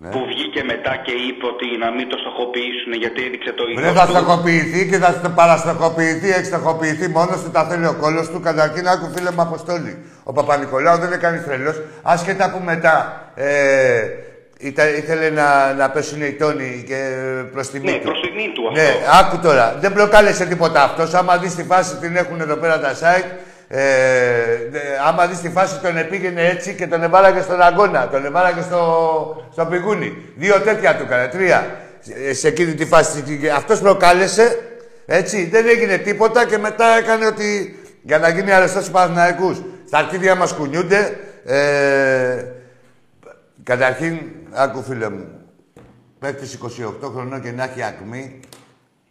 Ναι. 0.04 0.10
που 0.10 0.20
βγήκε 0.30 0.62
μετά 0.72 0.92
και 1.04 1.12
είπε 1.26 1.44
ότι 1.52 1.66
να 1.84 1.88
μην 1.96 2.06
το 2.08 2.16
στοχοποιήσουν 2.22 2.92
γιατί 3.02 3.20
έδειξε 3.26 3.52
το 3.58 3.64
ίδιο. 3.70 3.82
Δεν 3.86 3.94
θα 4.00 4.06
στοχοποιηθεί 4.12 4.80
και 4.90 4.98
θα 5.04 5.10
στο 5.18 5.28
παραστοχοποιηθεί, 5.40 6.28
έχει 6.36 6.44
στοχοποιηθεί 6.52 7.08
μόνος 7.08 7.38
του, 7.42 7.50
τα 7.56 7.62
θέλει 7.68 7.86
ο 7.86 7.96
κόλος 8.02 8.26
του. 8.30 8.40
Καταρχήν, 8.48 8.88
άκου 8.88 9.06
φίλε 9.14 9.30
μου 9.30 9.42
Αποστόλη. 9.48 9.92
Ο 10.24 10.32
Παπα-Νικολάου 10.32 10.98
δεν 10.98 11.06
είναι 11.06 11.16
κανεί 11.26 11.38
τρελός. 11.46 11.76
Άσχετα 12.02 12.50
που 12.50 12.60
μετά 12.64 12.94
ε, 13.34 14.02
ήτα- 14.58 14.96
ήθελε 14.96 15.30
να, 15.30 15.72
να 15.72 15.90
πέσουν 15.90 16.22
οι 16.22 16.32
τόνοι 16.32 16.84
και 16.88 17.00
προς 17.52 17.70
τιμή 17.70 17.90
Ναι, 17.90 17.96
του. 17.98 18.02
προς 18.08 18.20
τιμή 18.20 18.46
του 18.54 18.62
αυτό. 18.68 18.80
Ναι, 18.80 18.90
άκου 19.20 19.38
τώρα. 19.38 19.76
Δεν 19.80 19.92
προκάλεσε 19.92 20.44
τίποτα 20.46 20.82
αυτός. 20.82 21.14
Άμα 21.14 21.36
δεις 21.38 21.54
τη 21.54 21.64
φάση 21.64 21.96
την 21.96 22.16
έχουν 22.16 22.40
εδώ 22.40 22.56
πέρα 22.56 22.80
τα 22.80 22.92
site. 23.02 23.30
Ε, 23.74 24.68
δε- 24.70 24.78
άμα 25.06 25.26
δεις 25.26 25.40
τη 25.40 25.50
φάση 25.50 25.80
τον 25.80 25.96
επήγαινε 25.96 26.48
έτσι 26.48 26.74
και 26.74 26.86
τον 26.86 27.02
εβάλαγε 27.02 27.40
στον 27.40 27.60
αγώνα. 27.62 28.08
Τον 28.08 28.24
εβάλαγε 28.24 28.60
στο, 28.60 29.46
στο 29.52 29.66
πηγούνι. 29.66 30.16
Δύο 30.36 30.60
τέτοια 30.60 30.96
του 30.96 31.02
έκανε. 31.02 31.28
Τρία. 31.28 31.76
Σε, 32.00 32.34
σε 32.34 32.48
εκείνη 32.48 32.74
τη 32.74 32.84
φάση. 32.86 33.24
Αυτός 33.56 33.80
προκάλεσε. 33.80 34.58
Έτσι. 35.06 35.44
Δεν 35.44 35.66
έγινε 35.68 35.96
τίποτα 35.98 36.46
και 36.46 36.58
μετά 36.58 36.96
έκανε 36.96 37.26
ότι 37.26 37.78
για 38.02 38.18
να 38.18 38.28
γίνει 38.28 38.52
αρεστός 38.52 38.82
στου 38.82 38.92
Παναθηναϊκούς. 38.92 39.62
Στα 39.86 39.98
αρχίδια 39.98 40.34
μας 40.34 40.52
κουνιούνται. 40.52 41.16
Ε, 41.44 42.44
καταρχήν, 43.62 44.18
άκου 44.52 44.82
φίλε 44.82 45.08
μου. 45.10 45.28
Παίκτης 46.18 46.58
28 47.02 47.10
χρονών 47.12 47.40
και 47.42 47.50
να 47.52 47.64
έχει 47.64 47.82
ακμή. 47.82 48.40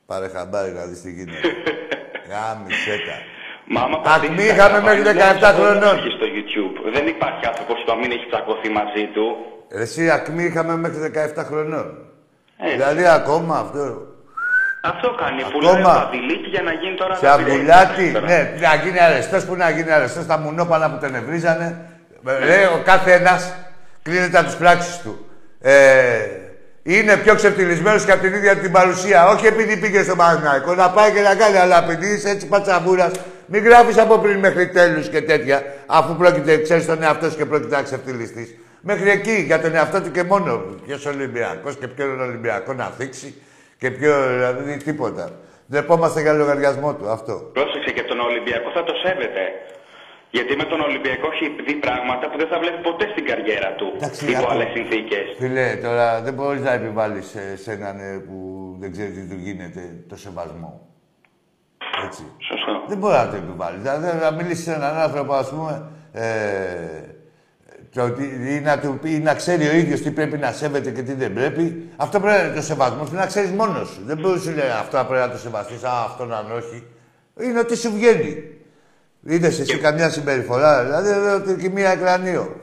Πάρε 0.05 0.27
χαμπάρι 0.27 0.71
να 0.71 0.83
δεις 0.85 1.01
τι 1.01 1.11
γίνεται. 1.11 1.47
Γάμισε 2.29 2.89
τα. 3.07 3.40
Μα 3.73 3.81
άμα 3.85 3.97
Ακμή 4.15 4.27
πατήσεις 4.27 4.51
είχαμε 4.51 4.77
τα 4.79 4.85
μέχρι 4.87 5.01
κανάλια, 5.01 5.31
17 5.31 5.33
δεν 5.33 5.39
θα 5.43 5.51
το 5.53 5.61
χρονών. 5.61 5.95
έχεις 5.97 6.13
στο 6.19 6.27
YouTube. 6.35 6.75
Δεν 6.95 7.05
υπάρχει 7.15 7.43
άνθρωπος 7.51 7.77
που 7.83 7.89
να 7.91 7.97
μην 8.01 8.09
έχει 8.15 8.25
τσακωθεί 8.31 8.69
μαζί 8.79 9.03
του. 9.13 9.25
Εσύ 9.83 10.03
ακμή 10.17 10.43
είχαμε 10.49 10.73
μέχρι 10.83 10.99
17 11.37 11.43
χρονών. 11.49 11.87
Έτσι. 12.63 12.75
Δηλαδή 12.75 13.05
ακόμα 13.19 13.53
αυτό. 13.63 13.83
Αυτό 14.91 15.07
κάνει. 15.21 15.41
Ακόμα. 15.41 15.53
Πουλάει 15.53 15.83
το 15.83 15.89
παντιλίκι 15.99 16.49
για 16.55 16.63
να 16.67 16.73
γίνει 16.81 16.95
τώρα. 17.01 17.15
Σε 17.15 17.25
να 17.25 17.35
πειράζει 17.35 17.55
αμπουλάτι, 17.55 18.11
τώρα. 18.11 18.27
ναι, 18.29 18.39
να 18.65 18.73
γίνει 18.83 18.99
αρεστός, 19.07 19.41
που 19.45 19.55
να 19.55 19.69
γίνει 19.75 19.91
αρεστός, 19.91 20.25
τα 20.31 20.37
μουνόπανα 20.37 20.85
που 20.91 20.97
τον 21.03 21.15
ευρίζανε. 21.15 21.67
Λέει 22.49 22.63
ο 22.75 22.81
κάθε 22.89 23.11
ένας 23.13 23.41
κρίνεται 24.01 24.37
από 24.37 24.47
τις 24.47 24.55
πράξεις 24.55 24.97
του. 25.03 25.13
Ε, 25.61 25.73
είναι 26.83 27.17
πιο 27.17 27.35
ξεφτυλισμένος 27.35 28.05
και 28.05 28.11
από 28.11 28.21
την 28.21 28.33
ίδια 28.33 28.55
την 28.55 28.71
παρουσία. 28.71 29.27
Όχι 29.27 29.45
επειδή 29.45 29.77
πήγε 29.77 30.03
στο 30.03 30.15
Παναγιώτο, 30.15 30.75
να 30.75 30.89
πάει 30.89 31.11
και 31.11 31.21
να 31.21 31.35
κάνει, 31.35 31.57
αλλά 31.57 31.83
επειδή 31.83 32.13
είσαι 32.13 32.29
έτσι 32.29 32.47
πατσαβούρας, 32.47 33.11
μην 33.51 33.63
γράφεις 33.63 33.97
από 33.97 34.17
πριν 34.17 34.39
μέχρι 34.39 34.69
τέλους 34.69 35.09
και 35.09 35.21
τέτοια, 35.21 35.63
αφού 35.85 36.15
πρόκειται, 36.15 36.61
ξέρεις 36.61 36.85
τον 36.85 37.03
εαυτό 37.03 37.29
σου 37.29 37.37
και 37.37 37.45
πρόκειται 37.45 37.75
να 37.75 37.81
ξεφτυλιστείς. 37.81 38.55
Μέχρι 38.81 39.09
εκεί, 39.09 39.35
για 39.49 39.61
τον 39.61 39.75
εαυτό 39.75 40.01
του 40.01 40.11
και 40.11 40.23
μόνο. 40.23 40.51
Ποιος 40.85 41.05
Ολυμπιακός 41.05 41.75
και 41.77 41.87
ποιον 41.87 42.21
Ολυμπιακό 42.21 42.73
να 42.73 42.85
θίξει 42.85 43.35
και 43.77 43.91
ποιο, 43.91 44.13
δηλαδή 44.33 44.77
τίποτα. 44.77 45.31
Δεν 45.65 45.85
πόμαστε 45.85 46.21
για 46.21 46.33
λογαριασμό 46.33 46.93
του 46.95 47.09
αυτό. 47.09 47.33
Πρόσεξε 47.53 47.91
και 47.93 48.03
τον 48.03 48.19
Ολυμπιακό 48.19 48.71
θα 48.73 48.83
το 48.83 48.93
σέβεται. 49.03 49.43
Γιατί 50.29 50.55
με 50.55 50.63
τον 50.63 50.81
Ολυμπιακό 50.81 51.27
έχει 51.33 51.55
δει 51.65 51.73
πράγματα 51.73 52.29
που 52.29 52.37
δεν 52.37 52.47
θα 52.47 52.59
βλέπει 52.59 52.81
ποτέ 52.81 53.07
στην 53.11 53.25
καριέρα 53.25 53.75
του. 53.75 53.93
Εντάξει, 53.95 54.25
υπό 54.29 54.37
άκου. 54.37 54.51
άλλες 54.51 54.69
συνθήκες. 54.73 55.25
Φίλε, 55.39 55.75
τώρα 55.83 56.21
δεν 56.21 56.33
μπορείς 56.33 56.61
να 56.61 56.71
επιβάλλεις 56.71 57.25
σε, 57.25 57.57
σε 57.57 57.71
έναν 57.71 57.99
ε, 57.99 58.23
που 58.27 58.37
δεν 58.79 58.91
ξέρεις 58.91 59.13
τι 59.13 59.27
του 59.29 59.35
γίνεται 59.39 59.81
το 60.09 60.15
σεβασμό. 60.15 60.90
Έτσι. 62.05 62.23
Σωστό. 62.37 62.83
Δεν 62.87 62.97
μπορεί 62.97 63.13
να 63.13 63.29
το 63.29 63.35
επιβάλλεις. 63.35 63.81
Δηλαδή, 63.81 64.19
να 64.21 64.31
μιλήσεις 64.31 64.63
σε 64.63 64.73
έναν 64.73 64.95
άνθρωπο, 64.97 65.33
ας 65.33 65.49
πούμε, 65.49 65.83
ε, 66.11 66.23
το, 67.93 68.01
ότι- 68.03 68.55
ή, 68.55 68.59
να 68.59 68.79
του 68.79 68.97
πει, 69.01 69.11
ή 69.13 69.19
να 69.19 69.33
ξέρει 69.33 69.67
ο 69.67 69.73
ίδιος 69.75 70.01
τι 70.01 70.11
πρέπει 70.11 70.37
να 70.37 70.51
σέβεται 70.51 70.91
και 70.91 71.01
τι 71.01 71.13
δεν 71.13 71.33
πρέπει. 71.33 71.89
Αυτό 71.95 72.19
πρέπει 72.19 72.37
να 72.37 72.43
είναι 72.45 72.55
το 72.55 72.61
σεβασμός. 72.61 73.01
Πρέπει 73.09 73.15
να 73.15 73.25
ξέρεις 73.25 73.51
μόνος 73.51 73.87
σου. 73.89 74.01
Δεν 74.05 74.17
μπορείς 74.17 74.45
να 74.45 74.51
σου 74.51 74.57
λέει 74.57 74.69
αυτό 74.69 75.05
πρέπει 75.09 75.27
να 75.27 75.31
το 75.31 75.37
σεβαστείς, 75.37 75.83
α 75.83 75.91
αυτό 76.05 76.23
αν 76.23 76.51
όχι. 76.57 76.83
Είναι 77.39 77.59
ότι 77.59 77.75
σου 77.77 77.91
βγαίνει. 77.93 78.43
Είδες 79.23 79.59
εσύ 79.59 79.77
καμιά 79.77 80.09
συμπεριφορά, 80.09 80.83
δηλαδή 80.83 81.09
εδώ 81.09 81.35
ότι 81.35 81.55
και 81.61 81.69
μία 81.69 81.89
εκρανίο. 81.89 82.55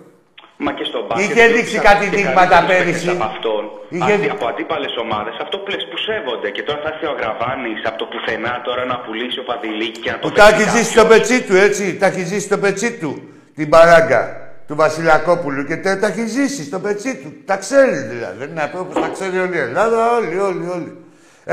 Μα 0.56 0.72
και 0.72 0.84
στον 0.84 0.87
μπάσκετ. 1.08 1.24
Είχε 1.24 1.42
δείξει 1.54 1.74
και 1.76 1.84
κάτι 1.90 2.04
και 2.10 2.16
δείγματα 2.16 2.54
καλύτερους 2.56 2.78
πέρυσι. 2.84 3.06
παίκτες 3.06 3.14
Από 3.16 3.24
αυτόν. 3.32 3.62
Είχε- 3.96 4.14
Αντί 4.16 4.28
από 4.36 4.44
αντίπαλες 4.52 4.92
ομάδες, 5.04 5.34
αυτό 5.44 5.54
που 5.60 5.68
λες 5.72 5.84
που 5.90 5.96
σέβονται. 6.06 6.48
Και 6.54 6.62
τώρα 6.66 6.78
θα 6.84 6.88
έρθει 6.92 7.04
ο 7.10 7.12
Αγραβάνη 7.14 7.72
από 7.88 7.96
το 8.02 8.06
πουθενά 8.12 8.54
τώρα 8.66 8.82
να 8.92 8.96
πουλήσει 9.04 9.38
ο 9.42 9.44
Παδηλίκη 9.50 9.98
και 10.04 10.10
να 10.12 10.18
το 10.18 10.24
Που 10.26 10.30
τα 10.40 10.44
παίξει 10.46 10.60
έχει 10.62 10.70
ζήσει 10.76 10.94
κάποιος. 10.94 10.96
στο 10.96 11.02
πετσί 11.12 11.36
του, 11.46 11.54
έτσι. 11.66 11.84
Τα 12.00 12.06
έχει 12.10 12.22
ζήσει 12.30 12.46
στο 12.50 12.56
πετσί 12.64 12.90
του. 13.00 13.10
Την 13.58 13.68
παράγκα 13.74 14.22
του 14.68 14.74
Βασιλακόπουλου 14.82 15.62
και 15.68 15.76
τα, 15.84 15.90
τα 16.00 16.06
έχει 16.12 16.24
ζήσει 16.36 16.60
στο 16.70 16.78
πετσί 16.84 17.12
του. 17.22 17.28
Τα 17.50 17.56
ξέρει 17.64 17.96
δηλαδή. 18.12 18.36
Δεν 18.40 18.48
είναι 18.52 18.62
αυτό 18.68 18.78
που 18.88 18.94
τα 19.02 19.08
ξέρει 19.16 19.36
όλη 19.44 19.56
η 19.62 19.64
Ελλάδα, 19.68 19.98
όλοι, 20.18 20.36
όλοι, 20.48 20.64
όλοι. 20.76 20.90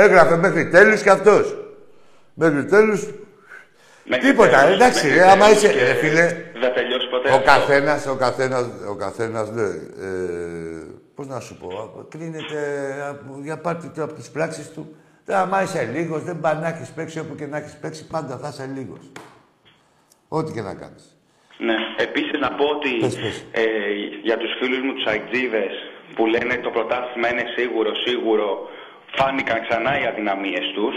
Έγραφε 0.05 0.35
μέχρι 0.45 0.63
τέλους 0.75 1.01
κι 1.05 1.09
αυτός. 1.17 1.45
Μέχρι 2.33 2.65
τέλους. 2.73 3.01
Μέχρι 4.07 4.25
Τίποτα, 4.29 4.57
τέλους, 4.59 4.75
εντάξει, 4.75 5.03
μέχρι 5.07 5.19
ρε, 5.19 5.31
άμα 5.31 5.45
τέλους 5.45 5.57
είσαι- 5.63 5.73
και 5.73 5.83
ρε, 5.89 5.93
φίλε, 5.93 6.25
Δεν 6.63 6.71
τελειώσει 6.77 7.04
ποτέ. 7.04 7.04
Ο 7.31 7.35
αυτό. 7.35 7.45
καθένας, 7.45 8.05
ο 8.07 8.15
καθένας, 8.15 8.65
ο 8.89 8.95
καθένας 8.95 9.51
λέει, 9.51 9.91
ε, 9.99 10.83
πώς 11.15 11.27
να 11.27 11.39
σου 11.39 11.57
πω, 11.57 11.67
α, 11.67 12.05
κρίνεται 12.09 12.59
από- 13.09 13.39
για 13.41 13.57
πάρτι 13.57 13.87
του 13.89 14.03
από 14.03 14.13
τις 14.13 14.29
πράξεις 14.31 14.71
του. 14.71 14.95
Τώρα, 15.25 15.41
άμα 15.41 15.61
είσαι 15.63 15.89
λίγος, 15.93 16.23
δεν 16.23 16.39
πάει 16.39 16.55
να 16.55 16.67
έχεις 16.67 16.89
παίξει 16.89 17.19
όπου 17.19 17.35
και 17.35 17.45
να 17.45 17.57
έχεις 17.57 17.77
παίξει, 17.81 18.07
πάντα 18.07 18.37
θα 18.37 18.47
είσαι 18.53 18.69
λίγος. 18.75 19.11
Ό,τι 20.27 20.51
και 20.53 20.61
να 20.61 20.73
κάνεις. 20.73 21.17
Ναι. 21.57 21.75
Επίσης 21.97 22.39
να 22.39 22.49
πω 22.57 22.65
ότι 22.75 22.89
Πες, 22.99 23.15
πες. 23.23 23.45
Ε, 23.51 23.63
για 24.23 24.37
τους 24.37 24.51
φίλους 24.59 24.81
μου 24.85 24.93
τους 24.93 25.05
αιτζίδε 25.05 25.65
που 26.15 26.25
λένε 26.25 26.55
το 26.65 26.69
πρωτάθλημα 26.69 27.27
είναι 27.31 27.45
σίγουρο, 27.57 27.91
σίγουρο, 28.05 28.47
φάνηκαν 29.17 29.57
ξανά 29.67 29.91
οι 30.01 30.05
αδυναμίες 30.11 30.65
τους. 30.75 30.95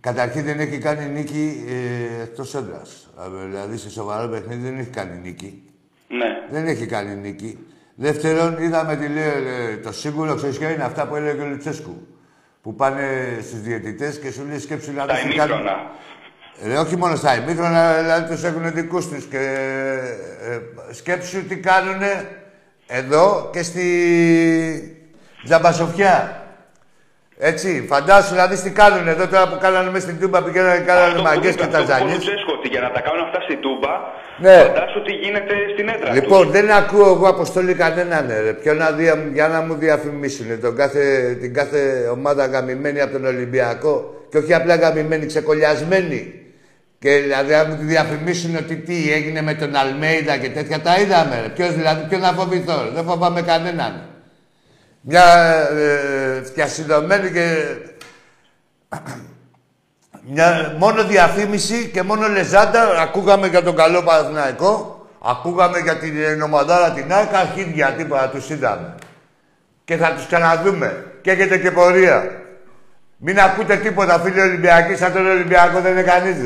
Καταρχήν 0.00 0.44
δεν 0.44 0.60
έχει 0.60 0.78
κάνει 0.78 1.06
νίκη 1.06 1.64
ε, 1.68 2.22
εκτός 2.22 2.54
έδρας. 2.54 3.10
Α, 3.16 3.24
Δηλαδή 3.48 3.76
σε 3.76 3.90
σοβαρό 3.90 4.28
παιχνίδι 4.28 4.62
δεν 4.68 4.78
έχει 4.78 4.90
κάνει 4.90 5.20
νίκη. 5.22 5.62
Ναι. 6.08 6.26
Δεν 6.50 6.66
έχει 6.66 6.86
κάνει 6.86 7.14
νίκη. 7.14 7.58
Δεύτερον, 7.94 8.56
είδαμε 8.62 8.96
τι 8.96 9.08
λέει, 9.08 9.24
ε, 9.72 9.76
το 9.76 9.92
σίγουρο, 9.92 10.34
ξέρεις 10.34 10.58
ποιο 10.58 10.68
είναι 10.68 10.82
αυτά 10.84 11.06
που 11.06 11.16
έλεγε 11.16 11.42
ο 11.42 11.46
Λουτσέσκου. 11.46 12.06
Που 12.62 12.74
πάνε 12.74 13.02
στους 13.42 13.60
διαιτητές 13.60 14.18
και 14.18 14.30
σου 14.30 14.44
λέει 14.48 14.58
σκέψου 14.58 14.92
να 14.92 15.06
Τα 15.06 15.14
δεις 15.14 15.22
τι 15.22 15.28
κάνει. 15.36 15.52
ημίχρονα. 15.52 15.90
Ε, 16.62 16.76
όχι 16.76 16.96
μόνο 16.96 17.16
στα 17.16 17.36
ημίχρονα, 17.36 18.00
δηλαδή 18.02 18.34
τους 18.34 18.44
έχουν 18.44 18.72
δικούς 18.72 19.08
τους. 19.08 19.24
Και 19.24 19.38
ε, 20.42 20.92
σκέψου 20.94 21.46
τι 21.46 21.56
κάνουνε 21.56 22.28
εδώ 22.86 23.50
και 23.52 23.62
στη 23.62 23.86
Τζαμπασοφιά. 25.44 26.42
Έτσι, 27.40 27.84
φαντάσου 27.88 28.34
να 28.34 28.46
δεις 28.46 28.60
τι 28.62 28.70
κάνουν 28.70 29.08
εδώ 29.08 29.26
τώρα 29.26 29.48
που 29.48 29.58
κάνανε 29.60 29.90
μέσα 29.90 30.06
στην 30.06 30.20
Τούμπα, 30.20 30.42
πηγαίνανε 30.42 30.78
και 30.78 30.84
κάνανε 30.84 31.06
Αυτό 31.06 31.18
που 31.22 31.28
μαγκές 31.28 31.52
είπε, 31.54 31.60
και 31.60 31.64
αυτό 31.64 31.76
που 31.76 31.82
είπε 31.82 31.92
ο 31.92 31.96
ταζανιές. 31.96 32.14
Λουτσέσκο, 32.16 32.52
ότι 32.58 32.68
για 32.68 32.80
να 32.80 32.90
τα 32.90 33.00
κάνουν 33.00 33.22
αυτά 33.26 33.40
στην 33.46 33.60
Τούμπα, 33.60 33.92
Ναι. 34.44 34.56
φαντάσου 34.62 35.02
τι 35.02 35.12
γίνεται 35.12 35.54
στην 35.72 35.88
έδρα 35.88 36.12
Λοιπόν, 36.12 36.42
τους. 36.42 36.50
δεν 36.50 36.70
ακούω 36.70 37.08
εγώ 37.14 37.28
αποστολή 37.28 37.74
κανέναν, 37.74 38.26
ρε. 38.44 38.52
Ποιο 38.52 38.72
να 38.74 38.90
δια... 38.90 39.14
για 39.32 39.48
να 39.48 39.60
μου 39.60 39.74
διαφημίσουν 39.74 40.60
τον 40.60 40.76
κάθε... 40.76 41.00
την 41.40 41.54
κάθε 41.54 42.08
ομάδα 42.12 42.46
γαμημένη 42.46 43.00
από 43.00 43.12
τον 43.12 43.24
Ολυμπιακό. 43.26 43.94
Και 44.30 44.38
όχι 44.38 44.54
απλά 44.54 44.74
γαμημένη, 44.76 45.26
ξεκολλιασμένη. 45.26 46.20
Και 46.98 47.10
δηλαδή 47.18 47.52
να 47.52 47.64
μου 47.64 47.76
τη 47.76 47.84
διαφημίσουν 47.84 48.56
ότι 48.56 48.76
τι 48.76 49.12
έγινε 49.12 49.42
με 49.42 49.54
τον 49.54 49.76
Αλμέιδα 49.76 50.36
και 50.36 50.48
τέτοια 50.48 50.78
τα 50.80 51.00
είδαμε. 51.00 51.40
Ρε. 51.42 51.48
Ποιος 51.48 51.72
δηλαδή, 51.74 52.06
ποιο 52.08 52.18
να 52.18 52.32
φοβηθώ. 52.32 52.82
ρε. 52.84 52.90
Δεν 52.94 53.04
φοβάμαι 53.04 53.42
κανέναν. 53.42 53.92
Μια 55.10 55.24
ε, 55.70 56.40
διασυνδομένη 56.54 57.30
και 57.30 57.64
Μια, 60.30 60.74
μόνο 60.78 61.04
διαφήμιση 61.04 61.90
και 61.92 62.02
μόνο 62.02 62.28
λεζάντα. 62.28 63.00
Ακούγαμε 63.00 63.46
για 63.46 63.62
τον 63.62 63.76
καλό 63.76 64.02
Παναθηναϊκό. 64.02 65.06
Ακούγαμε 65.22 65.78
για 65.78 65.96
την 65.96 66.42
ομαδάρα 66.42 66.90
την 66.90 67.12
ΑΕΚ. 67.12 67.34
Αρχίδια 67.34 67.92
τίποτα 67.96 68.28
τους 68.28 68.50
είδαμε. 68.50 68.94
Και 69.84 69.96
θα 69.96 70.12
τους 70.12 70.26
ξαναδούμε. 70.26 71.04
Και 71.20 71.30
έχετε 71.30 71.58
και 71.58 71.70
πορεία. 71.70 72.30
Μην 73.16 73.40
ακούτε 73.40 73.76
τίποτα, 73.76 74.18
φίλοι 74.18 74.40
Ολυμπιακοί, 74.40 74.96
σαν 74.96 75.12
τον 75.12 75.26
Ολυμπιακό 75.26 75.80
δεν 75.80 75.92
είναι 75.92 76.02
κανείς. 76.02 76.36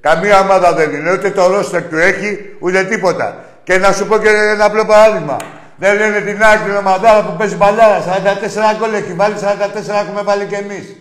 Καμία 0.00 0.40
ομάδα 0.40 0.72
δεν 0.74 0.94
είναι. 0.94 1.12
Ούτε 1.12 1.30
το 1.30 1.46
ρόστερ 1.46 1.82
του 1.82 1.96
έχει, 1.96 2.56
ούτε 2.58 2.84
τίποτα. 2.84 3.44
Και 3.64 3.78
να 3.78 3.92
σου 3.92 4.06
πω 4.06 4.18
και 4.18 4.28
ένα 4.28 4.64
απλό 4.64 4.84
παράδειγμα. 4.84 5.36
Δεν 5.76 5.96
λένε 5.96 6.20
την 6.20 6.42
άκρη 6.42 6.76
ομαδάρα 6.76 7.22
που 7.22 7.36
παίζει 7.36 7.56
μπαλάρα. 7.56 8.00
44 8.00 8.78
γκολ 8.78 8.94
έχει 8.94 9.12
βάλει, 9.12 9.34
44 9.34 9.94
έχουμε 10.06 10.22
βάλει 10.22 10.44
κι 10.44 10.54
εμείς. 10.54 10.96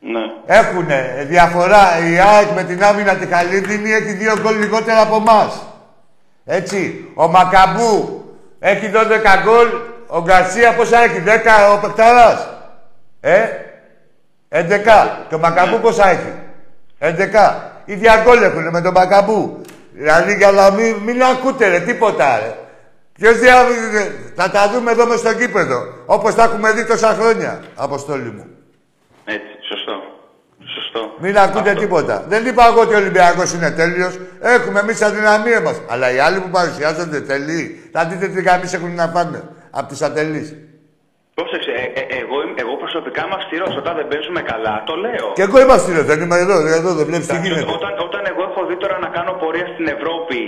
Ναι. 0.00 0.20
Έχουν 0.46 0.86
διαφορά. 1.26 1.98
Η 2.10 2.18
ΑΕΚ 2.18 2.50
με 2.54 2.62
την 2.62 2.84
άμυνα 2.84 3.14
τη 3.14 3.26
Χαλίδινη 3.26 3.92
έχει 3.92 4.12
δύο 4.12 4.34
γκολ 4.40 4.58
λιγότερα 4.58 5.00
από 5.00 5.16
εμάς. 5.16 5.66
Έτσι. 6.44 7.10
Ο 7.14 7.28
Μακαμπού 7.28 8.24
έχει 8.58 8.90
12 8.94 8.98
γκολ. 9.44 9.68
Ο 10.06 10.22
Γκαρσία 10.22 10.72
πόσα 10.72 10.98
έχει, 10.98 11.22
10 11.26 11.74
ο 11.74 11.78
Πεκταράς. 11.80 12.48
Ε, 13.20 13.42
11. 14.48 15.26
Και 15.28 15.34
ο 15.34 15.38
Μακαμπού 15.38 15.80
πόσα 15.80 16.08
έχει. 16.08 16.32
11. 16.98 17.54
Ίδια 17.84 18.22
γκολ 18.24 18.42
έχουν 18.42 18.68
με 18.70 18.80
τον 18.80 18.92
Μακαμπού. 18.92 19.60
Δηλαδή 19.92 20.34
για 20.34 20.50
να 20.50 20.70
μην, 20.70 20.94
μην 20.94 21.22
ακούτε 21.22 21.68
ρε, 21.68 21.80
τίποτα 21.80 22.38
ρε. 22.38 22.54
Ποιος 23.16 23.38
δια... 23.38 23.54
Θα 24.34 24.50
τα 24.50 24.70
δούμε 24.72 24.90
εδώ 24.90 25.06
μες 25.06 25.18
στο 25.18 25.34
κήπεδο. 25.34 25.78
Όπως 26.06 26.34
τα 26.34 26.42
έχουμε 26.42 26.72
δει 26.72 26.86
τόσα 26.86 27.08
χρόνια, 27.08 27.62
Αποστόλη 27.76 28.30
μου. 28.36 28.46
Έτσι, 29.24 29.52
σωστό. 29.70 29.94
Σωστό. 30.76 31.00
Μην 31.18 31.38
ακούτε 31.38 31.70
Αυτό. 31.70 31.80
τίποτα. 31.80 32.24
Δεν 32.28 32.46
είπα 32.46 32.66
εγώ 32.66 32.80
ότι 32.80 32.94
ο 32.94 32.96
Ολυμπιακός 32.96 33.52
είναι 33.52 33.70
τέλειος. 33.70 34.18
Έχουμε 34.40 34.80
εμείς 34.80 34.98
τι 34.98 35.04
αδυναμίε 35.04 35.60
μας. 35.60 35.80
Αλλά 35.88 36.06
οι 36.14 36.18
άλλοι 36.18 36.38
που 36.40 36.50
παρουσιάζονται 36.50 37.20
τέλειοι, 37.20 37.88
θα 37.92 38.04
δείτε 38.04 38.26
τι 38.28 38.42
γάμοι 38.42 38.66
έχουν 38.74 38.94
να 38.94 39.08
πάνε 39.08 39.42
από 39.70 39.88
τους 39.88 40.00
ατελείς. 40.02 40.48
Πρόσεξε, 41.38 41.70
ε, 41.70 42.00
ε, 42.00 42.04
εγώ, 42.22 42.36
είμαι- 42.44 42.58
εγώ 42.64 42.74
προσωπικά 42.82 43.20
είμαι 43.24 43.36
αυστηρός. 43.40 43.72
Όταν 43.82 43.92
δεν 43.98 44.06
παίζουμε 44.10 44.40
καλά, 44.52 44.74
το 44.88 44.94
λέω. 45.04 45.26
Και 45.36 45.44
εγώ 45.48 45.56
είμαι 45.62 45.74
αυστηρός, 45.78 46.04
δεν 46.10 46.18
είμαι 46.22 46.36
εδώ, 46.44 46.56
εδώ 46.78 46.90
δεν 46.98 47.06
βλέπεις 47.10 47.26
τι 47.26 47.34
Εντάξει, 47.34 47.48
γίνεται. 47.52 47.72
Όταν, 47.78 47.92
όταν 48.06 48.22
εγώ 48.32 48.42
έχω 48.50 48.60
δει 48.68 48.76
τώρα 48.82 48.96
να 49.04 49.08
κάνω 49.16 49.32
πορεία 49.42 49.66
στην 49.74 49.86
Ευρώπη 49.96 50.38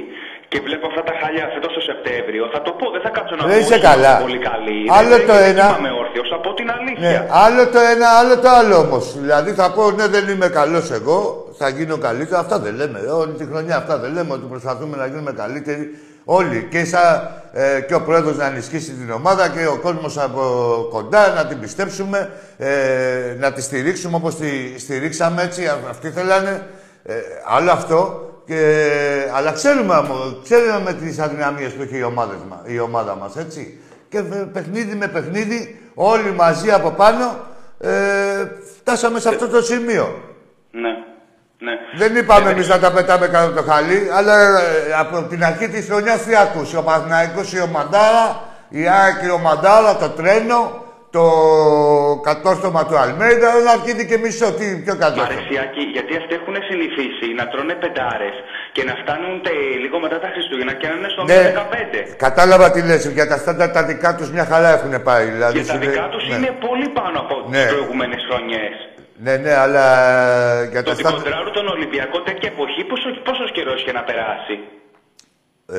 και 0.50 0.58
βλέπω 0.66 0.87
αυτά 0.90 1.02
τα 1.08 1.14
χάλια 1.20 1.44
φέτο 1.54 1.68
το 1.76 1.80
Σεπτέμβριο, 1.90 2.42
θα 2.54 2.61
το 2.66 2.70
πω, 2.78 2.84
δεν 2.94 3.02
θα 3.06 3.11
κάτσω 3.16 3.34
να 3.38 3.42
Δεν 3.46 3.56
πω 3.56 3.61
είσαι 3.62 3.74
ότι 3.78 3.82
καλά. 3.88 3.96
είμαστε 4.12 4.22
πολύ 4.26 4.38
καλή. 4.50 4.78
Άλλο 4.98 5.16
Δεν- 5.16 5.26
το 5.30 5.34
δεν 5.42 5.50
ένα. 5.52 5.66
Είμαι 5.78 5.92
όρθιος, 6.02 6.26
θα 6.32 6.38
πω 6.44 6.50
την 6.61 6.68
αλήθεια. 6.76 7.08
Ναι, 7.11 7.26
άλλο 7.44 7.62
το 7.74 7.78
ένα, 7.94 8.08
άλλο 8.20 8.34
το 8.44 8.48
άλλο 8.61 8.76
όμως. 8.87 9.04
Δηλαδή 9.24 9.50
θα 9.61 9.66
πω, 9.76 9.82
ναι, 9.98 10.06
δεν 10.14 10.24
είμαι 10.32 10.48
καλός 10.61 10.87
εγώ, 10.98 11.20
θα 11.61 11.68
γίνω 11.76 11.96
καλύτερο. 12.06 12.38
Αυτά 12.44 12.56
δεν 12.64 12.74
λέμε. 12.80 12.98
Όλη 13.22 13.32
τη 13.40 13.44
χρονιά 13.50 13.76
αυτά 13.82 13.94
δεν 14.02 14.11
λέμε 14.16 14.32
ότι 14.32 14.46
προσπαθούμε 14.54 14.96
να 14.96 15.06
γίνουμε 15.06 15.32
καλύτεροι. 15.42 15.84
Όλοι. 16.24 16.68
Και, 16.70 16.84
σαν, 16.84 17.30
ε, 17.52 17.80
και 17.80 17.94
ο 17.94 18.02
πρόεδρος 18.02 18.37
να 18.37 18.46
ενισχύσει 18.46 18.90
την 18.92 19.11
ομάδα 19.11 19.48
και 19.48 19.66
ο 19.66 19.78
κόσμος 19.82 20.18
από 20.18 20.42
κοντά 20.90 21.28
να 21.32 21.46
την 21.46 21.61
πιστέψουμε, 21.61 22.30
ε, 22.58 23.37
να 23.38 23.52
τη 23.52 23.62
στηρίξουμε 23.62 24.16
όπως 24.16 24.34
τη 24.37 24.78
στηρίξαμε 24.78 25.42
έτσι. 25.42 25.66
α- 25.66 25.78
Αυτοί 25.90 26.11
θέλανε. 26.11 26.66
Ε, 27.04 27.14
άλλο 27.56 27.70
αυτό. 27.70 28.22
Και, 28.48 29.30
αλλά 29.34 29.52
ξέρουμε, 29.52 29.94
αμο- 29.94 30.37
ξέρουμε 30.42 30.92
τις 30.92 31.18
αδυναμίες 31.18 31.72
που 31.72 31.82
έχει 31.82 31.98
η, 31.98 32.02
ομάδα, 32.02 32.34
η 32.64 32.78
ομάδα 32.78 33.14
μας, 33.14 33.37
έτσι. 33.37 33.80
Και 34.08 34.20
βε- 34.20 34.44
παιχνίδι 34.44 34.94
με 34.96 35.06
παιχνίδι, 35.08 35.80
όλοι 35.94 36.30
μαζί 36.32 36.70
από 36.70 36.90
πάνω, 36.90 37.37
ε, 37.80 37.90
φτάσαμε 38.80 39.20
σε 39.20 39.28
αυτό 39.28 39.48
το 39.48 39.62
σημείο. 39.62 40.22
Ναι. 40.70 40.88
ναι. 41.58 41.72
Δεν 41.98 42.16
είπαμε 42.16 42.48
Ε, 42.48 42.52
εμείς 42.52 42.68
να 42.68 42.78
τα 42.78 42.92
πετάμε 42.92 43.26
κάτω 43.28 43.52
το 43.52 43.62
χαλί, 43.62 44.08
αλλά 44.12 44.58
ε, 44.61 44.94
από 44.98 45.22
την 45.22 45.44
αρχή 45.44 45.68
της 45.68 45.87
χρονιάς 45.87 46.22
τι 46.22 46.37
ακούσει. 46.37 46.76
Ο 46.76 46.82
Παναθηναϊκός 46.82 47.52
η 47.52 47.61
Ομαντάρα, 47.61 48.42
η 48.68 48.88
Άκη 48.88 49.26
η 49.26 49.30
Ομαντάρα, 49.30 49.96
το 49.96 50.08
τρένο, 50.08 50.84
το 51.11 51.25
κατόρθωμα 52.29 52.83
του 52.87 52.97
Αλμέιδα, 53.05 53.49
ένα 53.61 53.71
αρχίδι 53.79 54.05
και 54.11 54.16
μισό. 54.25 54.49
Τι 54.59 54.66
πιο 54.85 54.94
κατόρθωμα. 55.03 55.29
Μαρεσιάκη, 55.29 55.83
γιατί 55.97 56.12
αυτοί 56.21 56.33
έχουν 56.40 56.55
συνηθίσει 56.68 57.27
να 57.38 57.44
τρώνε 57.49 57.75
πεντάρες 57.83 58.37
και 58.73 58.83
να 58.88 58.94
φτάνουν 59.03 59.42
τε, 59.44 59.51
λίγο 59.83 59.97
μετά 60.05 60.18
τα 60.25 60.29
Χριστούγεννα 60.35 60.73
και 60.81 60.87
να 60.90 60.94
είναι 60.99 61.09
στο 61.14 61.23
Ναι, 61.31 61.40
15. 61.55 62.14
κατάλαβα 62.27 62.66
τι 62.71 62.81
λες. 62.88 63.03
Για 63.18 63.27
τα 63.33 63.37
στάντα 63.42 63.71
τα 63.71 63.83
δικά 63.90 64.11
τους 64.16 64.29
μια 64.37 64.44
χαρά 64.53 64.68
έχουν 64.77 65.03
πάει. 65.09 65.27
Δηλαδή, 65.35 65.59
Και 65.59 65.64
τα 65.66 65.73
σου 65.73 65.79
δικά 65.79 66.01
λέει- 66.01 66.11
τους 66.14 66.25
ναι. 66.29 66.35
είναι 66.37 66.51
πολύ 66.66 66.88
πάνω 66.99 67.16
από 67.25 67.35
Ναι. 67.49 67.57
τις 67.62 67.73
προηγούμενες 67.73 68.21
χρονιές. 68.29 68.75
Ναι, 69.25 69.35
ναι, 69.37 69.53
αλλά 69.64 69.85
ε, 70.62 70.68
για 70.73 70.83
Το 70.83 70.87
τα 70.87 70.90
ότι 70.92 71.01
στάντα... 71.03 71.16
κοντράρουν 71.16 71.53
τον 71.53 71.66
Ολυμπιακό 71.77 72.18
τέτοια 72.29 72.49
εποχή, 72.55 72.81
πόσο, 72.90 73.09
πόσος 73.29 73.51
καιρός 73.57 73.81
είχε 73.81 73.92
να 73.92 74.03
περάσει; 74.09 74.55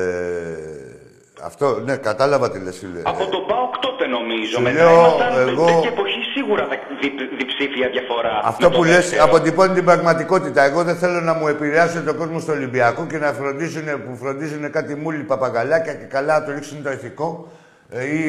αυτό, 1.44 1.80
ναι, 1.84 1.96
κατάλαβα 1.96 2.50
τι 2.50 2.58
λες, 2.58 2.78
φίλε. 2.78 3.00
Από 3.04 3.26
τον 3.26 3.46
ΠΑΟΚ 3.46 3.78
τότε 3.78 4.06
νομίζω. 4.06 4.50
σου 4.56 4.62
Μετά 4.62 4.84
λέω, 4.84 4.94
ήμασταν 4.98 5.48
εγώ- 5.48 5.64
τέτοια 5.66 5.90
εποχή 5.96 6.20
σίγουρα 6.34 6.66
θα 6.70 6.76
δι, 7.00 7.08
διψήφια 7.38 7.88
διαφορά. 7.88 8.40
Αυτό 8.44 8.66
με 8.68 8.72
το 8.72 8.78
που 8.78 8.84
λες 8.84 8.94
δεύτερο. 8.96 9.24
αποτυπώνει 9.24 9.74
την 9.74 9.84
πραγματικότητα. 9.84 10.62
Εγώ 10.64 10.82
δεν 10.84 10.96
θέλω 10.96 11.20
να 11.20 11.34
μου 11.34 11.46
επηρεάσει 11.48 12.00
τον 12.00 12.16
κόσμο 12.16 12.38
στο 12.40 12.52
Ολυμπιακό 12.52 13.06
και 13.10 13.18
να 13.18 13.32
φροντίσουν, 13.32 13.84
που 14.04 14.16
φροντίζουν 14.16 14.70
κάτι 14.70 14.94
μούλι 14.94 15.22
παπαγαλάκια 15.22 15.94
και 15.94 16.04
καλά 16.04 16.38
να 16.38 16.44
το 16.44 16.50
ρίξουν 16.52 16.82
το 16.82 16.90
ηθικό 16.90 17.48
ε, 17.90 18.04
ή 18.04 18.20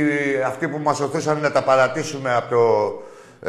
αυτοί 0.46 0.68
που 0.68 0.80
μας 0.84 1.00
οθούσαν 1.00 1.38
να 1.42 1.52
τα 1.52 1.62
παρατήσουμε 1.64 2.34
από 2.36 2.50
το 2.56 2.64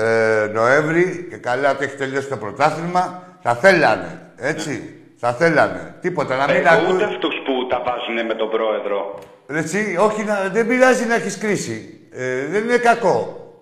ε, 0.03 0.47
Νοέμβρη 0.53 1.27
και 1.31 1.37
καλά 1.37 1.71
ότι 1.71 1.85
έχει 1.85 1.97
τελειώσει 1.97 2.29
το 2.29 2.37
πρωτάθλημα. 2.37 3.23
Θα 3.43 3.55
θέλανε, 3.55 4.21
έτσι. 4.37 4.97
Θα 5.25 5.33
θέλανε. 5.33 5.95
Τίποτα, 6.01 6.37
να 6.37 6.47
μην 6.53 6.57
Εγώ 6.57 6.69
ακού... 6.75 6.95
ούτε 6.95 7.05
αυτούς 7.05 7.35
που 7.45 7.52
τα 7.73 7.83
βάζουν 7.87 8.27
με 8.27 8.35
τον 8.35 8.51
πρόεδρο. 8.51 9.19
Έτσι, 9.47 9.97
όχι, 10.01 10.25
να, 10.25 10.49
δεν 10.53 10.67
πειράζει 10.67 11.05
να 11.07 11.15
έχεις 11.15 11.39
κρίση. 11.39 12.01
Ε, 12.13 12.47
δεν 12.47 12.63
είναι 12.65 12.77
κακό. 12.77 13.17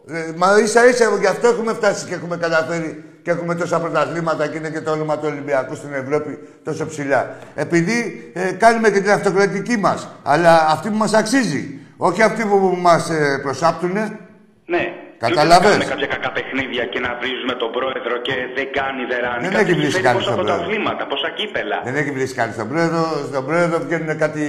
Ε, 0.08 0.32
μα 0.36 0.58
ίσα 0.58 0.88
ίσα 0.88 1.04
γι' 1.20 1.26
αυτό 1.26 1.48
έχουμε 1.48 1.72
φτάσει 1.72 2.06
και 2.06 2.14
έχουμε 2.14 2.36
καταφέρει 2.36 3.04
και 3.22 3.30
έχουμε 3.30 3.54
τόσα 3.54 3.80
πρωταθλήματα 3.80 4.46
και 4.48 4.56
είναι 4.56 4.70
και 4.70 4.80
το 4.80 4.90
όνομα 4.90 5.18
του 5.18 5.26
Ολυμπιακού 5.30 5.74
στην 5.74 5.92
Ευρώπη 5.92 6.38
τόσο 6.64 6.86
ψηλά. 6.86 7.36
Επειδή 7.54 8.30
ε, 8.34 8.52
κάνουμε 8.52 8.90
και 8.90 9.00
την 9.00 9.10
αυτοκρατική 9.10 9.76
μας. 9.76 10.08
Αλλά 10.22 10.66
αυτή 10.70 10.88
που 10.90 10.96
μας 10.96 11.14
αξίζει. 11.14 11.78
Όχι 11.96 12.22
αυτή 12.22 12.44
που 12.44 12.76
μας 12.80 13.10
ε, 13.10 13.40
προσάπτουνε. 13.42 14.18
Ναι. 14.66 14.94
Καταλαβες; 15.24 15.56
Και 15.56 15.66
ούτε 15.66 15.84
να 15.84 15.84
κάνουμε 15.84 15.84
κάποια 15.94 16.08
κακά 16.14 16.30
παιχνίδια 16.36 16.84
και 16.92 17.00
να 17.06 17.10
βρίζουμε 17.20 17.54
τον 17.62 17.70
πρόεδρο 17.76 18.14
και 18.26 18.34
δεν 18.56 18.66
κάνει, 18.78 19.02
δεν 19.10 19.18
ράνει. 19.26 19.42
Δεν 19.46 19.52
Κάποιος 19.56 19.68
έχει 19.70 19.78
βρίσει 19.80 19.90
φέρει 19.96 20.04
κανείς 20.08 20.18
πόσα 20.24 20.30
τον 20.36 20.44
πρόεδρο. 20.44 20.64
πρωταθλήματα, 20.64 21.02
πόσα 21.12 21.28
κύπελα. 21.38 21.78
Δεν 21.86 21.94
έχει 22.00 22.10
βρει 22.16 22.26
κανείς 22.40 22.56
τον 22.60 22.68
πρόεδρο. 22.72 23.02
Στον 23.30 23.42
πρόεδρο 23.48 23.76
βγαίνουν 23.86 24.10
κάτι 24.24 24.44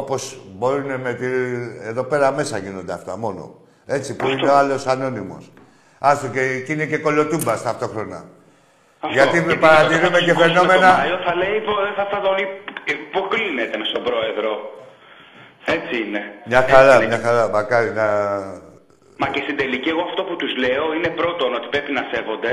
όπως 0.00 0.20
μπορούν 0.56 0.90
με 1.06 1.12
τη... 1.20 1.26
Εδώ 1.90 2.02
πέρα 2.10 2.26
μέσα 2.38 2.54
γίνονται 2.64 2.92
αυτά 2.98 3.12
μόνο. 3.24 3.42
Έτσι 3.96 4.10
που 4.16 4.26
είναι 4.32 4.46
ο 4.52 4.54
άλλος 4.60 4.82
ανώνυμος. 4.92 5.44
Άστο 6.08 6.26
και, 6.34 6.42
και 6.64 6.72
είναι 6.74 6.86
και 6.92 6.98
κολοτούμπα 7.06 7.54
ταυτόχρονα. 7.66 8.20
Αυτό. 9.04 9.14
Γιατί 9.16 9.36
Και 9.48 9.56
παρατηρούμε 9.66 10.06
όταν 10.06 10.20
και 10.24 10.32
θα 10.32 10.44
σηκώσουμε 10.44 10.58
φαινόμενα- 10.60 10.90
Το 10.92 10.96
Μάιο 11.02 11.16
θα 11.26 11.34
λέει 11.42 11.56
πω- 11.66 11.92
θα, 11.98 12.04
θα 12.12 12.18
τον 12.26 12.36
υπ- 12.44 12.90
υποκλίνεται 12.96 13.76
με 13.80 13.84
στον 13.90 14.02
πρόεδρο. 14.08 14.50
Έτσι 15.76 15.94
είναι. 16.04 16.20
Μια 16.50 16.58
Έτσι 16.58 16.72
χαρά, 16.74 16.94
είναι. 16.96 17.06
μια 17.06 17.18
χαρά. 17.26 17.48
Μακάρι 17.48 17.90
να. 18.00 18.06
Μα 19.22 19.28
και 19.34 19.42
στην 19.46 19.56
τελική 19.56 19.88
εγώ 19.94 20.02
αυτό 20.10 20.22
που 20.28 20.36
τους 20.40 20.52
λέω 20.64 20.84
είναι 20.96 21.10
πρώτον 21.20 21.50
ότι 21.58 21.66
πρέπει 21.74 21.92
να 21.98 22.02
σέβονται. 22.10 22.52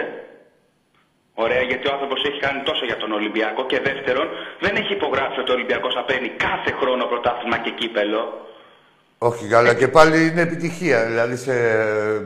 Ωραία, 1.44 1.62
γιατί 1.70 1.88
ο 1.90 1.92
άνθρωπος 1.96 2.20
έχει 2.30 2.40
κάνει 2.46 2.62
τόσο 2.70 2.84
για 2.90 2.98
τον 2.98 3.12
Ολυμπιακό. 3.20 3.62
Και 3.72 3.80
δεύτερον, 3.90 4.28
δεν 4.60 4.74
έχει 4.82 4.94
υπογράψει 5.00 5.40
ότι 5.40 5.52
ο 5.52 5.54
Ολυμπιακός 5.54 5.94
θα 5.94 6.04
παίρνει 6.10 6.30
κάθε 6.48 6.72
χρόνο 6.80 7.04
πρωτάθλημα 7.12 7.58
και 7.58 7.72
κύπελο. 7.80 8.22
Όχι, 9.18 9.54
αλλά 9.54 9.74
και 9.76 9.88
πάλι 9.88 10.18
είναι 10.28 10.42
επιτυχία. 10.42 11.06
Δηλαδή 11.06 11.36
σε, 11.36 11.56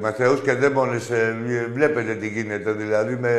με 0.02 0.12
θεούς 0.12 0.42
και 0.42 0.54
δαίμονες 0.54 1.10
ε, 1.10 1.38
βλέπετε 1.74 2.14
τι 2.16 2.28
γίνεται. 2.28 2.72
Δηλαδή 2.72 3.16
με 3.16 3.34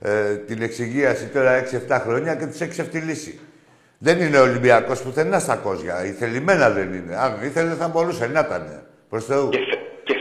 ε, 0.00 0.36
την 0.36 0.62
εξυγίαση 0.62 1.26
τώρα 1.26 1.50
6-7 1.88 2.00
χρόνια 2.04 2.34
και 2.34 2.46
τους 2.46 2.60
έχει 2.60 2.70
ξεφτυλίσει. 2.70 3.40
Δεν 3.98 4.20
είναι 4.20 4.38
Ολυμπιακός 4.38 5.02
πουθενά 5.02 5.38
στα 5.38 5.56
κόζια. 5.56 6.04
Η 6.04 6.10
θελημένα 6.10 6.70
δεν 6.70 6.92
είναι. 6.92 7.16
Αν 7.16 7.38
ήθελε 7.42 7.74
θα 7.74 7.88
μπορούσε 7.88 8.26
να 8.26 8.40
ήταν. 8.40 8.82
Προς 9.08 9.24
Θεού. 9.24 9.48
Και, 9.48 9.58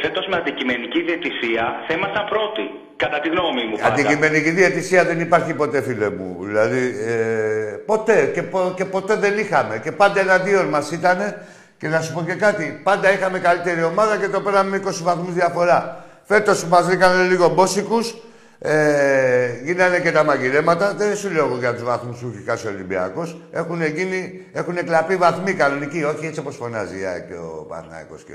φε, 0.01 0.07
και 0.07 0.07
φέτος 0.07 0.27
με 0.27 0.35
αντικειμενική 0.37 1.01
διαιτησία 1.01 1.63
θα 1.87 1.93
ήμασταν 1.93 2.25
πρώτοι. 2.25 2.61
Κατά 2.95 3.19
τη 3.19 3.29
γνώμη 3.29 3.63
μου. 3.69 3.75
πάντα. 3.77 3.93
Αντικειμενική 3.93 4.49
διαιτησία 4.49 5.05
δεν 5.05 5.19
υπάρχει 5.19 5.53
ποτέ, 5.53 5.81
φίλε 5.81 6.09
μου. 6.09 6.37
Δηλαδή, 6.39 6.95
ε, 7.07 7.75
ποτέ 7.85 8.31
και, 8.33 8.43
πο- 8.43 8.73
και 8.75 8.85
ποτέ 8.85 9.15
δεν 9.15 9.37
είχαμε. 9.37 9.79
Και 9.83 9.91
πάντα 9.91 10.19
εναντίον 10.19 10.65
μας 10.65 10.91
ήταν. 10.91 11.35
Και 11.77 11.87
να 11.87 12.01
σου 12.01 12.13
πω 12.13 12.23
και 12.23 12.33
κάτι, 12.33 12.79
πάντα 12.83 13.11
είχαμε 13.13 13.39
καλύτερη 13.39 13.83
ομάδα 13.83 14.17
και 14.17 14.27
το 14.27 14.41
πέραμε 14.41 14.69
με 14.69 14.77
20 14.77 15.03
βαθμούς 15.03 15.33
διαφορά. 15.33 16.05
Φέτος 16.23 16.63
που 16.63 16.69
μας 16.69 16.85
βρήκανε 16.85 17.23
λίγο 17.23 17.49
μπόσικους, 17.49 18.15
ε, 18.59 19.49
γίνανε 19.63 19.99
και 19.99 20.11
τα 20.11 20.23
μαγειρέματα. 20.23 20.93
Δεν 20.93 21.15
σου 21.15 21.29
λέω 21.31 21.45
εγώ 21.45 21.57
για 21.57 21.73
τους 21.73 21.83
βαθμούς 21.83 22.19
που 22.19 22.31
έχει 22.35 22.43
χάσει 22.49 22.67
ο 22.67 22.69
Ολυμπιακός. 22.69 23.41
Έχουν, 23.51 23.85
γίνει, 23.85 24.45
έχουν 24.53 24.75
κλαπεί 24.75 25.15
βαθμοί 25.15 25.53
κανονικοί, 25.53 26.03
όχι 26.03 26.25
έτσι 26.25 26.39
όπως 26.39 26.55
φωνάζει 26.55 26.99
η 26.99 27.05
ΑΕΚ 27.05 27.27
και 27.27 27.33
ο 27.33 27.65
Πανάκο 27.69 28.15
και 28.27 28.33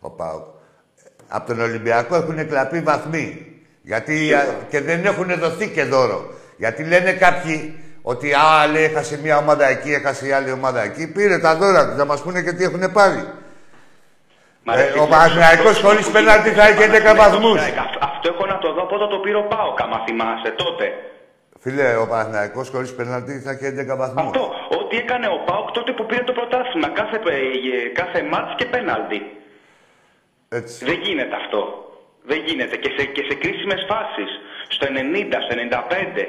ο 0.00 0.10
Πάοκ. 0.10 0.44
Από 1.34 1.46
τον 1.46 1.60
Ολυμπιακό 1.60 2.14
έχουν 2.16 2.48
κλαπεί 2.48 2.80
βαθμοί. 2.80 3.46
Γιατί 3.82 4.32
και 4.70 4.80
δεν 4.80 5.04
έχουν 5.04 5.28
δοθεί 5.38 5.68
και 5.68 5.84
δώρο. 5.84 6.20
Γιατί 6.56 6.84
λένε 6.84 7.12
κάποιοι 7.12 7.74
ότι 8.02 8.32
α, 8.32 8.66
λέει, 8.72 8.84
έχασε 8.84 9.18
μια 9.22 9.36
ομάδα 9.36 9.66
εκεί, 9.68 9.92
έχασε 9.92 10.26
η 10.26 10.32
άλλη 10.32 10.52
ομάδα 10.52 10.82
εκεί. 10.82 11.12
Πήρε 11.12 11.38
τα 11.38 11.56
δώρα 11.56 11.86
τους, 11.86 11.96
να 11.96 12.04
μας 12.04 12.22
πούνε 12.22 12.42
και 12.42 12.52
τι 12.52 12.64
έχουν 12.64 12.92
πάρει. 12.92 13.22
Ε, 14.76 14.98
ο 15.00 15.06
Παναθηναϊκός 15.06 15.80
χωρίς 15.80 16.10
πέναλτι 16.10 16.50
θα 16.50 16.66
έχει 16.66 16.82
11 16.82 17.16
βαθμούς. 17.16 17.60
Αυτό 18.00 18.28
έχω 18.34 18.46
να 18.46 18.58
το 18.58 18.72
δω 18.72 18.82
από 18.82 19.06
το 19.06 19.18
πήρε 19.24 19.36
ο 19.36 19.46
Πάοκ, 19.52 19.82
άμα 19.82 19.98
θυμάσαι 20.06 20.50
τότε. 20.62 20.86
Φίλε, 21.60 21.96
ο 21.96 22.06
Παναθηναϊκός 22.06 22.68
χωρίς 22.68 22.94
πέναλτι 22.94 23.32
θα 23.44 23.50
έχει 23.50 23.64
11 23.66 23.96
βαθμούς. 23.96 24.26
Αυτό. 24.26 24.42
Ό,τι 24.78 24.96
έκανε 24.96 25.26
ο 25.26 25.38
Πάοκ 25.46 25.70
τότε 25.70 25.92
που 25.92 26.06
πήρε 26.06 26.22
το 26.22 26.32
πρωτάθλημα. 26.32 26.88
Κάθε, 26.88 27.16
ε, 27.16 27.88
κάθε 28.00 28.22
μάτς 28.30 28.54
και 28.58 28.66
πέναλτι. 28.74 29.18
Έτσι. 30.58 30.84
Δεν 30.84 30.98
γίνεται 31.04 31.36
αυτό. 31.42 31.60
Δεν 32.30 32.38
γίνεται. 32.46 32.76
Και 32.76 32.90
σε, 32.96 33.04
και 33.04 33.22
σε 33.28 33.34
κρίσιμες 33.42 33.82
φάσεις. 33.90 34.30
Στο 34.68 34.86
90, 34.86 35.36
στο 35.44 35.54
95. 36.16 36.26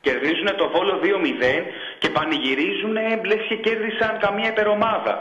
Κερδίζουν 0.00 0.48
το 0.56 0.66
Βόλο 0.74 1.00
2-0 1.02 1.06
και 1.98 2.08
πανηγυρίζουν 2.10 2.92
λες 3.28 3.42
και 3.48 3.56
κέρδισαν 3.56 4.18
καμία 4.20 4.48
υπερομάδα. 4.48 5.14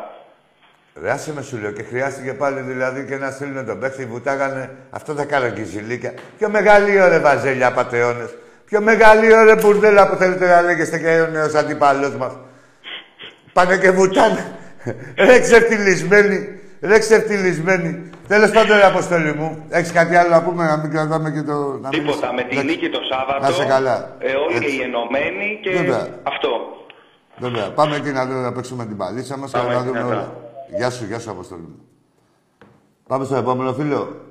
Ρε 1.02 1.12
άσε 1.12 1.34
με 1.34 1.42
σου 1.42 1.58
λέω 1.58 1.72
και 1.72 1.84
χρειάστηκε 1.84 2.34
πάλι 2.34 2.62
δηλαδή 2.62 3.06
και 3.06 3.16
να 3.16 3.32
στείλουν 3.32 3.66
τον 3.66 3.80
παίχτη, 3.80 4.06
βουτάγανε. 4.06 4.70
Αυτό 4.90 5.14
θα 5.14 5.26
κάνω 5.26 5.50
και 5.50 5.62
η 5.62 5.64
ζηλίκια. 5.64 6.14
Πιο 6.38 6.50
μεγαλείο 6.50 7.08
ρε 7.08 7.20
βαζέλια 7.20 7.72
πατεώνες. 7.72 8.36
Πιο 8.66 8.82
μεγαλείο 8.82 9.44
ρε 9.44 9.56
μπουρδέλα 9.56 10.10
που 10.10 10.16
θέλετε 10.16 10.48
να 10.48 10.62
λέγεστε 10.62 11.00
και 11.00 11.22
ο 11.22 11.28
νέος 11.28 11.54
αντιπαλός 11.54 12.16
μας. 12.16 12.38
Πάνε 13.54 13.78
και 13.78 13.92
βουτάνε. 13.92 14.56
ρε 15.28 15.40
ξεφτυλισμένοι. 15.40 16.63
Ρε 16.84 17.00
ξεφτυλισμένοι. 17.00 18.10
Τέλος 18.28 18.52
πάντων, 18.52 18.78
ρε 18.78 18.86
Αποστολή 18.86 19.34
μου, 19.34 19.66
έχεις 19.70 19.92
κάτι 19.92 20.16
άλλο 20.16 20.30
να 20.30 20.44
πούμε, 20.44 20.66
να 20.66 20.78
μην 20.78 20.92
κρατάμε 20.92 21.32
και 21.32 21.42
το. 21.42 21.78
Να 21.82 21.90
Τίποτα. 21.90 22.34
Με 22.34 22.44
τη 22.44 22.64
νίκη 22.64 22.90
το 22.90 23.00
Σάββατο. 23.12 23.42
Να 23.42 23.52
σε 23.52 23.66
καλά. 23.66 24.16
Ε, 24.20 24.34
όλοι 24.34 24.76
οι 24.76 24.82
ενωμένοι 24.82 25.60
και 25.62 25.70
Βέβαια. 25.70 26.08
αυτό. 26.24 26.50
Βέβαια. 27.38 27.72
Πάμε 27.72 27.96
εκεί 27.96 28.10
να, 28.10 28.26
να 28.26 28.52
παίξουμε 28.52 28.86
την 28.86 28.98
παλίτσα 28.98 29.38
μας 29.38 29.52
και 29.52 29.58
να 29.58 29.84
δούμε 29.84 30.04
όλα. 30.04 30.36
Γεια 30.78 30.90
σου, 30.90 31.06
γεια 31.06 31.20
σου, 31.20 31.32
Αποστολή 31.32 31.62
μου. 31.62 31.88
Πάμε 33.08 33.26
στο 33.26 33.36
επόμενο 33.36 33.74
φίλο. 33.74 34.22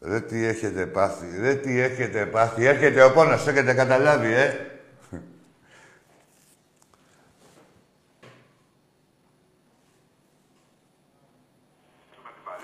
Ρε 0.00 0.20
τι 0.20 0.46
έχετε 0.46 0.86
πάθει, 0.86 1.26
ρε 1.40 1.54
τι 1.54 1.80
έχετε 1.80 2.26
πάθει. 2.26 2.64
Έρχεται 2.64 3.02
ο 3.02 3.12
πόνος, 3.12 3.46
έχετε 3.46 3.74
καταλάβει, 3.74 4.32
ε. 4.32 4.77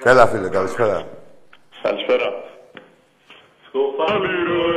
Έλα, 0.07 0.27
φίλε, 0.27 0.49
καλησπέρα. 0.49 1.07
Καλησπέρα. 1.83 2.25
Στο 3.69 3.79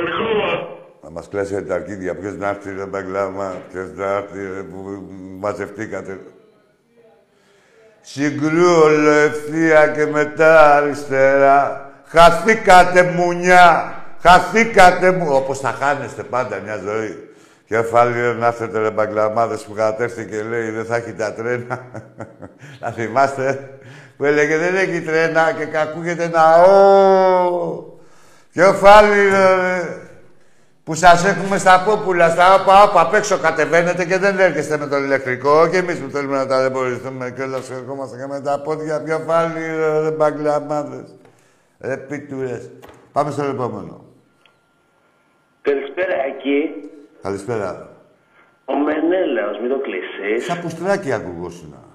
ερχόμαστε. 0.07 0.67
Να 1.03 1.09
μας 1.09 1.27
κλέσετε 1.29 1.61
τα 1.61 1.75
αρχίδια. 1.75 2.15
Ποιος 2.15 2.35
να 2.35 2.47
έρθει, 2.47 2.73
ρε 2.73 2.85
Μπαγκλάμα. 2.85 3.53
Ποιος 3.71 3.91
να 3.95 4.05
έρθει, 4.05 4.39
ρε, 4.55 4.61
που 4.61 5.07
μαζευτήκατε. 5.39 6.19
Συγκρού 8.01 8.87
ευθεία 9.25 9.87
και 9.87 10.05
μετά 10.05 10.75
αριστερά. 10.75 11.91
Χαθήκατε 12.05 13.03
μουνιά. 13.03 13.93
Χαθήκατε 14.21 15.11
μου. 15.11 15.27
Όπως 15.29 15.59
θα 15.59 15.71
χάνεστε 15.71 16.23
πάντα 16.23 16.59
μια 16.59 16.77
ζωή. 16.77 17.29
Κεφάλι 17.67 18.35
να 18.35 18.47
έρθετε 18.47 18.79
ρε 18.79 18.91
μπαγκλαμάδες 18.91 19.63
που 19.63 19.73
κατέρθει 19.73 20.25
και 20.25 20.43
λέει 20.43 20.69
δεν 20.69 20.85
θα 20.85 20.95
έχει 20.95 21.13
τα 21.13 21.33
τρένα. 21.33 21.85
να 22.81 22.91
θυμάστε 22.91 23.69
που 24.17 24.25
έλεγε 24.25 24.57
δεν 24.57 24.75
έχει 24.75 25.01
τρένα 25.01 25.51
και 25.51 25.77
ακούγεται 25.77 26.23
ένα 26.23 26.63
ω. 26.63 27.83
Κεφάλι 28.51 29.29
ρε. 29.29 30.01
Που 30.83 30.93
σας 30.93 31.25
έχουμε 31.25 31.57
στα 31.57 31.83
πόπουλα, 31.85 32.29
στα 32.29 32.53
άπα, 32.53 32.81
άπα, 32.81 33.01
απ' 33.01 33.13
έξω 33.13 33.37
κατεβαίνετε 33.37 34.05
και 34.05 34.17
δεν 34.17 34.39
έρχεστε 34.39 34.77
με 34.77 34.87
το 34.87 34.97
ηλεκτρικό. 34.97 35.67
Και 35.67 35.77
εμείς 35.77 35.99
που 35.99 36.09
θέλουμε 36.09 36.37
να 36.37 36.47
τα 36.47 36.69
μπορούμε 36.69 37.31
και 37.35 37.41
όλα 37.41 37.57
ερχόμαστε 37.79 38.17
και 38.17 38.27
με 38.27 38.41
τα 38.41 38.61
πόδια 38.61 39.01
πιο 39.01 39.19
πάλι, 39.27 39.59
ρε 40.03 40.11
μπαγκλαμάδες. 40.11 41.15
Ρε 41.79 41.97
πίτουρες. 41.97 42.71
Πάμε 43.11 43.31
στο 43.31 43.43
επόμενο. 43.43 44.05
Καλησπέρα 45.61 46.13
εκεί. 46.25 46.89
Καλησπέρα. 47.21 47.89
Ο 48.65 48.73
Μενέλαος, 48.73 49.59
μην 49.61 49.69
το 49.69 49.79
κλείσεις. 49.79 50.45
Σαν 50.45 50.61
πουστράκι 50.61 51.11
ακουγόσουνα. 51.11 51.86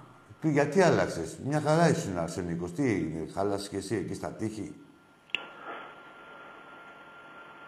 Του 0.43 0.49
γιατί 0.49 0.83
άλλαξες; 0.83 1.39
Μια 1.45 1.61
χαρά 1.61 1.89
ήσουν 1.89 2.19
αρσενικός. 2.19 2.73
Τι 2.73 3.11
χάλασες 3.35 3.69
και 3.69 3.77
εσύ 3.77 3.95
εκεί 3.95 4.15
στα 4.15 4.29
τείχη; 4.29 4.75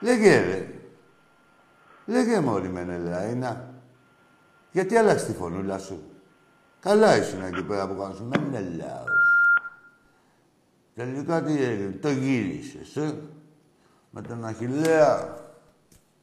Λέγε 0.01 0.41
ρε. 0.41 0.69
Λέγε 2.07 2.41
μωρή 2.41 2.69
Μενελαίνα. 2.69 3.75
Γιατί 4.71 4.97
άλλαξες 4.97 5.27
τη 5.27 5.33
φωνούλα 5.33 5.79
σου; 5.79 6.03
Καλά 6.81 7.17
ήσουν 7.17 7.43
εκεί 7.43 7.63
πέρα 7.63 7.89
που 7.89 7.97
κάνεις 8.01 8.21
Μενελάος. 8.21 9.23
Τελικά 10.95 11.43
τι 11.43 11.63
έγινε. 11.63 11.91
Το 11.91 12.11
γύρισες, 12.11 12.97
ε. 12.97 13.19
Με 14.11 14.23
τον 14.23 14.45
Αχιλέα. 14.45 15.43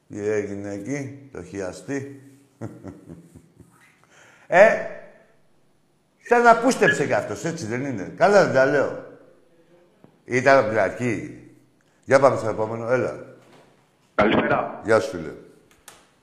Τι 0.08 0.20
έγινε 0.20 0.70
εκεί, 0.74 1.30
το 1.32 1.44
χιαστή. 1.44 2.22
ε, 4.48 5.00
σαν 6.32 6.44
να 6.44 6.56
πούστεψε 6.56 7.06
κι 7.06 7.14
αυτός, 7.14 7.44
έτσι 7.46 7.66
δεν 7.66 7.86
είναι. 7.86 8.14
Καλά 8.18 8.46
δεν 8.46 8.54
τα 8.54 8.66
λέω. 8.66 9.06
Ήταν 10.26 10.58
από 10.58 10.70
την 10.70 10.80
αρχή. 10.80 11.40
Για 12.04 12.20
πάμε 12.20 12.38
στο 12.38 12.50
επόμενο, 12.50 12.92
έλα. 12.92 13.20
Καλησπέρα. 14.16 14.82
Γεια 14.84 15.00
σου, 15.00 15.10
φίλε. 15.10 15.32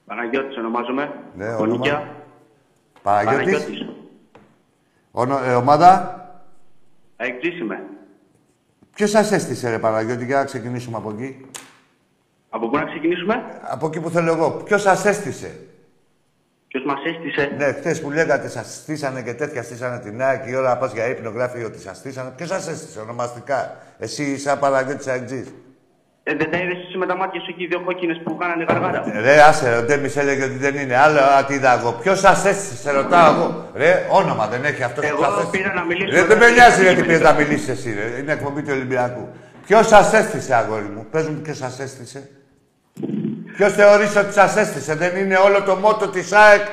Παναγιώτης 0.07 0.57
ονομάζομαι. 0.57 1.13
Ναι, 1.37 1.55
όνομα. 1.55 2.09
Παναγιώτης. 3.03 3.87
Ονο, 5.11 5.39
ε, 5.45 5.55
ομάδα. 5.55 6.17
Εκτζής 7.17 7.59
είμαι. 7.59 7.83
Ποιος 8.95 9.11
σας 9.11 9.33
έστησε, 9.33 9.71
ρε 9.71 9.79
Παναγιώτη, 9.79 10.25
για 10.25 10.37
να 10.37 10.45
ξεκινήσουμε 10.45 10.97
από 10.97 11.11
εκεί; 11.11 11.47
Από 12.49 12.69
πού 12.69 12.77
να 12.77 12.85
ξεκινήσουμε; 12.85 13.61
Από 13.63 13.87
εκεί 13.87 14.01
που 14.01 14.11
θέλω 14.11 14.33
εγώ. 14.33 14.51
Ποιος 14.51 14.83
σας 14.83 15.05
έστησε; 15.05 15.68
Ποιος 16.69 16.85
μας 16.85 16.99
έστησε; 17.07 17.51
Ναι, 17.59 17.73
χθες 17.73 18.01
που 18.01 18.11
λέγατε 18.11 18.49
σας 18.49 18.75
στήσανε 18.83 19.23
και 19.23 19.35
τέτοια 19.35 19.63
στήσανε 19.63 19.99
την 19.99 20.23
ΑΕΚ 20.23 20.45
και 20.45 20.57
όλα 20.57 20.77
πας 20.77 20.93
για 20.93 21.07
ύπνο 21.09 21.31
γράφει 21.31 21.65
ότι 21.65 21.79
σας 21.81 21.97
στήσανε. 21.97 22.33
Ποιος 22.37 22.49
σας 22.49 22.69
έστησε 22.69 23.01
ονομαστικά. 23.01 23.77
Εσύ 23.99 24.39
σαν 24.39 24.59
Παναγιώτης 24.59 25.07
Αγγζής. 25.07 25.49
Ε, 26.23 26.35
δεν 26.35 26.51
τα 26.51 26.57
είδες 26.59 26.77
εσύ 26.89 26.99
με 26.99 27.07
τα 27.07 27.17
μάτια 27.17 27.41
σου 27.41 27.47
εκεί 27.51 27.63
οι 27.63 27.67
δύο 27.67 27.81
κόκκινες 27.85 28.21
που 28.25 28.37
κάνανε 28.37 28.65
γαργάρα. 28.69 29.21
Ρε, 29.21 29.43
άσε, 29.43 29.77
ο 29.77 29.83
Ντέμις 29.83 30.17
έλεγε 30.17 30.45
ότι 30.45 30.57
δεν 30.57 30.75
είναι. 30.75 30.97
Άλλο, 30.97 31.19
α, 31.21 31.45
τι 31.45 31.55
είδα 31.55 31.79
εγώ. 31.79 31.93
Ποιος 31.93 32.19
σας 32.19 32.45
έστησε, 32.45 32.77
σε 32.77 32.91
ρωτάω 32.91 33.35
εγώ. 33.35 33.71
Ρε, 33.75 34.07
όνομα 34.11 34.47
δεν 34.47 34.65
έχει 34.65 34.83
αυτός 34.83 35.05
Εγώ 35.05 35.17
που 35.17 35.23
σας 35.23 35.33
έστησε. 35.39 35.51
πήρα 35.63 35.75
να 35.75 35.85
μιλήσω 35.85 36.11
Ρε, 36.15 36.21
με 36.21 36.27
δεν 36.27 36.39
τον 36.39 36.49
με 36.49 36.55
νοιάζει 36.55 36.75
κύριο 36.77 36.91
γιατί 36.93 37.07
πήρες 37.07 37.21
να 37.21 37.33
μιλήσεις 37.33 37.69
εσύ, 37.69 37.95
ρε. 37.95 38.19
Είναι 38.21 38.33
εκπομπή 38.33 38.63
του 38.63 38.71
Ολυμπιακού. 38.73 39.29
Ποιος 39.67 39.87
σας 39.87 40.13
έστησε, 40.13 40.55
αγόρι 40.55 40.91
μου. 40.95 41.07
Πες 41.11 41.29
μου 41.29 41.41
ποιος 41.43 41.57
σας 41.57 41.81
έστησε. 41.81 42.29
Ποιος 43.59 43.73
θεωρείς 43.73 44.17
ότι 44.17 44.33
σας 44.33 44.57
έστησε. 44.57 44.95
Δεν 44.95 45.17
είναι 45.17 45.37
όλο 45.37 45.63
το 45.63 45.77
μότο 45.77 46.09
της 46.09 46.33
ΑΕΚ 46.33 46.67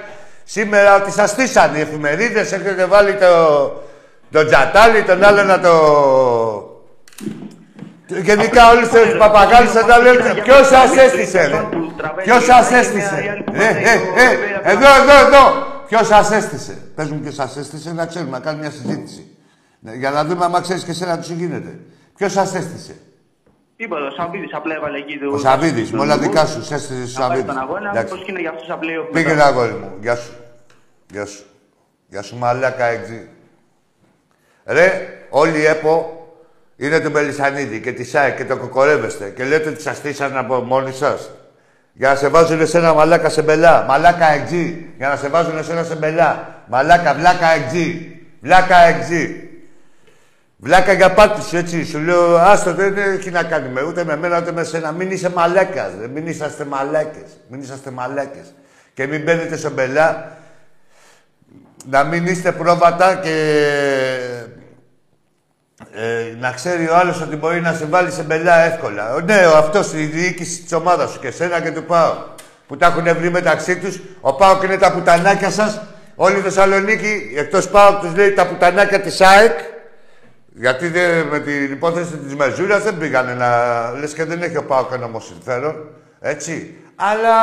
σήμερα 0.44 0.96
ότι 0.96 1.12
σας 1.12 1.30
στήσανε 1.30 1.78
οι 1.78 1.82
εφημερίδες; 1.82 2.52
Έχετε 2.52 2.86
βάλει 2.86 3.14
το, 3.14 3.28
το 4.32 4.46
τζατάλι, 4.46 5.04
τον 5.04 5.24
άλλο 5.24 5.44
να 5.44 5.60
το... 5.60 5.74
Γενικά 8.08 8.70
όλοι 8.70 8.88
τους 8.88 9.18
παπαγάλους 9.18 9.72
θα 9.72 9.86
τα 9.86 9.98
λένε. 9.98 10.34
Ποιος 10.44 10.68
σας 10.68 10.96
έστησε, 10.98 11.48
ρε; 11.48 11.68
Ποιος 12.24 12.44
σας 12.44 12.72
έστησε. 12.72 13.44
Ε, 13.54 13.64
ε, 13.64 13.94
ε, 14.24 14.72
εδώ, 14.72 14.88
εδώ, 15.02 15.28
εδώ. 15.28 15.68
Ποιος 15.88 16.08
σας 16.08 16.32
έστησε. 16.32 16.78
Πες 16.96 17.10
μου 17.10 17.20
ποιος 17.20 17.34
σας 17.34 17.58
έστησε 17.58 17.94
να 17.94 18.06
ξέρουμε, 18.06 18.32
να 18.32 18.40
κάνουμε 18.40 18.64
μια 18.64 18.72
συζήτηση. 18.72 19.38
Ναι, 19.80 19.94
Για 19.94 20.12
να 20.12 20.26
δούμε 20.26 20.46
άμα 20.46 20.62
ξέρεις 20.62 20.84
και 20.84 20.92
εσένα 20.92 21.18
τι 21.18 21.26
σου 21.26 21.34
γίνεται. 21.34 21.80
Ποιος 22.16 22.32
σας 22.32 22.56
έστησε. 22.56 22.96
Τίποτα, 23.78 24.06
ο 24.06 24.12
Σαββίδης 24.12 24.54
απλά 24.54 24.76
έβαλε 24.76 24.98
εκεί 24.98 25.18
το... 25.18 25.32
Ο 25.34 25.38
Σαββίδης, 25.38 25.92
με 25.92 26.00
όλα 26.00 26.18
δικά 26.18 26.46
σου, 26.46 26.64
σε 26.64 26.74
έστησε 26.74 26.94
ο 26.94 26.98
Να 26.98 27.28
πάει 27.28 27.38
Σαββίδης. 27.38 27.44
στον 27.52 27.58
αγώνα, 27.58 27.90
Εντάξει. 27.90 28.14
πώς 28.14 28.24
και 28.24 28.32
είναι 28.32 28.40
για 28.40 28.50
αυτούς 28.50 28.70
απλά... 28.70 28.90
Πήγαινε 29.12 29.44
αγόρι 29.44 29.72
μου. 29.72 29.92
Γεια 30.02 30.16
σου. 30.16 30.32
Γεια 31.12 31.26
σου. 31.26 31.44
Γεια 32.08 32.22
σου 32.22 32.38
μαλάκα 32.38 32.86
εξή. 32.86 33.28
Ρε, 34.66 35.08
όλοι 35.30 35.60
οι 35.60 35.66
ΕΠΟ 35.66 36.26
είναι 36.78 37.00
του 37.00 37.12
Μελισανίδη 37.12 37.82
και 37.82 37.92
της 37.92 38.10
ΣΑΕ 38.10 38.32
και 38.32 38.46
το 38.46 38.58
κοκορεύεστε 38.58 39.30
και 39.30 39.44
λέτε 39.44 39.70
ότι 39.70 39.82
σας 39.82 39.98
στήσανε 39.98 40.40
από 40.40 40.56
μόνοι 40.56 40.92
σας. 40.92 41.30
Για 41.94 42.10
να 42.10 42.16
σε 42.16 42.28
βάζουν 42.28 42.60
εσένα 42.62 42.94
μαλάκα 42.94 43.30
σε 43.30 43.42
μπελά. 43.42 43.86
Μαλάκα 43.88 44.26
εξή. 44.32 44.94
Για 44.98 45.08
να 45.08 45.16
σε 45.16 45.30
βάζουν 45.30 45.58
εσένα 45.58 45.84
σε 45.84 45.96
μπελά. 45.96 46.62
Μαλάκα, 46.68 47.14
βλάκα 47.14 47.48
εξή. 47.48 48.20
Βλάκα 48.42 48.78
εξή. 48.78 49.50
Βλάκα 50.58 50.92
για 50.94 51.14
πάτης 51.14 51.46
σου, 51.46 51.58
έτσι. 51.58 51.86
Σου 51.86 52.00
λέω, 52.00 52.38
άστο, 52.38 52.74
δεν 52.74 52.98
έχει 52.98 53.32
να 53.32 53.44
κάνει 53.44 53.70
με 53.70 53.84
ούτε 53.84 54.04
με 54.04 54.18
μένα 54.18 54.40
ούτε 54.40 54.52
με 54.52 54.64
σένα. 54.64 54.92
Μην 54.92 55.12
είσαι 55.12 55.30
μαλάκας. 55.30 55.92
Μην 56.14 56.28
είσαστε 56.28 56.66
μαλάκες. 56.66 57.30
Μην 57.48 57.62
είσαστε 57.62 57.92
μαλάκες. 57.92 58.54
Και 58.94 59.08
μην 59.08 59.24
μπαίνετε 59.24 59.58
στον 59.58 59.72
μπελά 59.72 60.38
να 61.90 62.04
μην 62.04 62.26
είστε 62.26 62.52
πρόβατα 62.52 63.16
και 63.16 63.58
ε, 65.94 66.36
να 66.40 66.52
ξέρει 66.52 66.90
ο 66.90 66.96
άλλος 66.96 67.22
ότι 67.22 67.36
μπορεί 67.36 67.62
να 67.62 67.74
σε 67.74 67.86
βάλει 67.86 68.12
σε 68.12 68.24
μπελά 68.24 68.60
εύκολα. 68.60 69.22
Ναι, 69.24 69.46
ο 69.46 69.58
αυτός 69.58 69.94
η 69.94 70.06
διοίκηση 70.06 70.62
της 70.62 70.74
ομάδας 70.74 71.12
σου 71.12 71.20
και 71.20 71.32
σένα 71.32 71.62
και 71.62 71.72
του 71.72 71.84
ΠΑΟ 71.84 72.14
που 72.68 72.78
τα 72.78 72.86
έχουν 72.86 73.18
βρει 73.18 73.30
μεταξύ 73.30 73.78
τους. 73.78 74.00
Ο 74.22 74.36
ΠΑΟΚ 74.36 74.64
είναι 74.64 74.78
τα 74.78 74.92
πουτανάκια 74.92 75.52
σας. 75.52 75.82
Όλη 76.16 76.38
η 76.38 76.42
Θεσσαλονίκη, 76.42 77.34
εκτός 77.36 77.70
ΠΑΟΚ 77.70 78.00
τους 78.00 78.16
λέει 78.16 78.32
τα 78.32 78.48
πουτανάκια 78.48 79.02
της 79.02 79.22
ΑΕΚ. 79.22 79.60
Γιατί 80.58 80.88
δε, 80.88 81.24
με 81.24 81.40
την 81.40 81.72
υπόθεση 81.72 82.18
της 82.18 82.36
Μεζούρας 82.36 82.84
δεν 82.84 82.98
πήγανε 82.98 83.34
να... 83.34 83.50
Λες 84.00 84.14
και 84.14 84.24
δεν 84.24 84.42
έχει 84.42 84.58
ο 84.58 84.64
ΠΑΟΚ 84.64 84.92
ένα 84.94 85.10
συμφέρον. 85.20 85.76
Έτσι. 86.20 86.78
Αλλά 86.96 87.34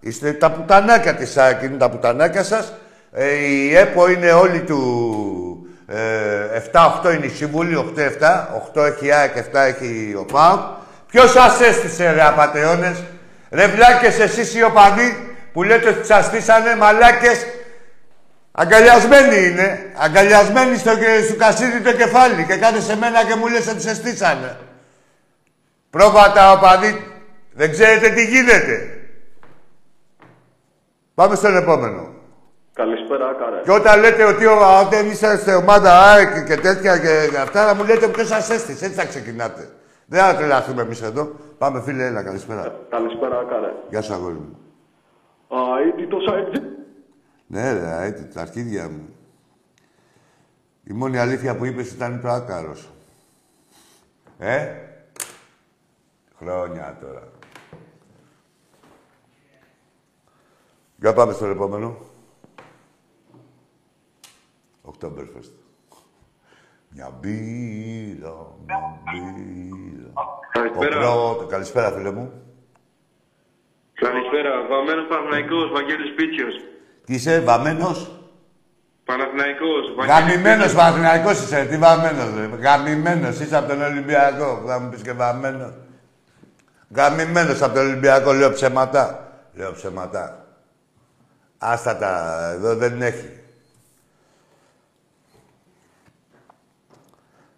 είστε 0.00 0.32
τα 0.32 0.50
πουτανάκια 0.50 1.14
της 1.14 1.36
ΑΕΚ, 1.36 1.62
είναι 1.62 1.76
τα 1.76 1.90
πουτανάκια 1.90 2.42
σας. 2.42 2.72
Ε, 3.12 3.34
η 3.34 3.76
ΕΠΟ 3.76 4.10
είναι 4.10 4.32
όλη 4.32 4.60
του... 4.60 4.80
Ε, 5.86 6.62
7-8 6.72 7.14
είναι 7.14 7.26
η 7.26 7.28
Συμβούλη, 7.28 7.92
8-7. 7.96 8.00
8 8.74 8.84
έχει 8.84 9.06
η 9.06 9.12
ΑΕΚ, 9.12 9.36
7 9.36 9.40
έχει 9.52 10.16
ο 10.18 10.24
ΠΑΟΚ. 10.24 10.60
Ποιος 11.06 11.30
σας 11.30 11.60
έστησε 11.60 12.12
ρε 12.12 12.22
απατεώνες. 12.22 13.02
Ρε 13.50 13.66
βλάκες 13.66 14.18
εσείς 14.18 14.54
οι 14.54 14.62
οπαδοί 14.62 15.34
που 15.52 15.62
λέτε 15.62 15.88
ότι 15.88 16.06
σας 16.06 16.24
στήσανε 16.24 16.76
μαλάκες 16.76 17.46
Αγκαλιασμένοι 18.58 19.46
είναι. 19.46 19.92
Αγκαλιασμένοι 19.96 20.76
στο, 20.76 20.90
στο 21.26 21.36
κασίδι 21.36 21.80
το 21.80 21.92
κεφάλι 21.92 22.44
και 22.44 22.56
κάτε 22.56 22.80
σε 22.80 22.96
μένα 22.96 23.24
και 23.24 23.34
μου 23.34 23.48
λες 23.48 23.68
ότι 23.68 23.80
σε 23.80 23.94
στήσανε. 23.94 24.56
Πρόβατα 25.90 26.52
οπαδοί. 26.52 26.92
Δεν 27.52 27.70
ξέρετε 27.70 28.08
τι 28.08 28.24
γίνεται. 28.24 28.90
Πάμε 31.14 31.34
στον 31.34 31.56
επόμενο. 31.56 32.14
Καλησπέρα, 32.72 33.34
Κάρε. 33.38 33.60
Και 33.64 33.70
όταν 33.70 34.00
λέτε 34.00 34.24
ότι 34.24 34.46
ο, 34.46 34.56
όταν 34.86 35.10
είσαστε 35.10 35.54
ομάδα 35.54 36.12
ΑΕΚ 36.12 36.44
και 36.44 36.56
τέτοια 36.56 36.98
και 36.98 37.36
αυτά, 37.40 37.66
να 37.66 37.74
μου 37.74 37.84
λέτε 37.84 38.08
ποιος 38.08 38.26
σας 38.26 38.50
έστησε. 38.50 38.84
Έτσι 38.84 38.98
θα 38.98 39.06
ξεκινάτε. 39.06 39.68
Δεν 40.06 40.20
θα 40.20 40.34
τρελαθούμε 40.36 40.82
εμείς 40.82 41.02
εδώ. 41.02 41.30
Πάμε, 41.58 41.80
φίλε, 41.80 42.04
έλα, 42.06 42.22
καλησπέρα. 42.22 42.74
Καλησπέρα, 42.88 43.44
Κάρε. 43.48 43.72
Γεια 43.88 44.02
σου, 44.02 44.12
αγόρι 44.12 44.34
μου. 44.34 44.58
Α, 45.48 45.82
ήδη 45.88 46.06
το 46.06 46.16
site. 46.28 46.60
Ναι, 47.46 47.72
ρε, 47.72 48.04
έτσι, 48.04 48.26
τα 48.28 48.40
αρχίδια 48.40 48.88
μου. 48.88 49.08
Η 50.84 50.92
μόνη 50.92 51.18
αλήθεια 51.18 51.56
που 51.56 51.64
είπες 51.64 51.92
ήταν 51.92 52.20
το 52.20 52.28
άκαρος. 52.28 52.88
Ε; 54.38 54.74
Χρόνια 56.38 56.98
τώρα. 57.00 57.28
Για 60.96 61.12
πάμε 61.12 61.32
στο 61.32 61.46
επόμενο. 61.46 61.96
Oktoberfest. 64.84 65.52
Μια 66.88 67.10
μπύρα, 67.10 68.34
μια 68.66 69.00
μπύρα. 69.04 70.12
Καλησπέρα. 70.52 71.10
Ο 71.10 71.34
πρώτο- 71.34 71.46
Καλησπέρα, 71.46 71.90
φίλε 71.90 72.10
μου. 72.12 72.32
Καλησπέρα. 73.94 74.66
Βαμμένος 74.66 75.06
Παναθηναϊκός, 75.08 75.70
Βαγγέλης 75.70 76.14
Πίτσιος. 76.14 76.54
Τι 77.06 77.14
είσαι, 77.14 77.40
βαμμένος; 77.40 78.10
Παναθηναϊκός, 79.04 79.94
Βαγγέλης 79.96 80.34
Γαμημένος 80.34 80.74
Παναθηναϊκός 80.74 81.40
είσαι, 81.40 81.66
τι 81.70 81.78
βαμμένος 81.78 82.28
ρε. 82.36 82.56
Γαμημένος, 82.56 83.40
είσαι 83.40 83.56
από 83.56 83.68
τον 83.68 83.82
Ολυμπιακό. 83.82 84.62
Θα 84.66 84.78
μου 84.78 84.88
πεις 84.88 85.02
και 85.02 85.12
βαμμένος. 85.12 85.72
Γαμημένος 86.94 87.62
από 87.62 87.74
τον 87.74 87.86
Ολυμπιακό, 87.86 88.32
λέω 88.32 88.52
ψέματα. 88.52 89.30
Λέω 89.54 89.72
ψέματα. 89.72 90.46
Άστα 91.58 91.96
τα, 91.96 92.50
εδώ 92.54 92.74
δεν 92.74 93.02
έχει. 93.02 93.30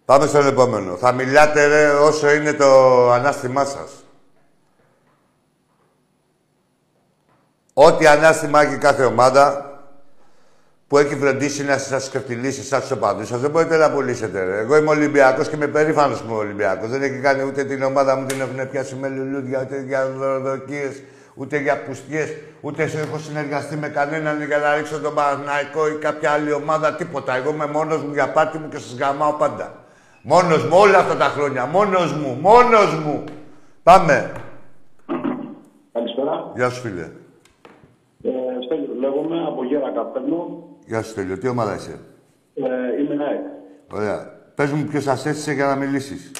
Πάμε 0.05 0.27
στον 0.27 0.47
επόμενο. 0.47 0.95
Θα 0.95 1.11
μιλάτε 1.11 1.65
ρε 1.65 1.89
όσο 1.89 2.31
είναι 2.31 2.53
το 2.53 3.11
ανάστημά 3.11 3.65
σας. 3.65 4.03
Ό,τι 7.87 8.07
ανάστημα 8.07 8.61
έχει 8.61 8.77
κάθε 8.77 9.03
ομάδα, 9.03 9.63
που 10.87 10.97
έχει 10.97 11.15
φροντίσει 11.15 11.63
να 11.63 11.77
σας 11.77 12.03
σκεφτιλίσει 12.05 12.59
εσά 12.59 12.81
του 12.81 12.87
οπαδού 12.93 13.25
σας. 13.25 13.39
Δεν 13.39 13.49
μπορείτε 13.49 13.77
να 13.77 13.91
πουλήσετε. 13.91 14.43
Ρε. 14.43 14.57
Εγώ 14.59 14.77
είμαι 14.77 14.89
Ολυμπιακός 14.89 15.47
και 15.49 15.55
είμαι 15.55 15.67
περήφανος 15.67 16.19
που 16.21 16.25
είμαι 16.29 16.37
Ολυμπιακός. 16.37 16.89
Δεν 16.89 17.01
έχει 17.01 17.19
κάνει 17.19 17.43
ούτε 17.43 17.63
την 17.63 17.83
ομάδα 17.83 18.15
μου 18.15 18.25
την 18.25 18.41
έχουν 18.41 18.69
πιάσει 18.69 18.95
με 18.95 19.07
λουλούδια, 19.09 19.61
ούτε 19.65 19.81
για 19.87 20.07
δωροδοκίες, 20.07 21.01
ούτε 21.35 21.57
για 21.57 21.83
πουστιές, 21.83 22.29
ούτε 22.61 22.87
σε- 22.87 22.99
έχω 22.99 23.17
συνεργαστεί 23.17 23.75
με 23.77 23.87
κανέναν 23.87 24.43
για 24.43 24.57
να 24.57 24.75
ρίξω 24.75 24.99
τον 24.99 25.13
Παναναϊκό 25.13 25.87
ή 25.87 25.91
κάποια 25.95 26.31
άλλη 26.31 26.51
ομάδα. 26.53 26.93
Τίποτα. 26.93 27.35
Εγώ 27.35 27.49
είμαι 27.51 27.65
μόνος 27.67 28.03
μου 28.03 28.13
για 28.13 28.29
πάτη 28.31 28.57
μου 28.57 28.69
και 28.69 28.77
σας 28.77 28.95
γαμάω 28.99 29.33
πάντα. 29.33 29.73
Μόνος 30.21 30.63
μου 30.63 30.77
όλα 30.77 30.97
αυτά 30.97 31.15
τα 31.15 31.25
χρόνια. 31.25 31.65
Μόνος 31.65 32.13
μου. 32.13 32.37
Μόνος 32.41 32.93
μου. 33.05 33.23
Πάμε. 33.83 34.31
Καλησπέρα. 35.93 36.51
Γεια 36.55 36.69
σου, 36.69 36.81
φίλε. 36.81 37.07
Ε, 38.99 39.05
Στέλιο, 39.05 39.21
λέγομαι 39.21 39.47
από 39.47 39.63
Γέρα 39.63 39.91
Καπέλνο. 39.91 40.63
Γεια 40.85 41.01
σου, 41.03 41.13
Τέλειο. 41.13 41.37
Τι 41.37 41.47
ομάδα 41.47 41.75
είσαι; 41.75 41.99
Ε, 42.55 43.01
είμαι 43.01 43.23
ΑΕΚ. 43.23 43.45
Ωραία. 43.93 44.37
Πες 44.55 44.71
μου 44.71 44.83
ποιος 44.83 45.03
σας 45.03 45.25
έστησε 45.25 45.51
για 45.53 45.65
να 45.65 45.75
μιλήσεις. 45.75 46.31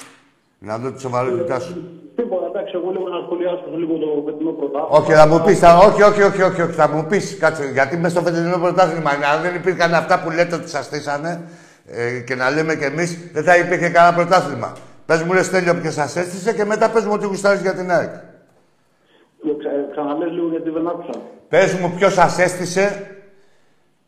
Να 0.58 0.78
δω 0.78 0.92
τη 0.92 1.00
σοβαρότητά 1.00 1.60
σου. 1.60 1.74
Τίποτα, 2.16 2.46
εντάξει, 2.46 2.72
εγώ 2.76 2.90
λίγο 2.90 3.08
να 3.08 3.20
σχολιάσω 3.24 3.64
λίγο 3.76 3.94
το 3.98 4.22
φετινό 4.26 4.50
πρωτάθλημα. 4.50 4.98
Όχι, 4.98 5.12
θα 5.12 5.26
μου 5.26 5.42
πεις, 5.44 5.58
θα... 5.58 5.76
όχι, 5.76 6.02
όχι, 6.02 6.22
όχι, 6.22 6.42
όχι, 6.42 6.62
όχι, 6.62 6.72
θα 6.72 6.88
μου 6.88 7.06
πεις, 7.08 7.38
κάτσε, 7.38 7.64
γιατί 7.72 7.96
μέσα 7.96 8.20
στο 8.20 8.30
φετινό 8.30 8.58
πρωτάθλημα, 8.58 9.10
αν 9.10 9.42
δεν 9.42 9.54
υπήρχαν 9.54 9.94
αυτά 9.94 10.20
που 10.22 10.30
λέτε 10.30 10.54
ότι 10.54 10.68
σας 10.68 10.84
στήσανε 10.84 11.48
ε, 11.86 12.20
και 12.26 12.34
να 12.34 12.50
λέμε 12.50 12.74
κι 12.76 12.84
εμείς, 12.84 13.30
δεν 13.32 13.44
θα 13.44 13.56
υπήρχε 13.56 13.88
κανένα 13.88 14.14
πρωτάθλημα. 14.14 14.72
Πες 15.06 15.22
μου, 15.22 15.32
ρε 15.32 15.42
Στέλιο, 15.42 15.74
ποιος 15.74 15.94
σας 15.94 16.16
έστησε 16.16 16.54
και 16.54 16.64
μετά 16.64 16.90
πες 16.90 17.04
μου 17.04 17.12
ότι 17.14 17.26
γουστάρεις 17.26 17.60
για 17.60 17.74
την 17.74 17.90
ΑΕΚ. 17.90 18.12
Ε, 18.14 19.52
Ξα, 19.58 19.70
ξαναλές 19.90 20.30
λίγο 20.30 20.48
γιατί 20.48 20.70
δεν 20.70 20.88
άκουσα. 20.88 21.14
Πες 21.50 21.72
μου 21.74 21.92
ποιος 21.96 22.12
σας 22.12 22.38
έστησε 22.38 23.06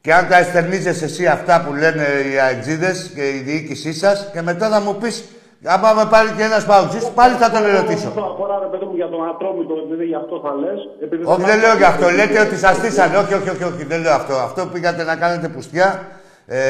και 0.01 0.15
αν 0.15 0.29
τα 0.29 0.37
εστερνίζεσαι 0.39 1.05
εσύ 1.05 1.27
αυτά 1.27 1.65
που 1.67 1.75
λένε 1.75 2.07
οι 2.33 2.39
αεξίδες 2.39 3.11
και 3.15 3.29
η 3.29 3.39
διοίκησή 3.39 3.93
σας 3.95 4.29
και 4.33 4.43
μετά 4.43 4.69
θα 4.69 4.81
μου 4.81 4.95
πεις, 4.97 5.25
άμα 5.65 5.93
με 5.93 6.05
πάρει 6.11 6.31
και 6.37 6.43
ένας 6.43 6.65
παουτζής, 6.65 7.05
πάλι 7.15 7.35
θα 7.35 7.51
τον 7.51 7.65
ερωτήσω. 7.65 8.09
Αυτό 8.09 8.23
αφορά, 8.35 8.59
ρε 8.59 8.67
παιδί 8.71 8.85
μου, 8.85 8.95
για 8.95 9.09
τον 9.09 9.29
Ατρόμητο, 9.29 9.75
επειδή 9.87 10.05
γι' 10.05 10.15
αυτό 10.15 10.41
θα 10.45 10.53
λες. 10.55 10.81
επειδή 11.05 11.23
Όχι, 11.25 11.41
δεν 11.41 11.51
άκουσα- 11.51 11.67
λέω 11.67 11.77
γι' 11.77 11.85
αυτό. 11.85 12.09
Λέτε 12.11 12.41
ότι 12.41 12.57
σας 12.57 12.77
στήσανε. 12.77 13.17
Όχι, 13.17 13.35
όχι, 13.35 13.49
όχι, 13.51 13.65
όχι, 13.65 13.85
δεν 13.85 14.01
λέω 14.01 14.13
αυτό. 14.13 14.35
Αυτό 14.35 14.67
πήγατε 14.67 15.03
να 15.05 15.17
κάνετε 15.17 15.49
πουστιά. 15.49 16.07
Ε, 16.47 16.61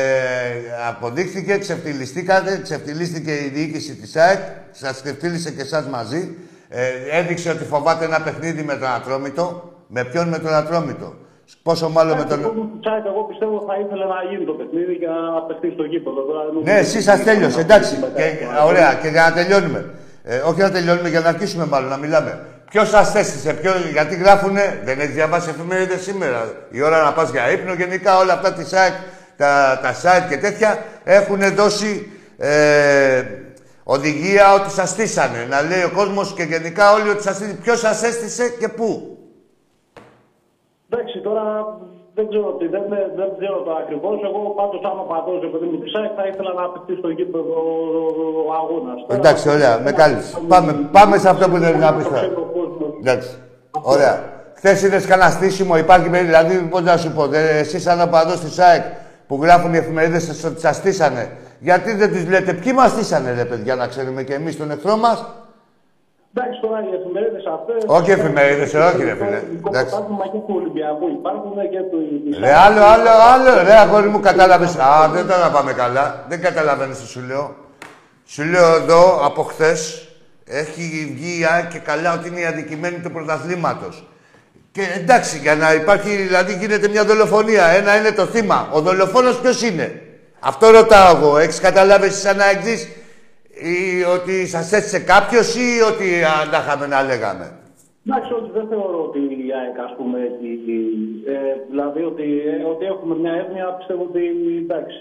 αποδείχθηκε, 0.88 1.58
ξεφτυλιστήκατε, 1.58 2.60
ξεφτυλίστηκε 2.62 3.32
η 3.32 3.50
διοίκηση 3.54 3.94
της 3.94 4.16
ΑΕΚ, 4.16 4.38
σας 4.70 5.02
ξεφτύλισε 5.02 5.50
και 5.50 5.62
εσάς 5.62 5.86
μαζί. 5.86 6.36
Ε, 6.68 6.82
έδειξε 7.18 7.50
ότι 7.50 7.64
φοβάται 7.64 8.04
ένα 8.04 8.20
παιχνίδι 8.20 8.62
με 8.62 8.74
τον 8.74 8.88
Ατρόμητο. 8.88 9.71
Με 9.94 10.04
ποιον 10.04 10.28
με 10.28 10.38
τον 10.38 10.54
Ατρόμητο; 10.54 11.14
Πόσο 11.62 11.88
μάλλον 11.88 12.16
με 12.16 12.22
Εντάξει, 12.22 12.42
τον. 12.42 12.52
εγώ, 12.56 12.68
Τσάικ, 12.80 13.04
εγώ 13.12 13.22
πιστεύω 13.30 13.56
θα 13.68 13.74
ήθελε 13.82 14.04
να 14.14 14.18
γίνει 14.30 14.44
το 14.50 14.52
παιχνίδι 14.58 14.94
και 15.02 15.06
να 15.06 15.42
παιχτεί 15.46 15.68
στο 15.76 15.84
γήπεδο. 15.92 16.20
Τώρα, 16.28 16.42
νομίζω 16.46 16.64
Ναι, 16.68 16.72
ότι- 16.78 16.80
εσύ 16.86 17.02
σας 17.02 17.22
τέλειωσε, 17.22 17.60
εντάξει. 17.60 17.92
Μετά, 18.00 18.20
Και, 18.20 18.46
μετά. 18.46 18.64
ωραία, 18.64 18.90
και 19.02 19.08
για 19.08 19.22
να 19.28 19.32
τελειώνουμε. 19.38 19.80
Ε, 20.24 20.36
όχι 20.50 20.60
να 20.60 20.70
τελειώνουμε, 20.70 21.08
για 21.08 21.20
να 21.20 21.28
αρχίσουμε 21.28 21.64
μάλλον 21.72 21.88
να 21.88 21.96
μιλάμε. 21.96 22.32
Ποιος 22.70 22.88
σας 22.88 23.14
έστησε, 23.14 23.52
ποιο, 23.60 23.72
γιατί 23.92 24.14
γράφουνε, 24.16 24.80
δεν 24.84 25.00
έχεις 25.00 25.14
διαβάσει 25.14 25.48
εφημερίδες 25.54 26.00
σήμερα. 26.02 26.40
Η 26.70 26.82
ώρα 26.82 27.02
να 27.02 27.12
πας 27.12 27.30
για 27.30 27.50
ύπνο, 27.50 27.72
γενικά 27.72 28.18
όλα 28.18 28.32
αυτά 28.32 28.52
της 28.52 28.68
site, 28.74 28.98
τα, 29.36 29.80
τα 29.82 29.92
site 30.02 30.26
και 30.28 30.36
τέτοια 30.36 30.78
έχουν 31.04 31.40
δώσει 31.54 32.10
ε, 32.38 33.22
οδηγία 33.84 34.54
ότι 34.54 34.70
σας 34.70 34.88
στήσανε. 34.88 35.46
Να 35.50 35.62
λέει 35.62 35.82
ο 35.82 35.90
κόσμος 35.94 36.32
και 36.36 36.42
γενικά 36.42 36.92
όλοι 36.92 37.08
ότι 37.08 37.22
σας 37.22 37.34
στήσανε. 37.36 37.58
Ποιος 37.62 37.78
σας 37.78 38.02
έστησε 38.02 38.48
και 38.60 38.68
πού; 38.68 39.16
Εντάξει, 40.92 41.18
τώρα 41.28 41.44
δεν 42.16 42.24
ξέρω 42.28 42.46
τι, 42.58 42.66
δεν, 42.74 42.84
δεν 43.20 43.28
ξέρω 43.38 43.56
το 43.66 43.72
ακριβώς. 43.82 44.16
Εγώ 44.28 44.40
πάντως, 44.58 44.80
άμα 44.90 45.02
πατώ 45.10 45.32
επειδή 45.48 45.66
μου 45.70 45.78
τη 45.82 45.88
ΣΑΕΚ, 45.92 46.12
θα 46.18 46.24
ήθελα 46.30 46.52
να 46.60 46.64
παιχτεί 46.72 46.94
στο 47.00 47.08
γήπεδο 47.16 47.54
ο 48.48 48.52
αγώνας. 48.60 48.98
Εντάξει, 49.16 49.44
ωραία, 49.54 49.72
με 49.84 49.90
κάλυψες. 49.92 50.38
Πάμε, 50.52 50.70
πάμε 50.96 51.14
σε 51.22 51.28
αυτό 51.28 51.44
που 51.50 51.58
δεν 51.58 51.78
να 51.78 51.94
πεις 51.94 52.04
τώρα. 52.04 52.20
Εντάξει. 53.00 53.30
Ωραία. 53.94 54.14
Χθες 54.58 54.82
είδες 54.82 55.06
κανένα 55.06 55.30
στήσιμο, 55.30 55.76
υπάρχει 55.76 56.08
περί- 56.10 56.26
δηλαδή, 56.26 56.68
πώς 56.70 56.82
να 56.82 56.96
σου 56.96 57.12
πω, 57.12 57.24
εσεί 57.32 57.80
σαν 57.80 58.00
οπαδός 58.00 58.40
της 58.40 58.58
ΑΕΚ 58.58 58.82
που 59.26 59.38
γράφουν 59.42 59.74
οι 59.74 59.76
εφημερίδες 59.76 60.44
ότι 60.44 60.60
σα 60.60 60.72
στήσανε, 60.72 61.30
γιατί 61.60 61.94
δεν 61.94 62.08
του 62.12 62.30
λέτε 62.30 62.52
ποιοι 62.52 62.72
μας 62.76 62.90
στήσανε, 62.90 63.32
ρε 63.32 63.44
παιδιά, 63.44 63.74
να 63.74 63.86
ξέρουμε 63.86 64.22
και 64.22 64.34
εμείς 64.34 64.56
τον 64.56 64.70
εχθρό 64.70 64.96
μας; 64.96 65.24
Εντάξει, 66.34 66.60
τώρα 66.60 66.78
οι 66.88 66.94
εφημερίδες 67.00 67.44
αυτές. 67.56 67.78
Όχι 67.86 68.10
εφημερίδες, 68.10 68.74
όχι, 68.74 69.02
ρε 69.04 69.14
φίλε. 69.20 69.40
Το 69.62 69.68
Εντάξει. 69.68 69.90
πρωτάθλημα 69.92 70.24
και 70.32 70.38
του 70.46 70.54
Ολυμπιακού 70.60 71.06
υπάρχουν 71.18 71.52
και 71.72 71.80
του. 71.90 71.98
της 72.24 72.38
Ρε, 72.38 72.46
ΑΕΚ. 72.46 72.56
άλλο, 72.66 72.82
άλλο, 72.94 73.10
άλλο, 73.32 73.62
ρε, 73.68 73.74
αγόρι 73.84 74.08
μου, 74.08 74.20
κατάλαβες. 74.20 74.76
Α, 74.76 75.08
δεν 75.08 75.26
τώρα 75.26 75.50
πάμε 75.50 75.72
καλά. 75.72 76.24
Δεν 76.28 76.40
καταλαβαίνεις 76.40 76.98
τι 77.00 77.06
σου 77.06 77.22
λέω. 77.28 77.54
Σου 78.26 78.42
λέω 78.44 78.74
εδώ 78.74 79.26
από 79.26 79.42
χθες 79.42 80.08
έχει 80.44 81.12
βγει 81.16 81.40
η 81.40 81.46
ΑΕΚ 81.52 81.68
και 81.68 81.78
καλά 81.78 82.12
ότι 82.14 82.28
είναι 82.28 82.40
η 82.40 82.44
αδικημένη 82.44 82.98
του 82.98 83.10
πρωταθλήματος. 83.10 84.06
Και 84.72 84.82
εντάξει, 85.00 85.38
για 85.38 85.54
να 85.54 85.74
υπάρχει, 85.74 86.16
δηλαδή 86.16 86.56
γίνεται 86.56 86.88
μια 86.88 87.04
δολοφονία. 87.04 87.64
Ένα 87.66 87.96
είναι 87.96 88.10
το 88.10 88.24
θύμα. 88.24 88.68
Ο 88.72 88.80
δολοφόνος 88.80 89.40
ποιος 89.40 89.62
είναι; 89.62 90.02
Αυτό 90.40 90.70
ρωτάω 90.70 91.16
εγώ. 91.16 91.38
Έχεις 91.38 91.60
καταλάβει 91.60 92.06
εσύ 92.06 92.20
σαν 92.20 92.38
εξής 92.54 92.88
ή 93.74 94.04
ότι 94.16 94.46
σας 94.46 94.72
έστησε 94.72 94.98
κάποιος 94.98 95.54
ή 95.54 95.68
ότι 95.90 96.06
αν 96.24 96.50
τα 96.50 96.58
είχαμε 96.66 96.86
να 96.86 97.02
λέγαμε. 97.02 97.46
Εντάξει, 98.06 98.32
όχι, 98.38 98.50
δεν 98.58 98.66
θεωρώ 98.72 98.98
ότι 99.08 99.18
η 99.18 99.48
ΑΕΚ, 99.58 99.76
ας 99.88 99.92
πούμε, 99.98 100.18
έχει, 100.28 100.52
ε, 101.34 101.36
δηλαδή 101.70 102.02
ότι, 102.10 102.26
ε, 102.52 102.64
ότι 102.72 102.84
έχουμε 102.92 103.14
μια 103.22 103.32
έννοια, 103.42 103.64
πιστεύω 103.78 104.02
ότι 104.10 104.22
εντάξει, 104.64 104.98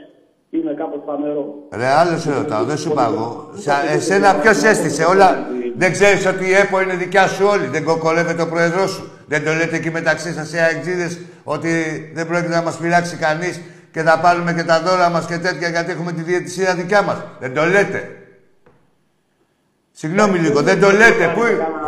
είναι 0.58 0.74
κάπως 0.82 1.02
φανερό. 1.08 1.44
Ρε, 1.80 1.90
άλλο 2.02 2.18
σε 2.24 2.32
ρωτάω, 2.40 2.64
δεν 2.64 2.78
σου 2.78 2.90
είπα 2.92 3.06
εγώ. 3.12 3.28
Σα- 3.66 3.84
Εσένα 3.96 4.30
ποιο 4.42 4.52
έστησε, 4.74 5.04
όλα. 5.14 5.30
Δεν 5.82 5.92
ξέρει 5.92 6.28
ότι 6.34 6.44
η 6.52 6.54
ΕΠΟ 6.54 6.82
είναι 6.82 6.96
δικιά 6.96 7.28
σου 7.28 7.46
όλη. 7.54 7.66
Δεν 7.76 7.84
κοκολεύεται 7.84 8.42
ο 8.42 8.48
πρόεδρό 8.54 8.88
σου. 8.88 9.04
Δεν 9.28 9.44
το 9.46 9.52
λέτε 9.54 9.76
εκεί 9.76 9.92
μεταξύ 9.92 10.30
σα 10.38 10.58
οι 10.58 10.60
αεξίδες 10.62 11.20
ότι 11.44 11.70
δεν 12.14 12.28
πρόκειται 12.28 12.56
να 12.56 12.62
μα 12.62 12.74
πειράξει 12.82 13.16
κανεί 13.16 13.52
και 13.92 14.02
θα 14.02 14.20
πάρουμε 14.20 14.54
και 14.54 14.64
τα 14.64 14.82
δώρα 14.86 15.10
μα 15.10 15.20
και 15.28 15.38
τέτοια 15.38 15.68
γιατί 15.70 15.92
έχουμε 15.92 16.12
τη 16.12 16.22
διαιτησία 16.22 16.76
δικιά 16.76 17.02
μα. 17.02 17.26
Δεν 17.40 17.54
το 17.54 17.64
λέτε. 17.66 18.16
Συγγνώμη 20.02 20.38
λίγο, 20.40 20.62
δεν 20.62 20.80
το 20.82 20.90
λέτε. 20.92 21.26
Πού... 21.36 21.42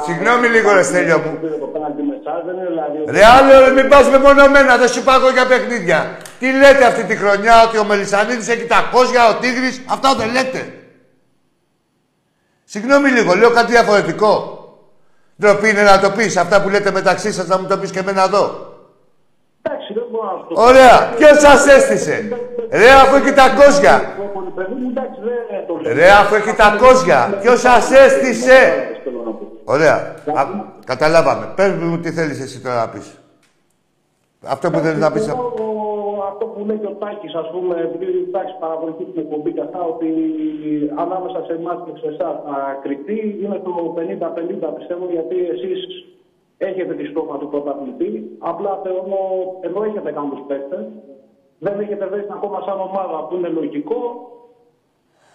Συγγνώμη 0.05 0.47
λίγο, 0.47 0.73
ρε 0.73 0.83
Στέλιο 0.83 1.17
μου. 1.17 1.39
Το 1.59 1.65
πέναντι 1.65 2.01
με 2.09 2.15
εσάς 2.19 2.41
δεν 2.45 2.55
είναι 2.57 2.67
δηλαδή... 2.67 2.97
ότι- 3.01 3.11
Ρε 3.11 3.23
άλλο, 3.37 3.65
ρε, 3.65 3.71
μην 3.71 3.87
πας 3.89 4.09
μεμονωμένα, 4.09 4.77
δεν 4.77 4.87
σου 4.87 4.99
είπα 4.99 5.13
εγώ 5.15 5.29
για 5.29 5.45
παιχνίδια. 5.47 6.17
Τι 6.39 6.47
λέτε 6.51 6.85
αυτή 6.85 7.03
τη 7.03 7.15
χρονιά, 7.15 7.63
ότι 7.67 7.77
ο 7.77 7.83
Μελισανίδης 7.83 8.47
έχει 8.47 8.65
τα 8.65 8.89
κόζια, 8.91 9.23
ο 9.29 9.33
Τίγρης, 9.41 9.81
αυτά 9.89 10.15
δεν 10.15 10.31
λέτε. 10.31 10.61
Συγγνώμη 12.63 13.09
λίγο, 13.09 13.33
λέω 13.35 13.51
κάτι 13.51 13.71
διαφορετικό. 13.71 14.31
Ντροπή 15.41 15.69
είναι 15.69 15.81
να 15.81 15.99
το 15.99 16.09
πεις, 16.09 16.37
αυτά 16.37 16.61
που 16.61 16.69
λέτε 16.69 16.91
μεταξύ 16.91 17.31
σας, 17.33 17.47
να 17.47 17.57
μου 17.59 17.67
το 17.67 17.77
πεις 17.77 17.91
και 17.91 17.99
εμένα 17.99 18.23
εδώ. 18.23 18.43
Εντάξει, 19.61 19.93
δεν 19.93 20.03
μπορώ 20.11 20.25
να 20.31 20.37
σου 20.39 20.53
το 20.55 20.61
Ωραία, 20.61 21.13
ποιος 21.17 21.39
σας 21.39 21.67
έστησε; 21.67 22.15
Ρε, 22.71 22.89
αφού 23.01 23.15
έχει 23.15 23.33
τα 23.33 23.47
κόζια. 23.59 23.95
Παιδί 24.55 24.73
μου, 24.81 24.89
εντάξει, 24.93 25.19
δεν 25.23 25.23
το 25.23 25.29
λέω. 25.29 25.42
Ρε, 25.85 26.09
αφού 26.09 26.35
έχει 26.35 26.55
τα 26.55 26.77
κόζια. 26.79 27.37
Ποιος 27.41 27.59
σας 27.59 27.91
έστησε; 27.91 28.57
Θέλω 29.03 29.21
να 29.25 29.31
πω. 29.31 29.51
Ωραία, 29.63 29.95
Α, 30.39 30.43
καταλάβαμε. 30.85 31.45
Πες 31.55 31.71
μου 31.71 31.97
τι 31.99 32.11
θέλεις 32.11 32.39
εσύ 32.41 32.61
τώρα 32.61 32.75
να 32.75 32.89
πεις. 32.89 33.17
Αυτό 34.45 34.69
που 34.71 34.79
θέλεις 34.79 34.99
να 34.99 35.11
πεις. 35.11 35.27
Εγώ, 35.27 35.53
Αυτό 36.31 36.45
που 36.45 36.65
λέει 36.65 36.77
και 36.83 36.91
ο 36.93 36.95
Τάκης, 37.03 37.33
ας 37.43 37.47
πούμε, 37.53 37.75
επειδή 37.87 38.17
εντάξει, 38.27 38.53
παρακολουθεί 38.63 39.03
την 39.03 39.21
εκπομπή 39.23 39.51
και 39.55 39.63
αυτά, 39.67 39.79
ότι 39.93 40.09
ανάμεσα 41.03 41.39
σε 41.47 41.53
εμάς 41.59 41.77
και 41.85 41.93
σε 42.01 42.07
εσάς 42.13 42.35
θα 42.45 42.57
κρυφτεί, 42.83 43.19
είναι 43.43 43.59
το 43.67 43.73
50-50 43.97 44.67
πιστεύω, 44.77 45.05
γιατί 45.15 45.37
εσείς 45.53 45.79
έχετε 46.57 46.93
τη 46.99 47.05
στόχα 47.11 47.35
του 47.39 47.49
πρωταθλητή. 47.51 48.11
Απλά 48.51 48.71
θεωρώ, 48.83 49.21
εδώ 49.67 49.79
έχετε 49.89 50.09
κάποιου 50.17 50.39
παίχτε. 50.47 50.77
Δεν 51.65 51.75
έχετε 51.83 52.05
δέσει 52.11 52.31
ακόμα 52.37 52.57
σαν 52.67 52.77
ομάδα 52.89 53.17
που 53.25 53.33
είναι 53.35 53.51
λογικό. 53.59 53.99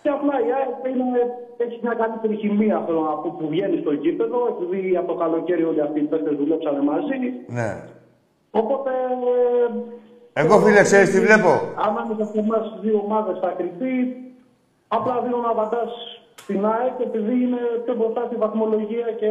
Και 0.08 0.14
απλά 0.20 0.36
η 0.48 0.50
ΑΕΚ 0.58 0.74
είναι, 0.92 1.20
έχει 1.64 1.76
μια 1.84 1.94
καλύτερη 2.02 2.34
χημεία 2.42 2.76
θέλω 2.86 3.02
να 3.10 3.14
πω, 3.22 3.28
που 3.38 3.48
βγαίνει 3.52 3.78
στο 3.84 3.92
γήπεδο, 4.02 4.38
επειδή 4.52 4.96
από 5.00 5.08
το 5.12 5.16
καλοκαίρι 5.22 5.64
όλοι 5.70 5.80
αυτοί 5.86 5.98
οι 6.00 6.08
παίχτε 6.10 6.30
δουλέψανε 6.40 6.82
μαζί. 6.90 7.18
Ναι. 7.58 7.70
Οπότε. 8.60 8.90
Εγώ, 10.42 10.54
φίλε, 10.62 10.82
ξέρεις 10.88 11.10
τι 11.12 11.20
βλέπω; 11.26 11.50
Ανάμεσα 11.88 12.24
σε 12.32 12.38
εμάς 12.44 12.62
τι 12.72 12.78
δύο 12.84 12.98
ομάδες 13.04 13.36
θα 13.42 13.50
κρυφτεί. 13.58 13.94
Απλά 14.96 15.14
δίνω 15.22 15.38
να 15.46 15.50
απαντά 15.54 15.82
στην 16.48 16.64
ΑΕΚ 16.74 16.96
επειδή 17.08 17.34
είναι 17.44 17.62
πιο 17.84 17.94
μπροστά 17.98 18.22
στη 18.28 18.36
βαθμολογία 18.44 19.08
και 19.20 19.30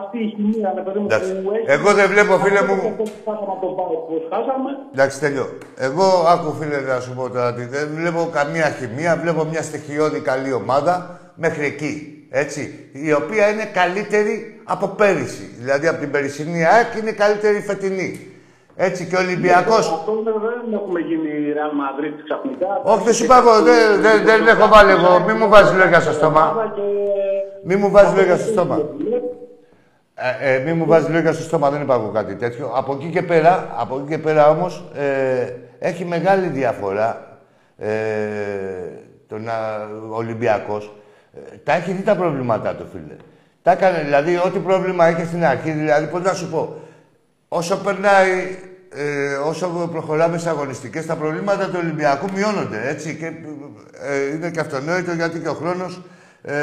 αυτή 0.00 0.18
η 0.24 0.28
χημεία 0.34 0.68
ρε 0.78 0.82
παιδί 0.84 0.98
μου, 0.98 1.08
Εντάξει. 1.10 1.32
που 1.42 1.50
έχει. 1.56 1.66
Εγώ 1.76 1.90
δεν 1.98 2.06
βλέπω, 2.12 2.32
φίλε 2.44 2.62
μου. 2.68 2.74
Αυτό 2.74 2.88
που 2.98 3.06
Χάσαμε 3.24 3.52
από 3.54 3.60
τον 3.66 3.72
Πάο 3.78 3.96
που 4.06 4.14
χάσαμε. 4.30 4.70
Εντάξει, 4.94 5.16
τέλειο. 5.24 5.46
Εγώ, 5.88 6.06
άκου 6.32 6.50
φίλε, 6.58 6.78
να 6.80 7.00
σου 7.04 7.12
πω 7.16 7.24
τώρα 7.34 7.48
ότι 7.54 7.64
δεν 7.74 7.84
βλέπω 7.98 8.22
καμία 8.38 8.68
χημεία. 8.78 9.12
Βλέπω 9.22 9.44
μια 9.52 9.62
στοιχειώδη 9.62 10.20
καλή 10.30 10.52
ομάδα 10.52 10.94
μέχρι 11.44 11.64
εκεί. 11.72 11.92
Έτσι. 12.30 12.62
Η 12.92 13.12
οποία 13.12 13.44
είναι 13.50 13.66
καλύτερη 13.80 14.34
από 14.64 14.86
πέρυσι. 14.86 15.46
Δηλαδή 15.60 15.86
από 15.88 15.98
την 16.00 16.10
περσινή 16.10 16.64
ΑΕΚ 16.72 16.90
είναι 17.00 17.12
καλύτερη 17.12 17.56
η 17.56 17.66
φετινή. 17.70 18.10
Έτσι 18.76 19.06
και 19.06 19.16
ο 19.16 19.18
Ολυμπιακό. 19.18 19.74
Αυτό 19.74 20.12
είναι, 20.20 20.30
δεν 20.30 20.72
έχουμε 20.72 21.00
γίνει 21.00 21.28
Real 21.56 21.74
Madrid 21.82 22.14
ξαφνικά. 22.24 22.80
Όχι, 22.84 23.04
δεν 23.04 23.14
σου 23.14 23.24
είπα 23.24 23.36
εγώ. 23.38 23.62
Δεν, 23.62 24.00
δεν, 24.00 24.24
δεν 24.24 24.46
έχω 24.46 24.68
βάλει 24.68 24.90
εγώ. 24.90 25.24
Μη 25.26 25.32
μου 25.32 25.48
βάζεις 25.48 25.76
λόγια 25.76 26.00
στο 26.00 26.12
στόμα. 26.12 26.72
Μη 27.64 27.76
μου 27.76 27.90
βάζεις 27.90 28.16
λόγια 28.16 28.36
στο 28.36 28.52
στόμα. 28.52 28.78
Ε, 30.14 30.54
ε, 30.54 30.58
μη 30.58 30.72
μου 30.72 30.86
βάζεις 30.86 31.08
λόγια 31.08 31.32
στο 31.32 31.42
στόμα, 31.42 31.70
δεν 31.70 31.80
είπα 31.80 31.94
εγώ 31.94 32.10
κάτι 32.14 32.36
τέτοιο. 32.36 32.72
Από 32.74 32.92
εκεί 32.92 33.10
και 33.10 33.22
πέρα, 33.22 33.74
από 33.76 33.96
εκεί 33.96 34.08
και 34.08 34.18
πέρα 34.18 34.48
όμως, 34.50 34.84
ε, 34.94 35.52
έχει 35.78 36.04
μεγάλη 36.04 36.46
διαφορά 36.46 37.38
ε, 37.78 37.88
το 39.28 39.38
να, 39.38 39.52
ο 40.10 40.16
Ολυμπιακός. 40.16 40.92
Ε, 41.34 41.56
τα 41.64 41.72
έχει 41.72 41.92
δει 41.92 42.02
τα 42.02 42.16
προβλήματά 42.16 42.74
του, 42.74 42.86
φίλε. 42.92 43.16
Τα 43.62 43.70
έκανε, 43.70 43.98
δηλαδή, 43.98 44.36
ό,τι 44.36 44.58
πρόβλημα 44.58 45.10
είχε 45.10 45.24
στην 45.24 45.44
αρχή, 45.44 45.70
δηλαδή, 45.70 46.06
πώς 46.06 46.22
να 46.22 46.32
σου 46.32 46.50
πω, 46.50 46.76
όσο 47.48 47.76
περνάει, 47.76 48.58
ε, 48.94 49.34
όσο 49.34 49.88
προχωράμε 49.92 50.38
στις 50.38 50.50
αγωνιστικές, 50.50 51.06
τα 51.06 51.14
προβλήματα 51.14 51.64
του 51.64 51.78
Ολυμπιακού 51.82 52.26
μειώνονται, 52.34 52.88
έτσι. 52.88 53.16
Και, 53.16 53.26
ε, 54.00 54.34
είναι 54.34 54.50
και 54.50 54.60
αυτονόητο 54.60 55.12
γιατί 55.12 55.38
και 55.38 55.48
ο 55.48 55.54
χρόνος 55.54 56.00
ε, 56.42 56.54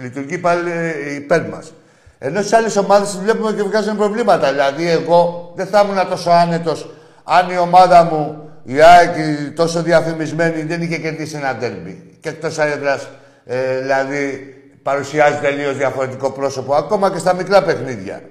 λειτουργεί 0.00 0.38
πάλι 0.38 0.70
ε, 0.70 1.14
υπέρ 1.14 1.48
μας. 1.48 1.72
Ενώ 2.18 2.40
στις 2.40 2.52
άλλες 2.52 2.76
ομάδες 2.76 3.08
τις 3.08 3.18
βλέπουμε 3.18 3.52
και 3.52 3.62
βγάζουν 3.62 3.96
προβλήματα. 3.96 4.50
Δηλαδή, 4.50 4.88
εγώ 4.88 5.52
δεν 5.56 5.66
θα 5.66 5.80
ήμουν 5.80 6.08
τόσο 6.08 6.30
άνετος 6.30 6.90
αν 7.24 7.50
η 7.50 7.58
ομάδα 7.58 8.04
μου, 8.04 8.50
η 8.64 8.80
ΑΕΚ, 8.80 9.16
η 9.16 9.50
τόσο 9.50 9.82
διαφημισμένη, 9.82 10.62
δεν 10.62 10.82
είχε 10.82 10.98
κερδίσει 10.98 11.36
ένα 11.36 11.56
τέρμπι. 11.56 12.18
Και 12.20 12.28
εκτός 12.28 12.58
έδρας, 12.58 13.08
ε, 13.44 13.78
δηλαδή, 13.80 14.54
παρουσιάζει 14.82 15.38
τελείως 15.38 15.76
διαφορετικό 15.76 16.30
πρόσωπο, 16.30 16.74
ακόμα 16.74 17.10
και 17.10 17.18
στα 17.18 17.34
μικρά 17.34 17.62
παιχνίδια. 17.62 18.22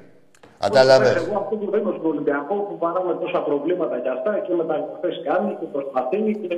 Κατάλαβε. 0.59 1.09
Εγώ 1.21 1.35
αυτό 1.41 1.55
που 1.59 1.67
δίνω 1.73 1.91
στον 1.97 2.09
Ολυμπιακό 2.13 2.55
που 2.67 2.75
παράμε 2.83 3.13
τόσα 3.21 3.39
προβλήματα 3.47 3.95
και 4.03 4.09
αυτά 4.09 4.31
και 4.45 4.53
μεταγραφέ 4.53 5.09
κάνει 5.27 5.51
και 5.59 5.67
προσπαθεί 5.75 6.19
και 6.41 6.55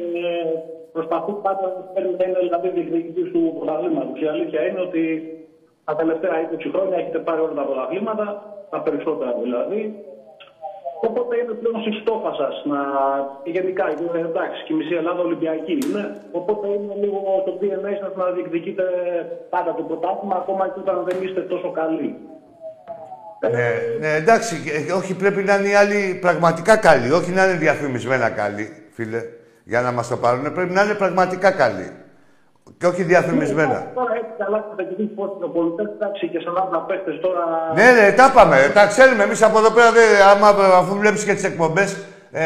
προσπαθεί 0.96 1.32
πάντα 1.46 1.66
να 1.76 1.82
παίρνει 1.94 2.14
να 2.20 2.26
είναι 2.28 2.40
δηλαδή 2.48 2.68
διεκδικητή 2.76 3.24
του 3.32 3.42
πρωταθλήματος. 3.58 4.22
Η 4.26 4.28
αλήθεια 4.34 4.62
είναι 4.68 4.82
ότι 4.88 5.04
τα 5.88 5.94
τελευταία 5.96 6.34
20 6.52 6.70
χρόνια 6.74 6.98
έχετε 7.02 7.20
πάρει 7.28 7.42
όλα 7.46 7.56
τα 7.60 7.66
πρωταθλήματα, 7.70 8.26
τα 8.70 8.80
περισσότερα 8.86 9.32
δηλαδή. 9.44 9.82
Οπότε 11.08 11.34
είναι 11.40 11.54
πλέον 11.62 11.82
στη 11.82 11.92
στόχα 12.02 12.32
σας 12.42 12.56
να. 12.72 12.80
Γενικά, 13.56 13.86
είναι 13.92 14.20
εντάξει, 14.30 14.60
και 14.66 14.74
η 14.74 14.76
μισή 14.76 14.94
Ελλάδα 15.02 15.22
Ολυμπιακή 15.30 15.78
είναι. 15.86 16.04
Οπότε 16.40 16.66
είναι 16.68 16.96
λίγο 17.04 17.20
το 17.46 17.52
DNA 17.60 17.94
σας 18.02 18.14
να 18.20 18.26
διεκδικείτε 18.36 18.84
πάντα 19.54 19.72
το 19.78 19.84
πρωτάθλημα, 19.90 20.36
ακόμα 20.42 20.64
και 20.68 20.80
όταν 20.84 20.98
δεν 21.08 21.18
είστε 21.24 21.42
τόσο 21.42 21.70
καλοί. 21.80 22.10
Ναι, 23.52 23.68
ναι, 24.00 24.16
εντάξει, 24.16 24.56
ε, 24.88 24.92
όχι 24.92 25.14
πρέπει 25.14 25.44
να 25.44 25.56
είναι 25.56 25.68
οι 25.68 25.74
άλλοι 25.76 26.18
πραγματικά 26.22 26.76
καλοί, 26.78 27.12
όχι 27.12 27.32
να 27.32 27.44
είναι 27.44 27.54
διαφημισμένα 27.58 28.30
καλοί, 28.30 28.72
φίλε, 28.94 29.24
για 29.64 29.82
να 29.82 29.92
μας 29.92 30.08
το 30.08 30.18
πάρουν. 30.18 30.54
Πρέπει 30.54 30.74
να 30.74 30.84
είναι 30.84 30.94
πραγματικά 30.94 31.52
καλοί. 31.52 31.92
Και 32.78 32.86
όχι 32.86 33.04
διαφημισμένα. 33.04 33.92
Τώρα 33.96 34.14
έτσι 34.16 34.30
καλά 34.38 34.58
και 34.58 34.84
τα 34.84 34.90
κυβεί 34.90 35.04
πώ 35.04 35.24
είναι 35.38 35.52
πολιτέ, 35.54 35.82
εντάξει 35.82 36.28
και 36.30 36.40
40 36.46 36.86
παίχτες 36.88 37.20
τώρα. 37.22 37.44
Ναι, 37.76 38.02
ναι, 38.02 38.12
τα 38.12 38.32
πάμε. 38.34 38.72
Τα 38.74 38.88
ξέρουμε 38.88 39.24
εμείς 39.24 39.42
από 39.44 39.58
εδώ 39.58 39.72
πέρα. 39.72 39.92
Δεν, 39.92 40.04
άμα, 40.32 40.48
αφού 40.78 40.96
βλέπεις 40.98 41.24
και 41.24 41.34
τις 41.34 41.44
εκπομπές. 41.44 41.98
Ε, 42.32 42.46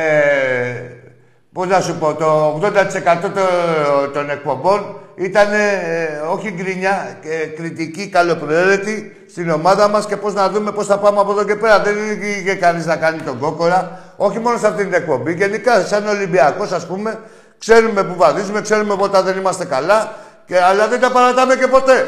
Πώς 1.53 1.67
να 1.67 1.79
σου 1.81 1.97
πω, 1.97 2.13
το 2.13 2.59
80% 2.61 3.29
το- 3.33 4.09
των 4.13 4.29
εκπομπών 4.29 5.00
ήταν 5.15 5.51
ε, 5.51 6.21
όχι 6.31 6.51
γκρινιά, 6.51 7.17
ε, 7.23 7.45
κριτική, 7.45 8.09
καλοπροαίρετη 8.09 9.25
στην 9.29 9.49
ομάδα 9.49 9.87
μας 9.87 10.05
και 10.05 10.17
πώς 10.17 10.33
να 10.33 10.49
δούμε 10.49 10.71
πώς 10.71 10.85
θα 10.85 10.97
πάμε 10.99 11.19
από 11.19 11.31
εδώ 11.31 11.43
και 11.43 11.55
πέρα. 11.55 11.79
Δεν 11.79 11.95
είχε 12.21 12.55
κανείς 12.55 12.85
να 12.85 12.95
κάνει 12.95 13.21
τον 13.21 13.39
κόκορα, 13.39 13.99
όχι 14.17 14.39
μόνο 14.39 14.57
σε 14.57 14.67
αυτή 14.67 14.83
την 14.83 14.93
εκπομπή. 14.93 15.33
Γενικά, 15.33 15.81
σαν 15.81 16.07
Ολυμπιακός, 16.07 16.71
ας 16.71 16.87
πούμε, 16.87 17.19
ξέρουμε 17.57 18.03
που 18.03 18.15
βαδίζουμε, 18.15 18.61
ξέρουμε 18.61 18.95
πότε 18.95 19.21
δεν 19.21 19.37
είμαστε 19.37 19.65
καλά, 19.65 20.11
και, 20.45 20.61
αλλά 20.61 20.87
δεν 20.87 20.99
τα 20.99 21.11
παρατάμε 21.11 21.55
και 21.55 21.67
ποτέ. 21.67 22.07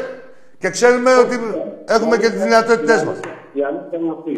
Και 0.58 0.70
ξέρουμε 0.70 1.10
ότι 1.14 1.36
έχουμε 1.84 2.16
και 2.16 2.30
τις 2.30 2.42
δυνατότητές 2.42 3.04
μας. 3.04 3.16
Η 3.52 3.62
αλήθεια 3.64 3.98
είναι 3.98 4.14
αυτή. 4.18 4.32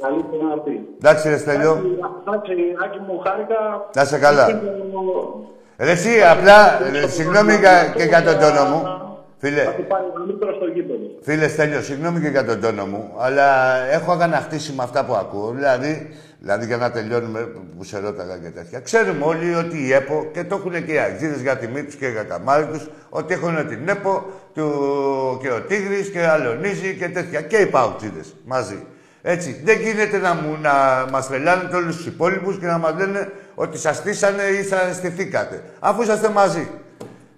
Η 0.00 0.02
αλήθεια 0.02 0.38
είναι 0.40 0.52
αυτή. 0.58 0.88
Εντάξει, 0.98 1.28
ρε 1.28 1.36
Στέλιο. 1.36 1.72
Εντάξει, 2.26 2.52
Άκη 2.84 2.98
μου, 3.06 3.18
χάρηκα. 3.18 3.88
Να 3.94 4.02
είσαι 4.02 4.18
καλά. 4.18 4.46
Ρε 5.78 5.90
εσύ, 5.90 6.22
απλά, 6.22 6.80
ε, 7.04 7.08
συγγνώμη 7.08 7.54
για- 7.54 7.92
και 7.96 8.02
για 8.02 8.22
τον 8.22 8.38
τόνο 8.38 8.64
μου. 8.64 8.82
Φίλε, 9.38 9.62
Θα 9.62 9.70
του 9.70 9.84
πάρεις 9.86 10.06
καλύτερο 10.14 10.54
στο 10.54 10.64
γήπεδο. 10.66 10.98
φίλε 11.22 11.48
Στέλιο, 11.48 11.80
συγγνώμη 11.82 12.20
και 12.20 12.28
για 12.28 12.44
τον 12.44 12.60
τόνο 12.60 12.86
μου, 12.86 13.12
αλλά 13.18 13.76
έχω 13.92 14.12
αγαναχτίσει 14.12 14.72
με 14.76 14.82
αυτά 14.82 15.04
που 15.04 15.14
ακούω. 15.14 15.50
Δηλαδή, 15.54 16.08
δηλαδή 16.40 16.66
για 16.66 16.76
να 16.76 16.90
τελειώνουμε 16.90 17.40
που 17.76 17.84
σε 17.84 17.98
ρώταγα 17.98 18.36
και 18.36 18.48
τέτοια. 18.48 18.80
Ξέρουμε 18.80 19.24
όλοι 19.24 19.54
ότι 19.54 19.86
η 19.86 19.92
ΕΠΟ, 19.92 20.26
και 20.32 20.44
το 20.44 20.54
έχουν 20.54 20.84
και 20.84 20.92
οι 20.92 20.98
Αγγλίδες 20.98 21.40
για 21.40 21.56
τιμή 21.56 21.82
τους 21.84 21.94
και 21.94 22.06
για 22.08 22.22
καμάρι 22.22 22.66
τους, 22.66 22.90
ότι 23.08 23.34
έχουν 23.34 23.68
την 23.68 23.88
ΕΠΟ 23.88 24.26
του, 24.54 24.68
και 25.42 25.50
ο 25.50 25.60
Τίγρης 25.60 26.08
και 26.10 26.20
ο 26.20 26.30
Αλονίζη 26.30 26.96
και 26.98 27.08
τέτοια. 27.08 27.40
Και 27.40 27.56
οι 27.56 27.66
Παουξίδες 27.66 28.34
μαζί. 28.44 28.86
Έτσι. 29.26 29.60
Δεν 29.64 29.80
γίνεται 29.80 30.18
να, 30.18 30.34
μου, 30.34 30.58
να 30.62 31.06
μας 31.10 31.26
τρελάνετε 31.26 31.76
όλους 31.76 31.96
τους 31.96 32.06
υπόλοιπους 32.06 32.58
και 32.58 32.66
να 32.66 32.78
μας 32.78 32.94
λένε 32.98 33.32
ότι 33.54 33.78
σας 33.78 33.96
στήσανε 33.96 34.42
ή 34.42 34.62
θα 34.62 34.92
στηθήκατε. 34.92 35.62
Αφού 35.78 36.02
είσαστε 36.02 36.28
μαζί. 36.28 36.68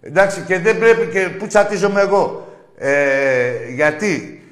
Εντάξει, 0.00 0.40
και 0.40 0.58
δεν 0.58 0.78
πρέπει 0.78 1.06
και 1.06 1.28
πού 1.38 1.46
τσατίζομαι 1.46 2.00
εγώ. 2.00 2.48
Ε, 2.78 3.50
γιατί 3.74 4.42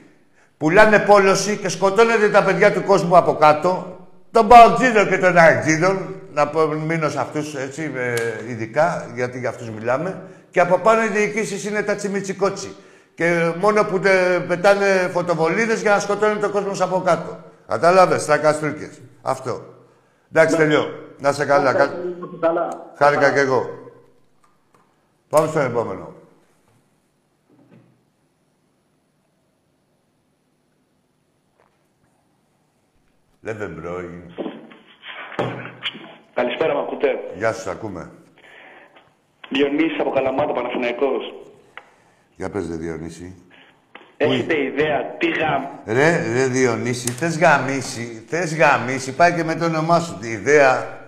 πουλάνε 0.57 0.99
πόλωση 0.99 1.57
και 1.57 1.69
σκοτώνετε 1.69 2.29
τα 2.29 2.43
παιδιά 2.43 2.73
του 2.73 2.85
κόσμου 2.85 3.17
από 3.17 3.35
κάτω, 3.35 3.99
τον 4.31 4.49
Παουτζίδο 4.49 5.05
και 5.05 5.19
τον 5.19 5.37
Αεκτζίδων, 5.37 6.15
να 6.33 6.51
μείνω 6.87 7.09
σε 7.09 7.21
αυτούς 7.21 7.55
έτσι, 7.55 7.91
ε, 7.97 8.51
ειδικά, 8.51 9.11
γιατί 9.15 9.39
για 9.39 9.49
αυτούς 9.49 9.71
μιλάμε, 9.71 10.23
και 10.51 10.61
από 10.61 10.79
πάνω 10.79 11.03
οι 11.05 11.09
διοικήσεις 11.09 11.65
είναι 11.65 11.83
τα 11.83 11.95
τσιμιτσικότσι. 11.95 12.75
Και 13.15 13.53
μόνο 13.59 13.85
που 13.85 13.99
τε, 14.01 14.41
πετάνε 14.41 15.09
φωτοβολίδες 15.13 15.81
για 15.81 15.91
να 15.91 16.01
σκοτώνει 16.01 16.41
τον 16.41 16.51
κόσμος 16.51 16.81
από 16.81 17.01
κάτω. 17.01 17.39
Κατάλαβες, 17.69 18.27
τα 18.27 18.39
καστρίκες. 18.39 19.01
Αυτό. 19.23 19.65
Εντάξει, 20.33 20.57
τελειώ. 20.57 20.85
Να 21.19 21.33
σε 21.33 21.45
καλά. 21.45 21.73
Κα... 21.73 21.95
Χάρηκα 22.99 23.33
κι 23.33 23.39
εγώ. 23.39 23.69
Πάμε 25.29 25.47
στον 25.49 25.65
επόμενο. 25.65 26.13
Λεβεμπρόι. 33.41 34.35
Καλησπέρα, 36.35 36.75
μ' 36.75 36.79
ακούτε. 36.79 37.09
Γεια 37.37 37.53
σας, 37.53 37.67
ακούμε. 37.67 38.11
Διονύσης 39.49 40.01
από 40.01 40.11
Καλαμάτα, 40.11 40.53
Παναθηναϊκός. 40.53 41.44
Για 42.37 42.51
πες, 42.51 42.69
δε 42.69 42.77
Διονύση. 42.77 43.35
Έχετε 44.17 44.63
ιδέα 44.63 45.17
τι 45.19 45.31
γαμ... 45.31 45.65
Ρε, 45.87 46.33
ρε 46.33 46.47
Διονύση, 46.47 47.11
θες 47.11 47.39
γαμίσει, 47.39 48.25
θες 48.29 48.57
γαμίσει, 48.57 49.13
πάει 49.13 49.33
και 49.33 49.45
με 49.45 49.55
το 49.55 49.65
όνομά 49.65 50.01
σου. 50.01 50.19
Τη 50.21 50.29
ιδέα, 50.29 50.99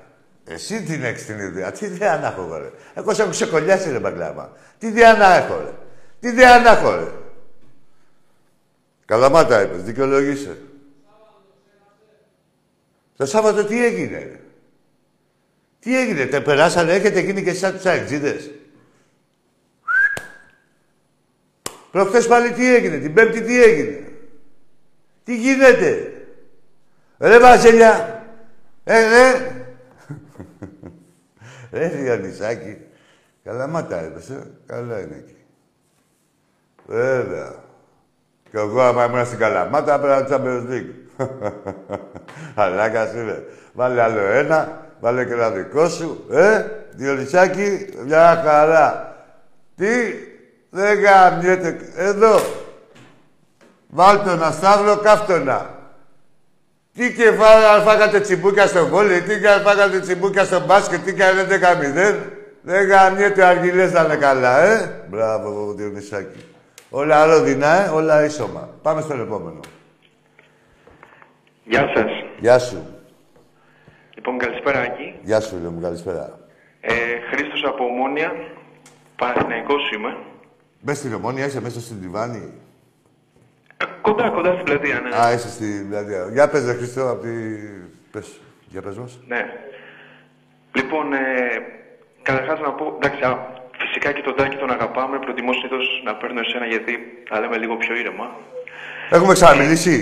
εσύ 0.45 0.83
την 0.83 1.05
έχεις 1.05 1.27
την 1.27 1.39
ιδέα. 1.39 1.73
Τι 1.73 1.85
ιδέα 1.85 2.19
να 2.19 2.27
έχω, 2.27 2.43
εγώ, 2.43 2.57
ρε. 2.59 2.71
Εγώ 2.95 3.15
σε 3.15 3.23
έχω 3.23 3.31
ξεκολλιάσει, 3.31 3.91
ρε 3.91 3.99
Μπαγκλάμα. 3.99 4.53
Τι 4.79 4.87
ιδέα 4.87 5.15
να 5.15 5.35
έχω, 5.35 5.57
ρε. 5.65 5.73
Τι 6.21 6.29
ιδέα 6.29 6.61
να 6.61 6.71
έχω, 6.71 6.91
ρε. 6.95 7.11
Καλαμάτα 9.05 9.63
είπες, 9.63 9.83
δικαιολογήσε. 9.83 10.59
Το 13.17 13.27
Σάββατο 13.27 13.65
τι 13.65 13.85
έγινε, 13.85 14.19
ρε. 14.19 14.41
Τι 15.79 15.99
έγινε, 15.99 16.27
τε 16.27 16.41
περάσανε, 16.41 16.93
έχετε 16.93 17.21
γίνει 17.21 17.43
και 17.43 17.53
σαν 17.53 17.75
τους 17.75 17.87
αεξίδες. 17.87 18.51
Προχθές 21.97 22.27
πάλι 22.27 22.51
τι 22.51 22.75
έγινε, 22.75 22.99
την 22.99 23.15
Πέμπτη 23.15 23.43
τι 23.43 23.63
έγινε. 23.63 24.09
Τι 25.25 25.37
γίνεται. 25.37 26.13
Ρε 27.19 27.39
Βασίλια. 27.39 28.23
Ε, 28.85 29.09
ρε. 29.09 29.51
Ρε 31.79 31.89
Διονυσάκη. 31.89 32.77
Καλά 33.45 33.67
μάτα 33.67 34.05
έπεσε. 34.05 34.51
Καλά 34.67 35.01
είναι 35.01 35.17
εκεί. 35.17 35.37
Βέβαια. 36.87 37.55
Κι 38.51 38.57
εγώ 38.57 38.81
άμα 38.81 39.05
ήμουν 39.05 39.27
στην 39.27 39.39
Καλαμάτα 39.39 40.01
πρέπει 40.01 40.31
να 40.31 40.37
Champions 40.37 40.67
League. 40.71 41.27
Αλάκας 42.55 43.13
είναι. 43.13 43.45
Βάλε 43.73 44.03
άλλο 44.03 44.21
ένα, 44.21 44.87
βάλε 45.01 45.25
και 45.25 45.33
ένα 45.33 45.51
δικό 45.51 45.89
σου. 45.89 46.27
Ε, 46.31 46.65
Διονυσάκη, 46.91 47.89
μια 48.05 48.43
χαρά. 48.45 49.17
Τι, 49.77 49.87
δεν 50.71 51.01
γαμιέται. 51.01 51.79
Εδώ. 51.97 52.41
Βάλτε 53.89 54.31
ένα 54.31 54.51
σταύρο, 54.51 54.97
κάφτονα. 54.97 55.75
Τι 56.95 57.15
και 57.15 57.31
φά, 57.33 57.81
φάγατε 57.81 58.21
τσιμπούκια 58.21 58.67
στο 58.67 58.87
βόλι, 58.87 59.23
τι 59.23 59.41
και 59.41 59.49
φάγατε 59.49 60.01
τσιμπούκια 60.01 60.45
στο 60.45 60.65
μπάσκετ, 60.65 61.05
τι 61.05 61.15
κάνετε 61.15 61.59
καμιδέν. 61.59 62.33
Δεν 62.63 62.87
γαμιέται 62.87 63.43
ο 63.43 63.47
Αργυλές 63.47 63.93
να 63.93 64.05
είναι 64.05 64.17
καλά, 64.17 64.63
ε. 64.65 65.05
Μπράβο, 65.09 65.73
Διονυσάκη. 65.73 66.45
Όλα 66.91 67.25
ρόδινα, 67.27 67.85
ε. 67.85 67.89
Όλα 67.89 68.25
ίσωμα. 68.25 68.69
Πάμε 68.83 69.01
στον 69.01 69.21
επόμενο. 69.21 69.61
Γεια 71.65 71.91
σας. 71.95 72.11
Γεια 72.39 72.59
σου. 72.59 72.87
Λοιπόν, 74.15 74.39
καλησπέρα, 74.39 74.79
Άκη. 74.79 75.15
Γεια 75.23 75.41
σου, 75.41 75.49
φίλε 75.57 75.69
μου. 75.69 75.81
Καλησπέρα. 75.81 76.39
Ε, 76.81 76.93
Χρήστος 77.31 77.65
από 77.65 77.85
Ομόνια. 77.85 78.33
Παναθηναϊκός 79.17 79.91
είμαι. 79.91 80.17
Μπες 80.87 80.99
στην 80.99 81.15
Ομόνια, 81.15 81.47
είσαι 81.47 81.61
μέσα 81.61 81.81
στην 81.81 82.01
Τιβάνη. 82.01 82.53
Ε, 83.77 83.85
κοντά, 84.01 84.31
κοντά 84.31 84.53
στην 84.53 84.65
πλατεία, 84.65 85.01
ναι. 85.01 85.17
Α, 85.17 85.33
είσαι 85.33 85.51
στην 85.51 85.89
πλατεία. 85.89 86.29
Για 86.33 86.49
πες, 86.49 86.65
ρε 86.65 86.73
Χριστό, 86.73 87.11
από 87.11 87.23
τη... 87.23 87.31
Πες, 88.11 88.41
για 88.67 88.83
πες 88.83 88.97
μας. 88.97 89.19
Ναι. 89.27 89.43
Λοιπόν, 90.73 91.13
ε, 91.13 91.19
καταρχάς 92.23 92.61
να 92.61 92.71
πω, 92.73 92.85
εντάξει, 92.97 93.23
α, 93.23 93.39
φυσικά 93.79 94.13
και 94.13 94.23
τον 94.23 94.37
Τάκη 94.37 94.57
τον 94.57 94.71
αγαπάμε. 94.71 95.19
Προτιμώ 95.19 95.53
συνήθως 95.53 96.03
να 96.05 96.15
παίρνω 96.17 96.41
εσένα 96.41 96.67
γιατί 96.67 96.93
τα 97.29 97.41
λέμε 97.41 97.57
λίγο 97.57 97.77
πιο 97.77 97.95
ήρεμα. 97.97 98.37
Έχουμε 99.11 99.33
ξαναμιλήσει; 99.33 99.95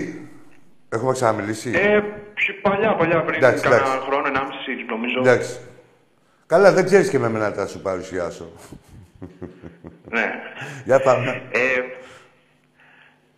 Έχουμε 0.88 1.12
ξαναμιλήσει; 1.12 1.70
Ε, 1.74 2.00
πιο 2.34 2.54
παλιά, 2.62 2.94
παλιά, 2.94 3.22
πριν 3.22 3.36
Εντάξει, 3.36 3.62
κάνα 3.62 3.76
εντάξει. 3.76 3.98
χρόνο, 4.06 4.26
ενάμιση 4.26 4.84
νομίζω. 4.88 5.18
Εντάξει. 5.20 5.58
Καλά, 6.46 6.72
δεν 6.72 6.84
ξέρεις 6.84 7.08
και 7.08 7.18
με 7.18 7.28
μένα 7.28 7.48
να 7.48 7.54
τα 7.54 7.66
σου 7.66 7.80
παρουσιάσω. 7.80 8.52
Ναι. 10.10 10.40
Για 10.84 11.00
πάμε. 11.00 11.42
Ε, 11.52 11.80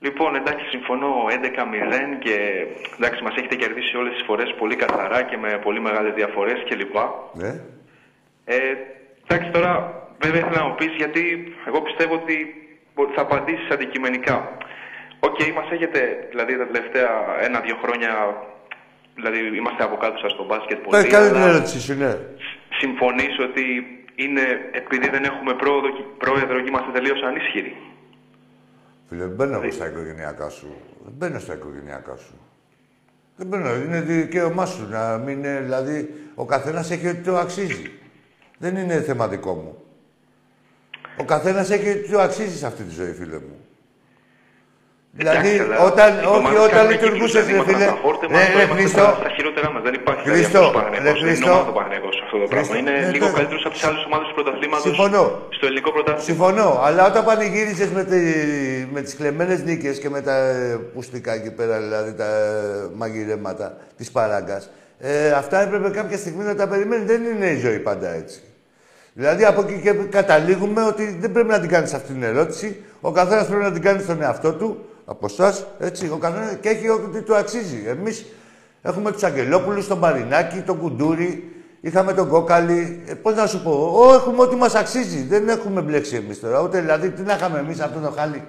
λοιπόν, 0.01 0.34
εντάξει, 0.34 0.64
συμφωνώ 0.68 1.11
11-0 1.30 2.18
και 2.18 2.37
εντάξει, 2.97 3.22
μας 3.22 3.34
έχετε 3.37 3.55
κερδίσει 3.55 3.97
όλες 3.97 4.12
τις 4.12 4.22
φορές 4.26 4.55
πολύ 4.59 4.76
καθαρά 4.76 5.22
και 5.22 5.37
με 5.37 5.59
πολύ 5.62 5.80
μεγάλες 5.80 6.14
διαφορές 6.14 6.62
κλπ. 6.68 6.95
Ναι. 7.32 7.61
Ε, 8.45 8.57
εντάξει, 9.28 9.51
τώρα 9.51 9.70
βέβαια 10.22 10.41
ήθελα 10.41 10.61
να 10.62 10.68
μου 10.68 10.74
πεις 10.74 10.93
γιατί 10.97 11.55
εγώ 11.66 11.82
πιστεύω 11.82 12.14
ότι 12.14 12.37
μπο- 12.95 13.11
θα 13.14 13.20
απαντήσεις 13.20 13.68
αντικειμενικά. 13.70 14.57
Οκ, 15.20 15.39
μας 15.55 15.70
έχετε, 15.70 16.26
δηλαδή 16.30 16.57
τα 16.59 16.66
τελευταία 16.66 17.11
ένα-δύο 17.41 17.76
χρόνια, 17.82 18.11
δηλαδή 19.14 19.39
είμαστε 19.57 19.82
από 19.84 19.97
κάτω 19.97 20.18
σας 20.18 20.32
στο 20.32 20.45
μπάσκετ 20.45 20.78
πολύ, 20.78 21.03
Πες, 21.03 21.12
κάνε 21.12 21.26
την 21.28 21.37
αλλά 21.37 21.49
ερώτηση 21.49 21.80
σου, 21.80 21.95
ναι. 21.95 22.12
συμφωνείς 22.80 23.39
ότι 23.39 23.64
είναι 24.17 24.43
επειδή 24.73 25.09
δεν 25.09 25.25
έχουμε 25.25 25.55
πρόοδο, 25.55 25.89
και- 25.91 26.03
πρόεδρο 26.19 26.61
και 26.61 26.69
είμαστε 26.69 26.91
τελείως 26.93 27.23
ανίσχυροι. 27.23 27.77
Φίλε, 29.09 29.25
δεν 29.25 29.35
μπαίνω 29.35 29.61
εγώ 29.62 29.71
στα 29.73 29.87
οικογενειακά 29.87 30.49
σου. 30.49 30.67
Δεν 31.05 31.12
μπαίνω 31.17 31.39
στα 31.39 31.55
οικογενειακά 31.55 32.17
σου. 32.17 32.39
Δεν 33.37 33.47
μπαίνω. 33.47 33.75
Είναι 33.75 34.01
δικαίωμά 34.01 34.67
σου 34.67 34.87
να 34.91 35.19
μην 35.19 35.39
είναι, 35.39 35.61
δηλαδή, 35.61 36.14
ο 36.35 36.45
καθένας 36.45 36.91
έχει 36.91 37.09
ό,τι 37.09 37.21
το 37.21 37.37
αξίζει. 37.37 37.91
Δεν 38.59 38.77
είναι 38.77 39.01
θέμα 39.01 39.29
δικό 39.29 39.53
μου. 39.55 39.81
Ο 41.21 41.25
καθένας 41.25 41.71
έχει 41.71 41.89
ό,τι 41.91 42.11
το 42.11 42.21
αξίζει 42.21 42.57
σε 42.59 42.67
αυτή 42.67 42.83
τη 42.83 42.95
ζωή, 42.95 43.12
φίλε 43.12 43.37
μου. 43.39 43.57
Δηλαδή, 45.12 45.49
Εντάξει, 45.49 45.61
αλλά 45.73 45.79
όταν, 45.91 46.14
οι 46.14 46.19
όχι, 46.19 46.27
ομάδες 46.39 46.59
όταν 46.59 46.71
κάνουν 46.71 46.91
λειτουργούσες, 46.91 47.45
κύκλους, 47.47 47.47
ρε 47.47 47.62
δηλαδή, 47.64 47.73
φίλε. 47.73 47.85
είμαστε 47.85 47.99
στα 47.99 48.09
φόρτε 48.09 48.27
μας, 48.29 48.39
Ρε, 48.39 48.47
τώρα 48.47 48.59
ρε, 48.59 48.62
είμαστε 48.64 48.83
Χρήστο, 48.83 48.99
στα- 49.01 49.14
Στα 49.21 49.29
χειρότερά 49.37 49.71
μας. 49.73 49.83
Δεν 49.83 49.95
υπάρχει 50.01 50.23
δηλαδή, 50.23 50.41
Χρήστο, 50.43 50.59
αυτός 50.59 50.75
ο 50.75 50.79
ρε, 50.79 50.85
Παναθηναϊκός. 50.85 51.21
Δεν 51.21 51.29
είναι 51.29 51.37
Χρήστο. 51.37 51.55
Ομάδα 52.35 52.45
ο 52.45 52.49
Παναθηναϊκός 52.49 52.49
αυτό 52.49 52.49
το 52.49 52.49
πράγμα. 52.49 52.66
Χρήστο, 52.66 52.77
Είναι 52.79 52.91
ναι, 53.07 53.12
λίγο 53.16 53.27
το- 53.27 53.33
καλύτερος 53.39 53.64
από 53.66 53.74
τις 53.74 53.85
άλλες 53.89 54.03
ομάδες 54.09 54.27
του 54.29 54.35
πρωταθλήματος 54.39 54.83
Συμφωνώ. 54.89 55.24
στο 55.57 55.64
ελληνικό 55.66 55.91
πρωτάθλημα. 55.97 56.24
Συμφωνώ, 56.31 56.68
αλλά 56.87 57.03
όταν 57.11 57.24
πανηγύριζες 57.24 57.91
με, 57.99 58.05
τη, 58.11 58.20
με 58.95 59.01
τις 59.05 59.14
κλεμμένες 59.18 59.61
νίκες 59.68 59.99
και 60.03 60.11
με 60.11 60.20
τα 60.29 60.37
ε, 60.37 60.79
πουστικά 60.95 61.33
εκεί 61.33 61.51
πέρα, 61.59 61.74
δηλαδή 61.81 62.12
τα 62.22 62.24
ε, 62.24 62.89
μαγειρέματα 63.01 63.77
της 63.97 64.11
παράγκας, 64.11 64.62
ε, 64.99 65.31
αυτά 65.31 65.57
έπρεπε 65.61 65.89
κάποια 65.99 66.16
στιγμή 66.22 66.45
να 66.45 66.55
τα 66.55 66.68
περιμένει. 66.68 67.05
Δεν 67.05 67.24
είναι 67.24 67.47
η 67.47 67.59
ζωή 67.59 67.79
πάντα 67.79 68.09
έτσι. 68.14 68.41
Δηλαδή 69.18 69.45
από 69.45 69.61
εκεί 69.61 69.81
και 69.83 69.93
καταλήγουμε 69.93 70.83
ότι 70.83 71.16
δεν 71.20 71.33
πρέπει 71.33 71.49
να 71.49 71.61
την 71.61 71.68
κάνεις 71.68 71.93
αυτή 71.95 72.12
την 72.12 72.22
ερώτηση. 72.22 72.77
Ο 73.01 73.11
καθένας 73.12 73.47
πρέπει 73.47 73.62
να 73.62 73.72
την 73.72 73.83
κάνει 73.83 74.03
στον 74.03 74.22
εαυτό 74.22 74.53
του, 74.53 74.85
από 75.07 75.27
εσάς, 75.31 75.66
έτσι. 75.79 76.11
Ο 76.12 76.16
καθένας 76.16 76.57
και 76.61 76.68
έχει 76.68 76.89
ό,τι 76.89 77.20
του 77.20 77.37
αξίζει. 77.37 77.85
Εμείς 77.87 78.27
έχουμε 78.83 79.12
τους 79.12 79.22
Αγγελόπουλους, 79.22 79.87
τον 79.87 79.99
Μαρινάκη, 79.99 80.61
τον 80.66 80.79
Κουντούρη, 80.79 81.51
είχαμε 81.87 82.12
τον 82.12 82.28
Κόκαλη. 82.28 83.03
Ε, 83.07 83.14
πώς 83.14 83.34
να 83.34 83.47
σου 83.47 83.62
πω, 83.62 83.93
Ω, 83.95 84.14
έχουμε 84.14 84.43
ό,τι 84.43 84.57
μας 84.57 84.74
αξίζει. 84.74 85.22
Δεν 85.22 85.49
έχουμε 85.49 85.80
μπλέξει 85.80 86.16
εμείς 86.16 86.41
τώρα. 86.41 86.61
Ούτε 86.61 86.80
δηλαδή, 86.80 87.11
τι 87.11 87.22
να 87.22 87.34
είχαμε 87.34 87.59
εμείς 87.59 87.80
αυτό 87.80 88.01
το 88.01 88.11
χάλι. 88.11 88.43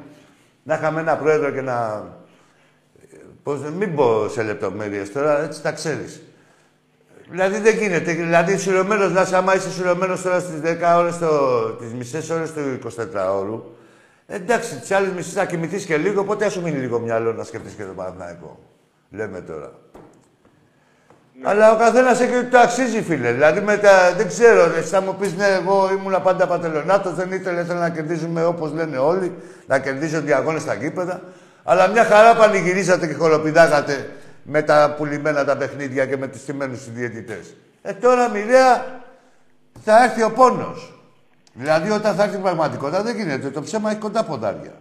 Να 0.63 0.75
είχαμε 0.75 0.99
ένα 0.99 1.17
πρόεδρο 1.17 1.51
και 1.51 1.61
να... 1.61 2.03
ε, 3.11 3.15
Πώς, 3.43 3.59
μην 3.77 3.95
πω 3.95 4.27
σε 4.29 4.43
λεπτομέρειες 4.43 5.11
τώρα, 5.11 5.43
έτσι 5.43 5.61
τα 5.61 5.71
ξέρεις. 5.71 6.21
Δηλαδή 7.29 7.59
δεν 7.59 7.75
γίνεται. 7.77 8.13
Δηλαδή 8.13 8.57
σουρωμένο, 8.57 9.07
να 9.09 9.21
άμα 9.21 9.55
είσαι 9.55 9.71
σουρωμένο 9.71 10.17
τώρα 10.23 10.39
στις 10.39 10.59
10 10.63 10.97
ώρες, 10.97 11.17
τις 11.79 11.93
μισές 11.93 12.29
ώρες 12.29 12.53
του 12.53 12.59
24ωρου, 12.83 13.61
εντάξει, 14.27 14.75
τις 14.75 14.91
άλλες 14.91 15.11
μισές 15.11 15.33
θα 15.33 15.45
κοιμηθείς 15.45 15.85
και 15.85 15.97
λίγο, 15.97 16.21
οπότε 16.21 16.45
ας 16.45 16.53
σου 16.53 16.61
μείνει 16.61 16.77
λίγο 16.77 16.99
μυαλό 16.99 17.33
να 17.33 17.43
σκεφτείς 17.43 17.73
και 17.73 17.83
το 17.83 17.91
Παναθηναϊκό. 17.95 18.59
Λέμε 19.09 19.41
τώρα. 19.41 19.71
Αλλά 21.43 21.71
ο 21.71 21.77
καθένας 21.77 22.19
έχει 22.19 22.35
ότι 22.35 22.45
το 22.45 22.57
αξίζει, 22.57 23.01
φίλε. 23.01 23.31
Δηλαδή 23.31 23.61
μετά, 23.61 24.13
δεν 24.13 24.27
ξέρω, 24.27 24.61
εσύ 24.77 24.87
θα 24.87 25.01
μου 25.01 25.15
πεις 25.15 25.35
ναι, 25.35 25.45
εγώ 25.45 25.89
ήμουν 25.91 26.21
πάντα 26.23 26.47
πατελονάτο, 26.47 27.11
δεν 27.11 27.31
ήθελα, 27.31 27.61
ήθελα 27.61 27.79
να 27.79 27.89
κερδίζουμε 27.89 28.45
όπως 28.45 28.73
λένε 28.73 28.97
όλοι, 28.97 29.35
να 29.65 29.79
κερδίζω 29.79 30.21
διαγώνε 30.21 30.59
στα 30.59 30.73
γήπεδα. 30.73 31.21
Αλλά 31.63 31.87
μια 31.87 32.03
χαρά 32.03 32.35
πανηγυρίσατε 32.35 33.07
και 33.07 33.13
χοροπηδάγατε 33.13 34.09
με 34.43 34.61
τα 34.61 34.93
πουλημένα 34.97 35.45
τα 35.45 35.57
παιχνίδια 35.57 36.05
και 36.05 36.17
με 36.17 36.27
τους 36.27 36.41
στημένους 36.41 36.91
διαιτητές. 36.91 37.55
Ε, 37.81 37.93
τώρα 37.93 38.29
μοιραία 38.29 39.01
θα 39.83 40.03
έρθει 40.03 40.23
ο 40.23 40.31
πόνος. 40.31 40.91
Δηλαδή, 41.53 41.89
όταν 41.89 42.15
θα 42.15 42.23
έρθει 42.23 42.35
η 42.35 42.39
πραγματικότητα, 42.39 43.03
δεν 43.03 43.15
γίνεται. 43.15 43.49
Το 43.49 43.61
ψέμα 43.61 43.89
έχει 43.89 43.99
κοντά 43.99 44.23
ποδάρια. 44.23 44.73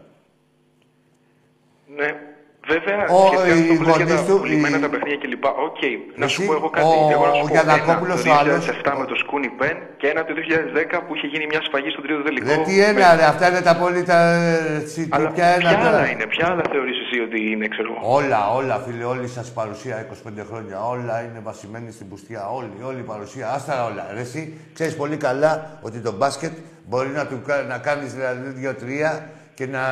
Ναι. 1.96 2.35
Βέβαια, 2.72 2.96
Ο- 3.16 3.26
σχετικά 3.26 3.42
με 3.46 3.54
οι 3.54 3.60
αυτό 3.60 3.74
που 3.78 3.84
λες 3.86 3.96
για 3.96 4.06
γονείς 4.06 4.20
τα 4.20 4.26
του, 4.32 4.38
πουλημένα 4.40 4.76
οι- 4.78 4.84
τα 4.84 4.88
παιχνίδια 4.92 5.18
κλπ. 5.22 5.44
Οκ. 5.68 5.80
Να 6.22 6.26
σου 6.32 6.40
Εσύ, 6.40 6.48
πω 6.48 6.54
εγώ 6.60 6.68
κάτι. 6.76 6.86
ο- 6.86 7.10
εγώ 7.16 7.24
να 7.30 7.34
σου 7.38 7.44
ο 7.44 7.46
πω 7.46 7.54
Γιαννακόπουλος 7.54 8.18
ένα, 8.24 8.32
ο 8.32 8.34
το 8.34 8.40
άλλος, 8.40 8.64
2007 8.64 8.92
με 8.98 9.02
ο- 9.06 9.10
το 9.12 9.16
Σκούνι 9.22 9.50
Πεν 9.58 9.76
και 10.00 10.06
ένα 10.12 10.20
το 10.28 10.32
2010 10.38 10.96
που 11.04 11.10
είχε 11.16 11.26
γίνει 11.32 11.44
μια 11.52 11.60
σφαγή 11.66 11.90
στον 11.94 12.02
τρίτο 12.04 12.20
τελικό. 12.28 12.46
Δεν 12.52 12.60
τι 12.66 12.74
ένα, 12.90 13.06
ρε, 13.18 13.24
αυτά 13.32 13.44
είναι 13.50 13.62
τα 13.68 13.72
απόλυτα. 13.76 14.16
ε, 14.34 14.78
τσι- 14.88 15.08
Αλλά 15.14 15.28
ποια 15.34 15.46
ένα 15.56 15.68
ποια 15.68 15.78
τώρα. 15.84 15.88
άλλα 15.98 16.04
είναι, 16.12 16.26
ποια 16.34 16.44
άλλα 16.50 16.64
θεωρείς 16.72 16.96
εσύ 17.04 17.16
ότι 17.26 17.38
είναι, 17.52 17.66
ξέρω 17.74 17.88
εγώ; 17.92 17.98
Όλα, 18.18 18.40
όλα, 18.58 18.74
φίλε, 18.84 19.04
όλη 19.14 19.26
σας 19.36 19.46
παρουσία 19.58 19.94
25 20.06 20.42
χρόνια. 20.50 20.76
Όλα 20.94 21.14
είναι 21.26 21.40
βασιμένη 21.48 21.90
στην 21.96 22.06
πουστιά. 22.10 22.40
Όλη, 22.58 22.70
όλη 22.90 23.00
η 23.06 23.08
παρουσία. 23.12 23.44
Άστα 23.56 23.74
όλα. 23.90 24.04
Ρε, 24.16 24.20
εσύ 24.26 24.40
ξέρεις 24.76 24.94
πολύ 25.02 25.16
καλά 25.26 25.52
ότι 25.86 25.98
το 26.06 26.12
μπάσκετ 26.18 26.54
μπορεί 26.88 27.08
να, 27.18 27.26
του, 27.26 27.38
κα- 27.46 27.64
να 27.72 27.78
κάνεις 27.78 28.10
δηλαδή 28.14 28.48
δύο-τρία 28.60 29.10
και 29.56 29.66
να 29.66 29.82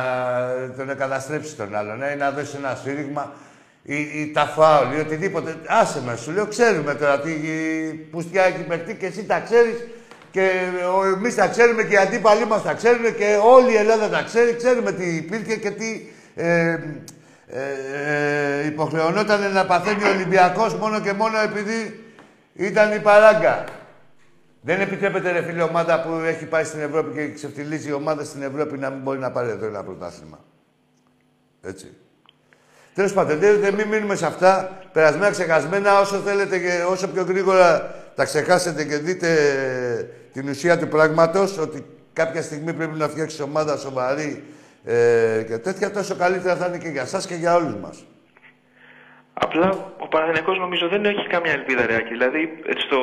τον 0.77 0.97
καταστρέψει 0.97 1.55
τον 1.55 1.75
άλλον. 1.75 2.01
Ε, 2.03 2.15
να 2.15 2.31
δώσει 2.31 2.55
ένα 2.57 2.77
σφύριγμα 2.79 3.33
ή, 3.83 3.95
ή 3.95 4.31
τα 4.33 4.45
φάουλ 4.45 4.97
ή 4.97 4.99
οτιδήποτε. 4.99 5.55
Άσε 5.67 6.01
με, 6.05 6.15
σου 6.15 6.31
λέω, 6.31 6.45
ξέρουμε 6.45 6.93
τώρα 6.95 7.19
τι 7.19 7.31
πουστιά 8.11 8.43
έχει 8.43 8.63
παιχτεί 8.63 8.95
και 8.95 9.05
εσύ 9.05 9.25
τα 9.25 9.39
ξέρεις. 9.39 9.87
Και 10.31 10.49
εμείς 11.15 11.35
τα 11.35 11.47
ξέρουμε 11.47 11.83
και 11.83 11.93
οι 11.93 11.97
αντίπαλοι 11.97 12.45
μας 12.45 12.63
τα 12.63 12.73
ξέρουν 12.73 13.15
και 13.15 13.39
όλη 13.43 13.71
η 13.71 13.75
Ελλάδα 13.75 14.09
τα 14.09 14.23
ξέρει. 14.23 14.55
Ξέρουμε 14.55 14.91
τι 14.91 15.15
υπήρχε 15.15 15.55
και 15.55 15.71
τι 15.71 16.09
ε, 16.35 16.79
ε, 17.47 17.59
ε, 18.61 18.65
υποχρεωνόταν 18.65 19.53
να 19.53 19.65
παθαίνει 19.65 20.03
ο 20.03 20.09
Ολυμπιακός 20.09 20.75
μόνο 20.75 20.99
και 20.99 21.13
μόνο 21.13 21.39
επειδή 21.39 22.03
ήταν 22.53 22.91
η 22.91 22.99
παράγκα. 22.99 23.63
Δεν 24.65 24.81
επιτρέπεται 24.81 25.31
ρε 25.31 25.41
φίλε 25.41 25.61
ομάδα 25.61 26.01
που 26.01 26.13
έχει 26.13 26.45
πάει 26.45 26.63
στην 26.63 26.79
Ευρώπη 26.79 27.13
και 27.13 27.33
ξεφτιλίζει 27.33 27.89
η 27.89 27.91
ομάδα 27.91 28.23
στην 28.23 28.41
Ευρώπη 28.41 28.77
να 28.77 28.89
μην 28.89 29.01
μπορεί 29.01 29.19
να 29.19 29.31
πάρει 29.31 29.49
εδώ 29.49 29.65
ένα 29.65 29.83
πρωτάθλημα. 29.83 30.39
Έτσι. 31.61 31.93
Τέλος 32.93 33.13
πάντων, 33.13 33.39
δεν, 33.39 33.59
δεν 33.59 33.73
μην 33.73 33.87
μείνουμε 33.87 34.15
σε 34.15 34.25
αυτά. 34.25 34.79
Περασμένα, 34.93 35.31
ξεχασμένα, 35.31 35.99
όσο 35.99 36.17
θέλετε 36.17 36.59
και 36.59 36.83
όσο 36.89 37.07
πιο 37.07 37.23
γρήγορα 37.23 37.95
τα 38.15 38.23
ξεχάσετε 38.23 38.83
και 38.83 38.97
δείτε 38.97 39.29
την 40.33 40.49
ουσία 40.49 40.77
του 40.77 40.87
πράγματος, 40.87 41.57
ότι 41.57 41.85
κάποια 42.13 42.41
στιγμή 42.41 42.73
πρέπει 42.73 42.97
να 42.97 43.07
φτιάξει 43.07 43.41
ομάδα 43.41 43.77
σοβαρή 43.77 44.43
ε, 44.83 45.43
και 45.47 45.57
τέτοια, 45.57 45.91
τόσο 45.91 46.15
καλύτερα 46.15 46.55
θα 46.55 46.65
είναι 46.65 46.77
και 46.77 46.89
για 46.89 47.01
εσά 47.01 47.21
και 47.27 47.35
για 47.35 47.55
όλους 47.55 47.75
μας. 47.75 48.05
Απλά 49.43 49.67
ο 50.05 50.07
Παναθηναϊκός 50.13 50.57
νομίζω 50.65 50.85
δεν 50.93 51.05
έχει 51.11 51.27
καμία 51.35 51.53
ελπίδα 51.59 51.85
ρεάκι. 51.89 52.11
Δηλαδή 52.17 52.41
στο 52.85 52.99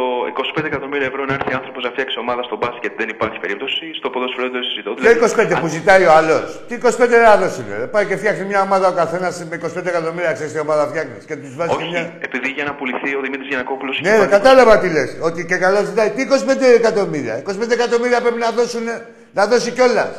25 0.61 0.65
εκατομμύρια 0.71 1.07
ευρώ 1.13 1.23
να 1.25 1.35
έρθει 1.39 1.53
άνθρωπος 1.61 1.83
να 1.87 1.91
φτιάξει 1.95 2.17
ομάδα 2.25 2.43
στο 2.49 2.57
μπάσκετ 2.61 2.93
δεν 3.01 3.09
υπάρχει 3.17 3.39
περίπτωση. 3.45 3.85
Στο 4.01 4.09
ποδόσφαιρο 4.13 4.45
δεν 4.49 4.55
το 4.61 4.67
συζητώ. 4.69 4.91
Και 5.05 5.13
25 5.57 5.61
που 5.61 5.69
ζητάει 5.77 6.05
ο 6.11 6.13
άλλος. 6.21 6.45
Τι 6.69 6.75
25 6.83 7.17
να 7.27 7.37
δώσει, 7.43 7.61
ρε. 7.71 7.87
Πάει 7.95 8.07
και 8.11 8.17
φτιάχνει 8.21 8.45
μια 8.51 8.61
ομάδα 8.69 8.87
ο 8.93 8.95
καθένας 9.03 9.33
με 9.51 9.55
25 9.57 9.87
εκατομμύρια, 9.95 10.33
ξέρεις 10.37 10.53
τι 10.55 10.61
ομάδα 10.67 10.83
φτιάχνεις. 10.91 11.25
Και 11.29 11.37
τους 11.43 11.53
βάζει 11.59 11.71
και 11.77 11.83
Όχι, 11.83 11.91
μια. 11.95 12.05
επειδή 12.27 12.49
για 12.57 12.65
να 12.69 12.73
πουληθεί 12.79 13.11
ο 13.19 13.21
Δημήτρης 13.25 13.49
Γιανακόπουλος. 13.49 13.95
Ναι, 14.07 14.19
ρε, 14.19 14.27
κατάλαβα 14.37 14.75
τι 14.83 14.89
λες. 14.97 15.11
Ότι 15.29 15.41
και 15.51 15.57
καλά 15.65 15.81
ζητάει. 15.89 16.11
Τι 16.17 16.23
25 16.23 16.67
εκατομμύρια. 16.81 17.35
25 17.39 17.71
εκατομμύρια 17.79 18.19
πρέπει 18.25 18.41
να 18.47 18.51
δώσουν, 18.51 18.85
να 19.33 19.43
δώσει 19.47 19.71
κιόλας. 19.77 20.13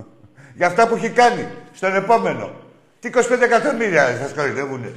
Για 0.58 0.66
αυτά 0.66 0.88
που 0.88 0.94
έχει 0.94 1.10
κάνει 1.10 1.44
στον 1.72 1.94
επόμενο. 2.02 2.46
Τι 3.00 3.10
25 3.14 3.20
εκατομμύρια 3.42 4.04
σας 4.20 4.32
κορυδεύουνε. 4.36 4.90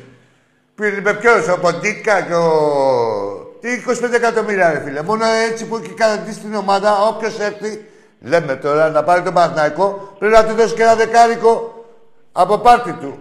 Πήρε 0.82 1.02
με 1.02 1.14
ποιος, 1.14 1.48
ο 1.48 1.60
Ποντίκα 1.60 2.22
και 2.22 2.34
ο. 2.34 3.58
Τι 3.60 3.70
25 3.88 4.14
εκατομμύρια, 4.14 4.72
ρε 4.72 4.80
φίλε. 4.80 5.02
Μόνο 5.02 5.26
έτσι 5.26 5.68
που 5.68 5.76
έχει 5.76 5.94
κάνει 5.94 6.32
στην 6.32 6.56
ομάδα, 6.56 7.02
όποιος 7.02 7.40
έρθει, 7.40 7.86
λέμε 8.20 8.56
τώρα 8.56 8.90
να 8.90 9.04
πάρει 9.04 9.22
τον 9.22 9.34
Παναθηναϊκό, 9.34 10.16
πρέπει 10.20 10.34
να 10.34 10.46
του 10.46 10.54
δώσει 10.54 10.76
και 10.76 10.82
ένα 10.82 10.96
δεκάρικο 10.96 11.86
από 12.32 12.58
πάρτι 12.58 12.94
του. 12.94 13.20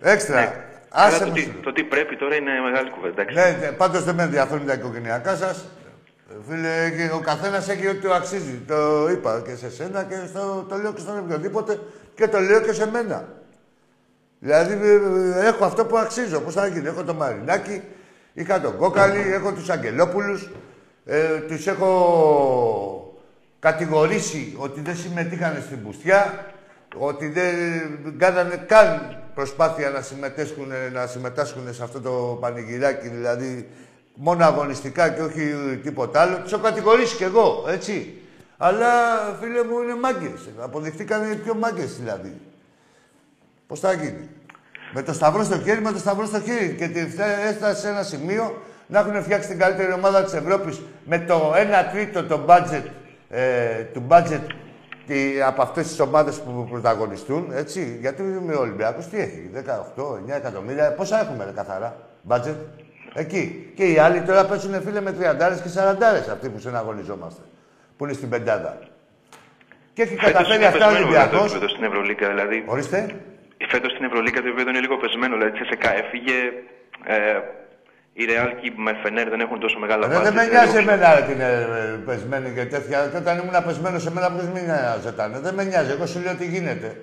Έξτρα. 0.00 0.40
Ναι. 0.40 0.52
Άσε 0.88 1.18
το, 1.18 1.26
μου 1.26 1.32
τι, 1.32 1.40
σου 1.40 1.50
λέω. 1.52 1.62
το 1.62 1.72
τι 1.72 1.84
πρέπει 1.84 2.16
τώρα 2.16 2.34
είναι 2.34 2.50
μεγάλη 2.64 2.90
κουβέντα. 2.90 3.22
εντάξει. 3.22 3.50
Ναι, 3.50 3.66
ναι 3.66 3.72
πάντως 3.72 4.04
δεν 4.04 4.14
με 4.14 4.22
ενδιαφέρουν 4.22 4.66
τα 4.66 4.72
οικογενειακά 4.72 5.36
σας. 5.36 5.64
Φίλε, 6.48 6.90
και 6.96 7.14
ο 7.14 7.20
καθένας 7.20 7.68
έχει 7.68 7.88
ό,τι 7.88 7.98
του 7.98 8.12
αξίζει. 8.12 8.62
Το 8.66 9.08
είπα 9.10 9.42
και 9.46 9.54
σε 9.54 9.70
σένα 9.70 10.04
και 10.04 10.14
στο, 10.28 10.66
το 10.68 10.76
λέω 10.76 10.92
και 10.92 11.00
στον 11.00 11.18
οποιοδήποτε 11.18 11.80
και 12.14 12.28
το 12.28 12.40
λέω 12.40 12.60
και 12.60 12.72
σε 12.72 12.90
μένα. 12.90 13.41
Δηλαδή 14.44 14.72
ε, 14.72 14.94
ε, 15.40 15.46
έχω 15.46 15.64
αυτό 15.64 15.84
που 15.84 15.98
αξίζω. 15.98 16.40
Πώς 16.40 16.54
θα 16.54 16.66
γίνει, 16.66 16.86
έχω 16.86 17.04
το 17.04 17.14
Μαρινάκι, 17.14 17.82
είχα 18.32 18.60
τον 18.60 18.76
Κόκαλη, 18.76 19.32
έχω 19.32 19.52
τους 19.52 19.70
Αγγελόπουλους, 19.70 20.50
ε, 21.04 21.38
τους 21.38 21.66
έχω 21.66 23.16
κατηγορήσει 23.58 24.56
ότι 24.58 24.80
δεν 24.80 24.96
συμμετείχαν 24.96 25.62
στην 25.66 25.82
πουστιά, 25.82 26.46
ότι 26.96 27.28
δεν 27.28 27.54
κάνανε 28.18 28.64
καν 28.66 29.16
προσπάθεια 29.34 29.90
να 29.90 30.00
συμμετέσχουν, 30.00 30.72
να 30.92 31.06
συμμετάσχουν 31.06 31.74
σε 31.74 31.82
αυτό 31.82 32.00
το 32.00 32.38
πανηγυράκι, 32.40 33.08
δηλαδή 33.08 33.68
μόνο 34.14 34.44
αγωνιστικά 34.44 35.08
και 35.08 35.22
όχι 35.22 35.54
τίποτα 35.82 36.20
άλλο. 36.20 36.36
Τους 36.36 36.52
έχω 36.52 36.62
κατηγορήσει 36.62 37.16
κι 37.16 37.22
εγώ, 37.22 37.64
έτσι. 37.68 38.16
Αλλά, 38.56 38.88
φίλε 39.40 39.64
μου, 39.64 39.82
είναι 39.82 39.94
μάγκες. 39.94 40.48
Αποδειχτήκαν 40.58 41.40
πιο 41.42 41.54
μάγκες 41.54 41.96
δηλαδή. 41.96 42.40
Πώς 43.72 43.80
θα 43.80 43.92
γίνει; 43.92 44.28
Με 44.94 45.02
το 45.02 45.12
σταυρό 45.12 45.44
στο 45.44 45.58
χέρι, 45.58 45.80
με 45.80 45.92
το 45.92 45.98
σταυρό 45.98 46.26
στο 46.26 46.40
χέρι. 46.40 46.74
Και 46.78 46.88
τη- 46.88 47.06
φτα- 47.08 47.38
έφτασε 47.50 47.80
σε 47.80 47.88
ένα 47.88 48.02
σημείο 48.02 48.62
να 48.86 48.98
έχουν 48.98 49.22
φτιάξει 49.22 49.48
την 49.48 49.58
καλύτερη 49.58 49.92
ομάδα 49.92 50.24
της 50.24 50.32
Ευρώπης 50.32 50.80
με 51.04 51.18
το 51.18 51.52
1 51.56 51.84
τρίτο 51.92 52.24
το 52.24 52.40
budget, 52.48 52.82
ε, 53.30 53.82
του 53.92 54.06
budget 54.08 54.40
τη, 55.06 55.42
από 55.46 55.62
αυτές 55.62 55.86
τις 55.86 56.00
ομάδες 56.00 56.40
που 56.40 56.66
πρωταγωνιστούν. 56.70 57.52
Έτσι. 57.54 57.98
Γιατί 58.00 58.22
με 58.22 58.54
ο 58.54 58.60
Ολυμπιακό 58.60 59.00
τι 59.10 59.18
έχει, 59.18 59.50
18, 59.52 60.16
9 60.16 60.34
εκατομμύρια. 60.34 60.92
Πόσα 60.92 61.20
έχουμε, 61.20 61.44
ρε, 61.44 61.50
καθαρά, 61.50 61.96
budget; 62.28 62.56
Εκεί. 63.14 63.72
Και 63.76 63.84
οι 63.84 63.98
άλλοι 63.98 64.20
τώρα 64.20 64.44
παίζουν 64.46 64.82
φίλε 64.82 65.00
με 65.00 65.12
30 65.12 65.60
και 65.62 65.68
40 65.68 66.30
αυτοί 66.32 66.48
που 66.48 66.58
συναγωνιζόμαστε. 66.58 67.40
Που 67.96 68.04
είναι 68.04 68.12
στην 68.14 68.28
πεντάδα. 68.28 68.78
Και 69.92 70.02
έχει 70.02 70.14
Φέτος 70.16 70.32
καταφέρει 70.32 70.56
είναι 70.56 70.66
αυτά 70.66 70.86
ο 70.86 70.88
πεσμένος, 70.88 71.08
βέβαια, 71.08 71.28
το 71.28 71.36
Ολυμπιακός. 71.36 71.50
επίπεδο 71.50 71.68
στην 71.72 71.84
Ευρωλίγκα. 71.84 72.28
Δηλαδή, 72.28 72.64
Ορίστε. 72.66 73.16
Φέτος 73.68 73.92
στην 73.92 74.04
Ευρωλίγκα 74.04 74.40
το 74.40 74.46
επίπεδο 74.46 74.70
είναι 74.70 74.80
λίγο 74.80 74.96
πεσμένο. 74.96 75.36
Δηλαδή, 75.36 75.58
η 75.58 75.60
CSKA 75.70 75.90
έφυγε. 76.04 76.36
Ε, 77.04 77.38
η 78.14 78.24
Real 78.28 78.50
και 78.60 78.66
η 78.66 78.72
Φενέρ 79.02 79.28
δεν 79.28 79.40
έχουν 79.40 79.58
τόσο 79.60 79.78
μεγάλα 79.78 80.06
Ρε, 80.06 80.12
δεν 80.18 80.22
budget, 80.32 80.34
με 80.34 80.42
είναι 80.42 80.50
νοιάζει 80.52 80.78
λίγο- 80.78 80.90
εμένα 80.92 81.14
ρε, 81.14 81.22
την 81.22 81.40
ε, 81.40 81.52
ε, 81.52 81.96
πεσμένη 82.06 82.50
και 82.54 82.64
τέτοια. 82.64 83.08
Και 83.10 83.16
όταν 83.16 83.38
ήμουν 83.38 83.64
πεσμένος 83.66 84.02
σε 84.02 84.10
μένα, 84.12 84.30
ποιος 84.32 84.48
με 84.48 84.60
νοιάζεταν. 84.60 85.38
Δεν 85.42 85.54
με 85.54 85.64
νοιάζει. 85.64 85.90
Εγώ 85.90 86.06
σου 86.06 86.20
λέω 86.20 86.34
τι 86.34 86.46
γίνεται. 86.46 87.00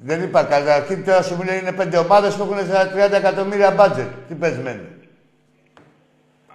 Δεν 0.00 0.22
είπα. 0.22 0.44
Καταρχήν 0.44 1.04
τώρα 1.04 1.22
σου 1.22 1.42
λέει 1.44 1.58
είναι 1.58 1.72
πέντε 1.72 1.96
ομάδες 1.96 2.34
που 2.34 2.42
έχουν 2.42 2.56
30 2.94 3.12
εκατομμύρια 3.16 3.74
budget. 3.78 4.08
Τι 4.28 4.34
πεσμένη. 4.34 4.86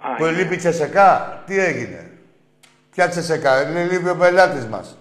Α, 0.00 0.14
Που 0.14 0.24
είναι. 0.26 0.36
λείπει 0.36 0.54
η 0.54 0.56
Τσεσεκά, 0.56 1.42
τι 1.46 1.58
έγινε. 1.58 2.10
Ποια 2.90 3.08
Τσεσεκά, 3.08 3.70
είναι 3.70 3.84
λείπει 3.84 4.08
ο 4.08 4.16
πελάτης 4.16 4.66
μας. 4.66 4.98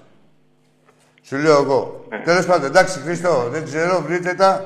Σου 1.24 1.38
λέω 1.38 1.62
εγώ. 1.62 1.99
Ναι. 2.10 2.20
Τέλος 2.24 2.45
πάντων, 2.45 2.66
εντάξει 2.70 2.99
Χριστό, 2.99 3.47
δεν 3.49 3.64
ξέρω, 3.64 4.01
βρείτε 4.07 4.34
τα. 4.34 4.66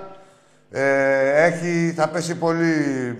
Ε, 0.71 1.43
έχει, 1.45 1.93
θα 1.95 2.07
πέσει 2.09 2.35
πολύ 2.37 2.73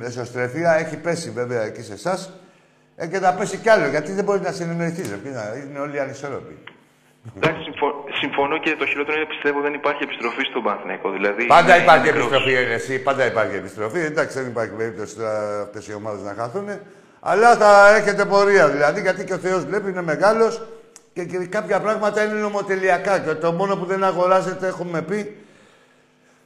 εσωστρεφία, 0.04 0.74
έχει 0.76 0.98
πέσει 0.98 1.30
βέβαια 1.30 1.62
εκεί 1.64 1.82
σε 1.82 1.94
εσάς. 1.94 2.32
Ε, 2.96 3.08
και 3.08 3.18
θα 3.20 3.34
πέσει 3.34 3.58
κι 3.58 3.70
άλλο, 3.70 3.88
γιατί 3.88 4.12
δεν 4.12 4.24
μπορεί 4.24 4.40
να 4.42 4.52
συνεννοηθείς. 4.52 5.08
Είναι 5.70 5.80
όλοι 5.80 6.00
ανισόρροποι. 6.00 6.58
Εντάξει, 7.38 7.62
συμφω- 7.64 7.96
συμφωνώ 8.20 8.58
και 8.60 8.76
το 8.80 8.86
χειρότερο 8.86 9.18
είναι 9.18 9.26
πιστεύω 9.26 9.62
δεν 9.62 9.74
υπάρχει 9.74 10.04
επιστροφή 10.04 10.44
στον 10.50 10.64
Παναθηναϊκό. 10.64 11.12
Δηλαδή, 11.12 11.46
Πάντα 11.46 11.74
είναι- 11.76 11.84
υπάρχει 11.84 12.08
είναι 12.10 12.18
μικρός. 12.18 12.32
επιστροφή, 12.42 12.64
ρε, 12.68 12.74
εσύ. 12.74 13.00
Πάντα 13.00 13.26
υπάρχει 13.26 13.56
επιστροφή. 13.56 14.00
Εντάξει, 14.00 14.40
δεν 14.40 14.48
υπάρχει 14.48 14.72
περίπτωση 14.74 15.16
τώρα 15.16 15.62
αυτές 15.62 15.88
οι 15.88 15.94
ομάδες 15.94 16.22
να 16.22 16.34
χαθούν. 16.38 16.68
Αλλά 17.20 17.56
θα 17.56 17.96
έχετε 17.96 18.26
πορεία 18.26 18.70
δηλαδή, 18.70 19.02
γιατί 19.02 19.24
και 19.24 19.34
ο 19.34 19.38
Θεός 19.38 19.66
βλέπει, 19.66 19.90
είναι 19.90 20.02
μεγάλος 20.02 20.68
και, 21.14 21.26
και 21.26 21.38
κάποια 21.38 21.80
πράγματα 21.82 22.24
είναι 22.24 22.34
νομοτελειακά. 22.34 23.20
Και 23.20 23.34
το 23.34 23.52
μόνο 23.52 23.76
που 23.76 23.86
δεν 23.86 24.04
αγοράζεται, 24.04 24.68
έχουμε 24.68 25.02
πει, 25.02 25.36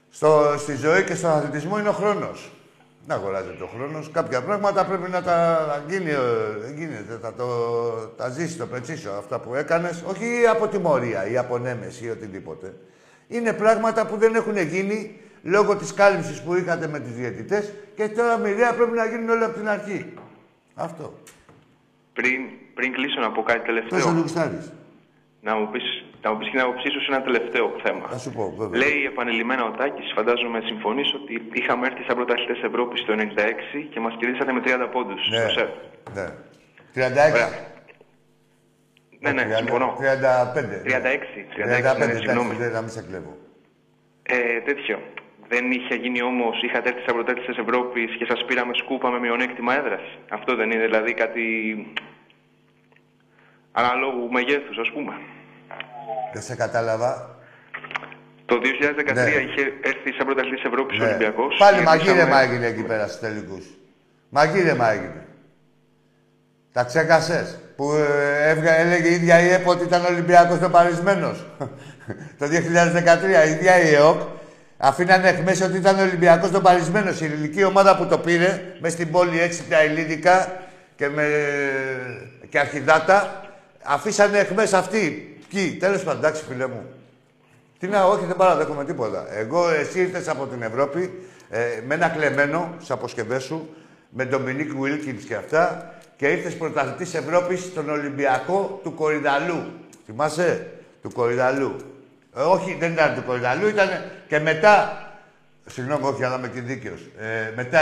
στο, 0.09 0.55
στη 0.57 0.75
ζωή 0.75 1.03
και 1.03 1.15
στον 1.15 1.29
αθλητισμό 1.29 1.79
είναι 1.79 1.89
ο 1.89 1.93
χρόνος. 1.93 2.51
Δεν 3.05 3.17
αγοράζεται 3.17 3.63
ο 3.63 3.69
χρόνος. 3.75 4.09
Κάποια 4.11 4.41
πράγματα 4.41 4.85
πρέπει 4.85 5.09
να 5.09 5.23
τα 5.23 5.65
να 5.67 5.93
γίνει, 5.93 6.09
ε, 6.09 6.17
δεν 6.59 6.73
γίνεται. 6.77 7.17
Θα 7.21 7.33
το, 7.33 7.47
τα 8.17 8.29
ζήσει, 8.29 8.57
το 8.57 8.65
πετσίσω 8.65 9.09
αυτά 9.09 9.39
που 9.39 9.55
έκανες. 9.55 10.03
Όχι 10.07 10.25
από 10.51 10.67
τιμωρία 10.67 11.27
ή 11.29 11.37
από 11.37 11.57
νέμεση 11.57 12.05
ή 12.05 12.09
οτιδήποτε. 12.09 12.73
Είναι 13.27 13.53
πράγματα 13.53 14.05
που 14.05 14.17
δεν 14.17 14.35
έχουν 14.35 14.57
γίνει 14.57 15.19
λόγω 15.43 15.75
της 15.75 15.93
κάλυψης 15.93 16.41
που 16.41 16.55
είχατε 16.55 16.87
με 16.87 16.99
τους 16.99 17.13
διαιτητές 17.13 17.73
και 17.95 18.07
τώρα 18.07 18.37
μοιραία 18.37 18.73
πρέπει 18.73 18.91
να 18.91 19.05
γίνουν 19.05 19.29
όλα 19.29 19.45
από 19.45 19.57
την 19.57 19.69
αρχή. 19.69 20.13
Αυτό. 20.75 21.19
Πριν, 22.13 22.41
πριν 22.77 22.89
κλείσω 22.95 23.19
να 23.25 23.29
πω 23.35 23.41
κάτι 23.49 23.59
Πες 23.59 23.67
τελευταίο. 23.69 23.99
να 24.09 24.15
το 24.15 24.21
γουστάρεις. 24.21 24.65
να 25.47 25.51
μου 25.57 25.65
πεις, 25.71 25.85
να 26.23 26.27
μου 26.31 26.37
πεις 26.39 26.49
την 26.51 26.59
άποψή 26.65 26.87
σου 26.93 27.01
σε 27.03 27.09
ένα 27.13 27.21
τελευταίο 27.27 27.65
θέμα. 27.83 28.05
Να 28.11 28.17
σου 28.23 28.31
πω, 28.37 28.43
βέβαια. 28.59 28.77
Λέει 28.83 28.99
επανειλημμένα 29.11 29.63
ο 29.69 29.71
Τάκης, 29.79 30.11
φαντάζομαι 30.17 30.59
συμφωνείς 30.69 31.09
ότι 31.19 31.33
είχαμε 31.59 31.83
έρθει 31.89 32.03
σαν 32.07 32.15
πρωταθλητές 32.15 32.59
Ευρώπης 32.69 32.99
το 33.05 33.13
96 33.13 33.87
και 33.91 33.99
μας 33.99 34.13
κερδίσατε 34.19 34.51
με 34.51 34.61
30 34.65 34.87
πόντους 34.95 35.21
Ναι, 35.29 35.37
στο 35.37 35.49
ΣΕΦ. 35.57 35.69
ναι. 36.17 36.27
36. 36.93 37.33
Ωραία. 37.33 37.49
Ναι, 39.19 39.31
ναι, 39.31 39.43
30, 39.43 39.55
συμφωνώ. 39.57 39.87
35. 39.99 40.81
36, 40.83 41.45
36, 41.55 41.93
35, 41.95 42.07
ναι, 42.07 42.13
συγγνώμη. 42.13 42.51
εντάξει, 42.55 42.73
να 42.73 42.81
μην 42.81 42.89
σε 42.89 43.01
κλέβω. 43.07 43.33
Ε, 44.23 44.59
τέτοιο. 44.69 44.97
Δεν 45.49 45.71
είχε 45.71 45.95
γίνει 45.95 46.21
όμως, 46.21 46.61
είχατε 46.63 46.89
έρθει 46.89 47.01
σαν 47.05 47.15
πρωτεύουσε 47.15 47.51
Ευρώπης 47.61 48.15
και 48.17 48.25
σας 48.29 48.45
πήραμε 48.47 48.73
σκούπα 48.75 49.09
με 49.11 49.19
μειονέκτημα 49.19 49.77
έδρας. 49.77 50.01
Αυτό 50.29 50.55
δεν 50.55 50.71
είναι 50.71 50.85
δηλαδή 50.85 51.13
κάτι 51.13 51.43
αναλόγου 53.79 54.31
μεγέθους, 54.31 54.77
ας 54.77 54.89
πούμε. 54.93 55.13
Δεν 56.33 56.41
σε 56.41 56.55
κατάλαβα. 56.55 57.11
Το 58.45 58.55
2013 58.59 59.13
Ναι. 59.13 59.41
είχε 59.47 59.61
έρθει 59.81 60.11
σαν 60.17 60.25
πρωταθλητής 60.25 60.63
Ευρώπης 60.63 60.99
ο 60.99 61.03
Ναι. 61.03 61.07
Ολυμπιακός. 61.09 61.55
Πάλι 61.57 61.81
μαγείρεμα 61.81 62.41
έγινε 62.41 62.65
εκεί 62.65 62.83
πέρα 62.83 63.07
στους 63.07 63.19
τελικούς. 63.19 63.65
Μαγείρεμα 64.29 64.91
έγινε. 64.91 65.25
Τα 66.71 66.83
ξέχασες. 66.83 67.59
Που 67.75 67.91
ε, 67.93 68.49
έβγα, 68.49 68.73
έλεγε 68.75 69.07
η 69.09 69.13
ίδια 69.13 69.39
η 69.39 69.49
ΕΠΟ 69.49 69.71
ότι 69.71 69.83
ήταν 69.83 70.05
Ολυμπιακός 70.05 70.59
το 70.59 70.69
Παρισμένος. 70.69 71.45
το 72.39 72.45
2013 72.45 73.47
η 73.47 73.51
ίδια 73.51 73.81
η 73.81 73.93
ΕΟΚ 73.93 74.21
αφήνανε 74.77 75.27
εχμές 75.29 75.61
ότι 75.61 75.77
ήταν 75.77 75.99
Ολυμπιακός 75.99 76.51
το 76.51 76.61
Παρισμένος. 76.61 77.21
Η 77.21 77.25
ελληνική 77.25 77.63
ομάδα 77.63 77.97
που 77.97 78.05
το 78.07 78.17
πήρε 78.17 78.61
μες 78.79 78.91
στην 78.91 79.11
πόλη 79.11 79.39
έτσι 79.39 79.63
τα 79.69 79.79
ελληνικά 79.79 80.61
και 80.95 81.07
με 81.09 81.27
και 82.49 82.59
αρχιδάτα 82.59 83.41
αφήσανε 83.87 84.37
εχμές 84.37 84.73
αυτοί. 84.73 85.31
Ποιοι, 85.49 85.71
τέλος 85.71 86.03
πάντων, 86.03 86.23
εντάξει 86.23 86.43
φίλε 86.43 86.67
μου. 86.67 86.85
Τι 87.79 87.87
να, 87.87 88.03
όχι, 88.03 88.25
δεν 88.25 88.35
παραδέχομαι 88.35 88.85
τίποτα. 88.85 89.25
Εγώ, 89.35 89.69
εσύ 89.69 89.99
ήρθες 89.99 90.27
από 90.27 90.45
την 90.45 90.61
Ευρώπη 90.61 91.27
ε, 91.49 91.59
με 91.87 91.93
ένα 91.93 92.09
κλεμμένο 92.09 92.73
στις 92.75 92.91
αποσκευές 92.91 93.43
σου, 93.43 93.75
με 94.09 94.25
τον 94.25 94.41
Μινίκ 94.41 94.71
Βίλκινς 94.79 95.23
και 95.23 95.35
αυτά, 95.35 95.93
και 96.17 96.27
ήρθες 96.27 96.55
πρωταθλητής 96.55 97.13
Ευρώπης 97.13 97.61
στον 97.61 97.89
Ολυμπιακό 97.89 98.79
του 98.83 98.93
Κορυδαλού. 98.93 99.63
Θυμάσαι, 100.05 100.67
του 101.01 101.11
Κορυδαλού. 101.11 101.75
Ε, 102.37 102.41
όχι, 102.41 102.77
δεν 102.79 102.91
ήταν 102.91 103.15
του 103.15 103.23
Κορυδαλού, 103.23 103.67
ήταν 103.67 103.89
και 104.27 104.39
μετά. 104.39 105.01
Συγγνώμη, 105.65 106.05
όχι, 106.05 106.23
αλλά 106.23 106.35
είμαι 106.35 106.47
και 106.47 106.61
δίκαιος. 106.61 107.01
Ε, 107.19 107.53
μετά 107.55 107.79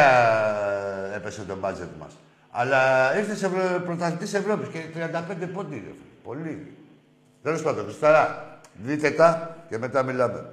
ε, 1.13 1.15
έπεσε 1.15 1.41
το 1.47 1.55
μπάτζετ 1.55 1.89
μας. 1.99 2.11
Αλλά 2.57 3.11
ήρθες 3.17 3.43
Ευρω... 3.43 3.81
πρωταθλητής 3.85 4.33
Ευρώπης 4.33 4.67
και 4.67 4.79
35 4.97 5.47
πόντι, 5.53 5.75
ρε 5.75 5.81
φίλε. 5.81 6.15
Πολύ. 6.23 6.73
Τέλος 7.43 7.61
πάντων, 7.61 7.83
Χριστάρα, 7.83 8.45
δείτε 8.73 9.09
τα 9.09 9.55
και 9.69 9.77
μετά 9.77 10.03
μιλάμε. 10.03 10.49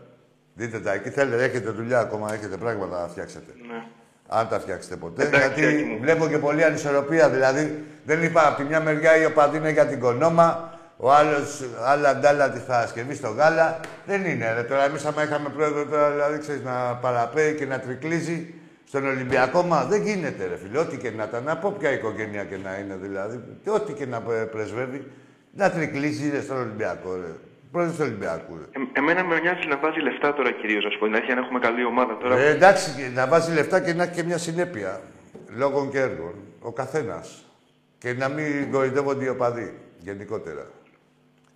Δείτε 0.55 0.81
τα. 0.81 0.93
Εκεί 0.93 1.11
θέλετε, 1.11 1.45
έχετε 1.45 1.71
δουλειά 1.71 1.99
ακόμα, 1.99 2.35
έχετε 2.35 2.57
πράγματα 2.57 3.01
να 3.01 3.09
φτιάξετε. 3.09 3.53
Ναι. 3.69 3.85
Αν 4.29 4.49
τα 4.49 4.61
φτιάξετε 4.61 4.97
ποτέ. 4.97 5.27
Εντάξει, 5.27 5.61
γιατί 5.61 5.75
Άκη 5.75 5.85
μου. 5.85 5.99
βλέπω 6.01 6.29
και 6.29 6.39
πολλή 6.39 6.65
ανισορροπία. 6.65 7.29
Δηλαδή, 7.29 7.85
δεν 8.05 8.23
είπα 8.23 8.49
από 8.49 8.57
τη 8.57 8.65
μια 8.65 8.81
μεριά 8.81 9.17
οι 9.17 9.25
οπαδοί 9.25 9.57
είναι 9.57 9.71
για 9.71 9.87
την 9.87 10.01
κονόμα, 10.01 10.79
ο 10.97 11.13
άλλος 11.13 11.65
άλλα 11.85 12.17
ντάλα 12.17 12.51
τη 12.51 12.61
Παρασκευή 12.67 13.15
στο 13.15 13.29
γάλα. 13.29 13.81
Δεν 14.07 14.25
είναι. 14.25 14.53
Ρε. 14.53 14.63
Τώρα, 14.63 14.85
εμείς 14.85 15.05
άμα 15.05 15.23
είχαμε 15.23 15.49
πρόεδρο 15.49 15.87
τώρα, 15.87 16.11
δηλαδή, 16.11 16.39
ξέρεις, 16.39 16.63
να 16.63 16.95
παραπέει 16.95 17.55
και 17.55 17.67
να 17.67 17.79
τρικλίζει 17.81 18.55
στον 18.93 19.07
Ολυμπιακό, 19.07 19.63
μα 19.63 19.85
δεν 19.85 20.03
γίνεται, 20.03 20.47
ρε 20.47 20.57
φίλε. 20.57 20.79
Ό,τι 20.79 20.97
και 20.97 21.11
να 21.11 21.25
ήταν, 21.25 21.49
από 21.49 21.71
ποια 21.71 21.93
οικογένεια 21.93 22.45
και 22.45 22.57
να 22.57 22.79
είναι 22.79 22.97
δηλαδή, 23.03 23.41
και 23.63 23.71
ό,τι 23.71 23.93
και 23.93 24.07
να 24.07 24.21
πρε- 24.21 24.47
πρεσβεύει, 24.47 25.11
να 25.53 25.71
τρικλίζει 25.71 26.31
ρε, 26.31 26.41
στον 26.41 26.57
Ολυμπιακό. 26.57 27.15
Ρε. 27.15 27.33
Πρόεδρο 27.73 27.93
του 27.95 28.03
Ολυμπιακού. 28.03 28.57
Ρε. 28.59 28.81
Ε, 28.81 28.99
εμένα 28.99 29.25
με 29.25 29.41
νοιάζει 29.41 29.67
να 29.69 29.77
βάζει 29.77 30.01
λεφτά 30.01 30.35
τώρα 30.35 30.51
κυρίως, 30.53 30.85
ας 30.85 30.97
πούμε. 30.99 31.11
Δηλαδή, 31.11 31.35
να 31.35 31.41
έχουμε 31.41 31.59
καλή 31.59 31.85
ομάδα 31.85 32.17
τώρα. 32.19 32.37
Ε, 32.39 32.49
εντάξει, 32.49 32.91
και 32.97 33.09
να 33.15 33.27
βάζει 33.27 33.53
λεφτά 33.53 33.81
και 33.81 33.93
να 33.95 34.03
έχει 34.03 34.13
και 34.13 34.23
μια 34.23 34.39
συνέπεια 34.39 35.01
λόγων 35.57 35.91
και 35.91 35.99
έργων. 35.99 36.35
Ο 36.61 36.73
καθένας. 36.73 37.45
Και 37.99 38.13
να 38.13 38.29
μην 38.29 38.71
κορυδεύονται 38.73 39.25
οι 39.25 39.29
οπαδοί 39.29 39.79
γενικότερα. 39.99 40.67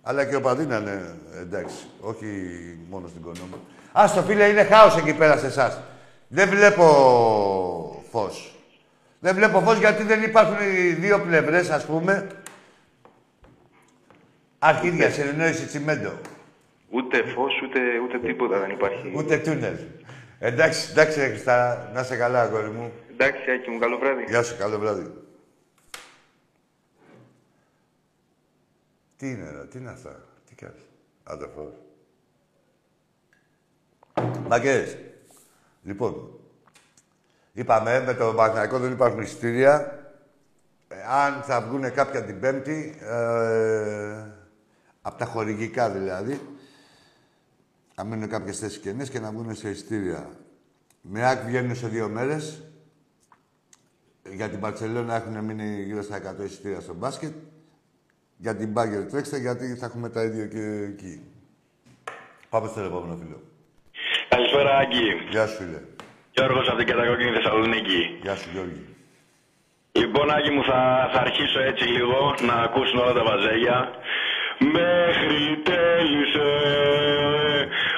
Αλλά 0.01 0.25
και 0.25 0.33
οι 0.33 0.37
οπαδοί 0.37 0.65
να 0.65 0.77
είναι 0.77 1.15
εντάξει, 1.41 1.75
όχι 1.99 2.27
μόνο 2.89 3.07
στην 3.07 3.21
κονόμα. 3.21 3.57
Α 3.91 4.11
το 4.15 4.21
φίλε, 4.21 4.45
είναι 4.47 4.63
χάος 4.63 4.97
εκεί 4.97 5.13
πέρα 5.13 5.37
σε 5.37 5.45
εσάς. 5.45 5.81
Δεν 6.27 6.49
βλέπω 6.49 6.85
φως. 8.11 8.55
Δεν 9.19 9.35
βλέπω 9.35 9.59
φως 9.59 9.77
γιατί 9.77 10.03
δεν 10.03 10.23
υπάρχουν 10.23 10.57
οι 10.61 10.89
δύο 10.89 11.19
πλευρές, 11.19 11.69
ας 11.69 11.85
πούμε. 11.85 12.27
Αρχίδια, 14.59 15.09
συνεννόηση 15.09 15.65
τσιμέντο. 15.65 16.11
Ούτε 16.89 17.23
φως, 17.23 17.61
ούτε, 17.63 17.79
ούτε 18.03 18.19
τίποτα 18.19 18.59
δεν 18.59 18.69
υπάρχει. 18.69 19.13
Ούτε 19.15 19.37
τούνελ. 19.37 19.77
Εντάξει, 20.39 20.91
εντάξει, 20.91 21.19
ρε 21.19 21.27
Χριστά, 21.27 21.89
να 21.93 22.03
σε 22.03 22.15
καλά, 22.15 22.41
αγόρι 22.41 22.69
μου. 22.69 22.91
Εντάξει, 23.11 23.51
Άκη 23.51 23.69
μου, 23.69 23.79
καλό 23.79 23.97
βράδυ. 23.97 24.23
Γεια 24.27 24.43
σου, 24.43 24.57
καλό 24.57 24.79
βράδυ. 24.79 25.13
Τι 29.17 29.29
είναι, 29.29 29.51
ρε, 29.51 29.65
τι 29.65 29.77
είναι 29.77 29.89
αυτά, 29.89 30.25
τι 30.49 30.55
κάνεις. 30.55 30.81
Άντε, 31.23 31.47
φως. 31.55 31.73
Μαγκές. 35.87 36.11
Λοιπόν, 36.11 36.39
είπαμε, 37.53 38.03
με 38.05 38.13
το 38.13 38.33
Παναθηναϊκό 38.33 38.79
δεν 38.79 38.91
υπάρχουν 38.91 39.21
εισιτήρια. 39.21 40.01
Ε, 40.87 40.95
αν 41.07 41.41
θα 41.41 41.61
βγουν 41.61 41.93
κάποια 41.93 42.23
την 42.23 42.39
Πέμπτη, 42.39 42.97
ε, 43.01 44.25
από 45.01 45.17
τα 45.17 45.25
χορηγικά 45.25 45.89
δηλαδή, 45.89 46.39
να 47.95 48.03
μείνουν 48.03 48.29
κάποιες 48.29 48.59
θέσεις 48.59 48.79
κενές 48.79 49.09
και 49.09 49.19
να 49.19 49.31
βγουν 49.31 49.55
σε 49.55 49.69
εισιτήρια. 49.69 50.29
Με 51.01 51.29
άκ 51.29 51.45
βγαίνουν 51.45 51.75
σε 51.75 51.87
δύο 51.87 52.09
μέρες. 52.09 52.61
Για 54.31 54.49
την 54.49 54.59
Παρσελόνα 54.59 55.15
έχουν 55.15 55.43
μείνει 55.43 55.83
γύρω 55.83 56.01
στα 56.01 56.15
100 56.15 56.43
εισιτήρια 56.43 56.79
στο 56.79 56.93
μπάσκετ. 56.93 57.33
Για 58.37 58.55
την 58.55 58.71
Μπάγκερ 58.71 59.05
τρέξτε, 59.05 59.37
γιατί 59.37 59.75
θα 59.75 59.85
έχουμε 59.85 60.09
τα 60.09 60.23
ίδια 60.23 60.47
και 60.47 60.61
εκεί. 60.61 61.21
Πάμε 62.49 62.67
στο 62.67 62.81
επόμενο 62.81 63.15
φίλο. 63.15 63.41
Καλησπέρα, 64.29 64.77
Άκη. 64.77 65.07
Γεια 65.29 65.47
σου, 65.47 65.55
φίλε. 65.57 65.79
Γιώργος 66.35 66.67
από 66.67 66.77
την 66.77 66.87
κατακόκκινη 66.87 67.31
Θεσσαλονίκη. 67.31 68.01
Γεια 68.21 68.35
σου, 68.35 68.49
Γιώργη. 68.53 68.81
Λοιπόν, 69.91 70.31
Άκη 70.37 70.51
μου, 70.51 70.63
θα, 70.63 71.09
θα 71.13 71.19
αρχίσω 71.19 71.59
έτσι 71.59 71.85
λίγο 71.87 72.35
να 72.47 72.53
ακούσουν 72.53 72.97
όλα 72.99 73.13
τα 73.13 73.23
βαζέλια. 73.23 73.77
Μέχρι 74.59 75.61
τέλους, 75.71 76.31
ε, 76.35 76.49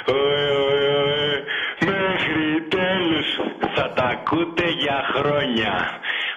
ε, 0.06 0.14
ε, 0.14 1.34
ε, 1.34 1.44
μέχρι 1.92 2.48
τέλους 2.78 3.28
θα 3.76 3.94
τα 3.96 4.04
ακούτε 4.04 4.66
για 4.84 5.00
χρόνια. 5.14 5.74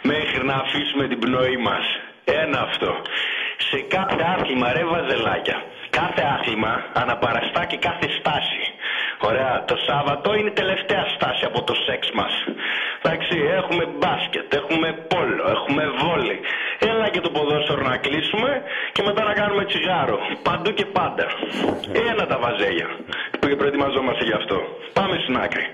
Μέχρι 0.03 0.45
να 0.47 0.55
αφήσουμε 0.55 1.09
την 1.09 1.19
πνοή 1.19 1.57
μας. 1.57 1.85
Ένα 2.25 2.59
αυτό. 2.61 3.03
Σε 3.71 3.79
κάθε 3.95 4.23
άθλημα, 4.35 4.73
ρε 4.73 4.85
βαζελάκια. 4.85 5.59
Κάθε 5.91 6.23
άθλημα 6.35 6.73
αναπαραστά 7.03 7.63
και 7.71 7.79
κάθε 7.89 8.07
στάση. 8.19 8.63
Ωραία, 9.29 9.65
το 9.71 9.77
Σάββατο 9.87 10.35
είναι 10.39 10.51
η 10.55 10.59
τελευταία 10.63 11.05
στάση 11.15 11.45
από 11.51 11.63
το 11.63 11.75
σεξ 11.87 12.11
μας. 12.19 12.35
Εντάξει, 13.03 13.35
έχουμε 13.61 13.85
μπάσκετ, 13.99 14.55
έχουμε 14.61 14.89
πόλο, 15.13 15.45
έχουμε 15.57 15.85
βόλι. 16.01 16.39
Έλα 16.91 17.09
και 17.09 17.21
το 17.21 17.31
ποδόσφαιρο 17.31 17.83
να 17.93 17.97
κλείσουμε 17.97 18.51
και 18.95 19.03
μετά 19.03 19.23
να 19.31 19.33
κάνουμε 19.41 19.65
τσιγάρο. 19.65 20.19
Παντού 20.43 20.71
και 20.79 20.87
πάντα. 20.99 21.27
Ένα 22.11 22.27
τα 22.27 22.39
βαζέλια 22.45 22.89
που 23.41 23.47
προετοιμαζόμαστε 23.61 24.25
γι' 24.25 24.37
αυτό. 24.41 24.57
Πάμε 24.93 25.15
στην 25.23 25.37
άκρη. 25.45 25.67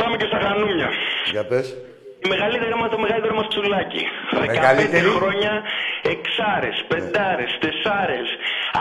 Πάμε 0.00 0.16
και 0.16 0.26
στα 0.30 0.38
χανούμια. 0.44 0.88
Για 1.30 1.44
πες. 1.44 1.93
Η 2.24 2.28
μεγαλύτερη 2.28 2.74
μας, 2.80 2.90
το 2.90 2.98
μεγαλύτερο 2.98 3.34
μας 3.34 3.48
τσουλάκι. 3.48 4.04
15 4.32 4.46
Μεγαλύτερη. 4.46 5.08
χρόνια 5.18 5.62
εξάρες, 6.02 6.84
πεντάρες, 6.88 7.58
τεσσάρες, 7.62 8.28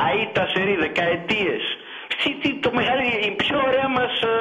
αΐτα 0.03 0.43
σερί, 0.53 0.75
δεκαετίες. 0.75 1.63
Τι, 2.21 2.29
τι, 2.41 2.49
το 2.65 2.69
μεγαλύτερο, 2.77 3.19
η 3.29 3.31
πιο 3.43 3.57
ωραία 3.67 3.87
μας 3.97 4.13
ε, 4.31 4.33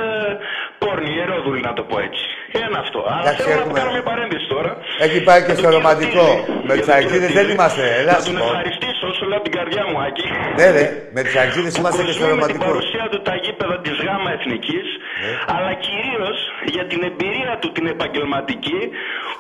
πόρνη, 0.82 1.10
ιερόδουλη 1.18 1.60
να 1.68 1.72
το 1.78 1.82
πω 1.90 1.96
έτσι. 2.08 2.24
Ένα 2.66 2.78
αυτό. 2.84 3.00
Αλλά 3.12 3.20
Εντάξει, 3.24 3.40
θέλω 3.42 3.54
να 3.54 3.60
έχουμε- 3.64 3.78
κάνω 3.80 3.90
μια 3.96 4.04
παρένθεση 4.10 4.46
τώρα. 4.54 4.70
Έχει 5.06 5.18
πάει 5.28 5.40
και 5.46 5.52
Να 5.52 5.58
στο 5.58 5.64
τον 5.66 5.74
ρομαντικό. 5.78 6.24
χαιρετίζει. 6.26 6.64
Με 6.68 6.72
Για 6.74 6.82
τους 6.82 6.86
τον 6.88 6.94
αεξίδες 6.96 7.20
δεν 7.26 7.30
χαιρετίζει. 7.36 7.54
είμαστε. 7.56 7.82
Έλα, 8.00 8.12
Να 8.14 8.20
σου 8.24 8.30
τον 8.30 8.40
πω. 8.42 8.46
ευχαριστήσω 8.52 9.04
όσο 9.12 9.22
λέω 9.28 9.38
από 9.40 9.46
την 9.48 9.54
καρδιά 9.58 9.82
μου, 9.88 9.96
Άκη. 10.06 10.26
Ναι, 10.58 10.66
ρε, 10.76 10.84
με 11.16 11.20
τους 11.24 11.34
αεξίδες 11.40 11.72
είμαστε 11.78 12.00
και 12.06 12.14
στο 12.16 12.22
Κοσμεί 12.24 12.34
με 12.34 12.46
την 12.52 12.60
ρομαντικό. 12.60 12.64
παρουσία 12.68 13.04
του 13.12 13.18
τα 13.28 13.34
γήπεδα 13.42 13.76
της 13.84 13.94
ΓΑΜΑ 14.06 14.30
Εθνικής, 14.38 14.86
Ναι. 15.24 15.32
αλλά 15.54 15.72
κυρίως 15.86 16.38
για 16.74 16.84
την 16.90 17.00
εμπειρία 17.10 17.52
του 17.60 17.68
την 17.76 17.86
επαγγελματική, 17.94 18.80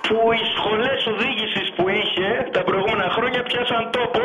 που 0.06 0.16
οι 0.38 0.42
σχολές 0.56 1.00
οδήγησης 1.12 1.66
που 1.76 1.84
είχε 1.98 2.28
τα 2.56 2.60
προηγούμενα 2.68 3.06
χρόνια 3.16 3.40
πιάσαν 3.48 3.82
τόπο 3.98 4.22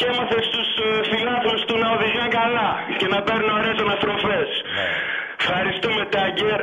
και 0.00 0.08
έμαθε 0.12 0.38
στους 0.48 0.68
ε, 0.84 0.88
φιλάθλους 1.10 1.62
του 1.66 1.76
να 1.82 1.88
οδηγούν 1.96 2.28
καλά 2.38 2.70
και 2.98 3.06
να 3.14 3.18
παίρνουν 3.26 3.50
ωραίες 3.58 3.78
αναστροφές. 3.84 4.48
Ναι. 4.76 4.88
Ευχαριστούμε, 5.40 6.02
Τάγκερ. 6.14 6.60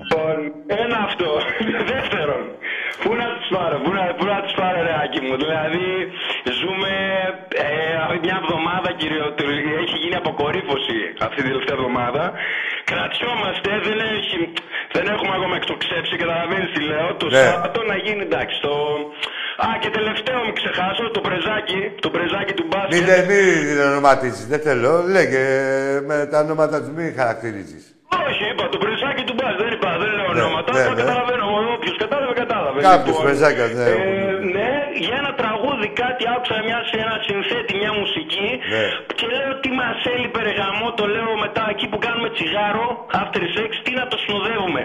Λοιπόν, 0.00 0.36
ένα 0.82 0.98
αυτό. 1.08 1.30
Δεύτερον, 1.92 2.44
Πού 3.02 3.10
να 3.20 3.26
τις 3.36 3.48
πάρω, 3.54 3.76
πού 3.84 3.90
να, 3.96 4.02
πού 4.18 4.24
να 4.32 4.38
τις 4.44 4.54
πάρω 4.60 4.78
ρε 4.86 4.94
Άκη 5.02 5.20
μου. 5.26 5.34
Δηλαδή 5.42 5.86
ζούμε 6.60 6.92
ε, 7.66 8.18
μια 8.24 8.36
εβδομάδα 8.42 8.90
κυριότερο, 9.00 9.50
έχει 9.84 9.96
γίνει 10.02 10.16
αποκορύφωση 10.22 10.98
αυτή 11.26 11.36
την 11.40 11.46
τελευταία 11.50 11.76
εβδομάδα. 11.78 12.24
Κρατιόμαστε, 12.90 13.70
δεν, 13.86 13.98
έχει, 14.16 14.40
δεν 14.96 15.04
έχουμε 15.14 15.32
ακόμα 15.38 15.54
εκτοξεύσει, 15.60 16.14
καταλαβαίνεις 16.22 16.70
τι 16.74 16.80
λέω. 16.90 17.08
Το 17.22 17.26
Ναι. 17.26 17.42
Σάββατο 17.46 17.78
να 17.92 17.96
γίνει 18.04 18.22
εντάξει. 18.28 18.56
Το... 18.66 18.72
Α, 19.66 19.68
και 19.82 19.90
τελευταίο 19.98 20.38
μην 20.46 20.54
ξεχάσω, 20.60 21.04
το 21.16 21.20
πρεζάκι, 21.26 21.80
το 22.04 22.08
πρεζάκι 22.14 22.52
του 22.58 22.64
μπάσκετ. 22.70 22.92
Μην, 22.94 23.02
δεν- 23.10 23.24
μην 23.30 23.44
την 23.68 23.78
ονοματίζεις, 23.90 24.44
δεν 24.52 24.60
θέλω. 24.66 24.92
Λέγε 25.16 25.42
με 26.08 26.16
τα 26.30 26.36
ονόματα 26.44 26.76
του, 26.82 26.90
μην 26.96 27.08
χαρακτηρίζεις. 27.20 27.82
Όχι, 28.28 28.42
είπα 28.52 28.64
το 28.74 28.78
πρεζάκι 28.84 29.22
του 29.28 29.34
μπάσκετ, 29.38 29.60
δεν 29.64 29.70
είπα, 29.76 29.90
δεν 30.02 30.10
λέω 30.18 30.30
Ναι, 30.36 30.40
ονόματα. 30.42 30.68
ναι, 30.72 30.80
απλά 30.80 30.94
ναι. 30.94 31.00
καταλαβαίνω, 31.02 31.44
όποιος 31.76 31.96
κατάλαβε, 32.04 32.34
κατάλαβε. 32.42 32.78
Κάποιος 32.90 33.16
πρεζάκας, 33.24 33.70
ναι. 33.78 33.86
Ε, 33.90 33.94
ναι, 33.94 34.21
για 35.06 35.14
ένα 35.22 35.32
τραγούδι 35.40 35.88
κάτι 36.02 36.22
άκουσα 36.34 36.56
μια, 36.66 36.78
σε 36.90 36.96
ένα 37.06 37.16
συνθέτη, 37.26 37.72
μια 37.82 37.92
μουσική 38.00 38.48
Ναι. 38.74 38.84
και 39.18 39.26
λέω 39.36 39.50
τι 39.62 39.70
μας 39.80 39.96
έλειπε 40.14 40.38
ρε 40.46 40.52
γαμό, 40.60 40.88
το 41.00 41.04
λέω 41.14 41.32
μετά 41.44 41.64
εκεί 41.74 41.86
που 41.90 41.98
κάνουμε 42.06 42.28
τσιγάρο, 42.36 42.86
after 43.20 43.42
sex, 43.56 43.70
τι 43.84 43.90
να 44.00 44.04
το 44.10 44.16
συνοδεύουμε. 44.24 44.82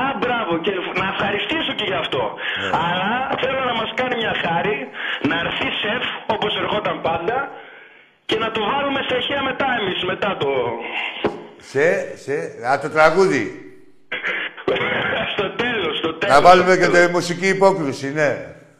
Α, 0.00 0.02
μπράβο 0.20 0.52
και 0.64 0.72
να 1.02 1.06
ευχαριστήσω 1.12 1.72
και 1.78 1.86
γι' 1.90 1.98
αυτό. 2.04 2.22
Ναι. 2.60 2.70
Αλλά 2.84 3.12
θέλω 3.42 3.60
να 3.70 3.74
μας 3.80 3.90
κάνει 3.98 4.14
μια 4.22 4.34
χάρη, 4.44 4.76
να 5.28 5.34
έρθει 5.44 5.68
σεφ 5.82 6.04
όπως 6.34 6.52
ερχόταν 6.62 6.96
πάντα 7.08 7.36
και 8.28 8.36
να 8.44 8.48
το 8.54 8.60
βάλουμε 8.70 9.00
στα 9.06 9.16
ηχεία 9.20 9.42
μετά 9.50 9.66
εμείς, 9.80 9.98
μετά 10.12 10.30
το... 10.42 10.50
Σε, 11.70 11.86
σε, 12.24 12.34
α, 12.70 12.78
το 12.84 12.88
τραγούδι. 12.96 13.44
στο 15.34 15.46
τέλος, 15.62 15.94
στο 15.98 16.10
τέλος. 16.14 16.34
Να 16.36 16.42
βάλουμε 16.48 16.76
και 16.76 16.82
στο 16.82 16.92
τέλος. 16.92 17.06
τη 17.06 17.12
μουσική 17.12 17.48
υπόκριση, 17.48 18.12
ναι. 18.12 18.30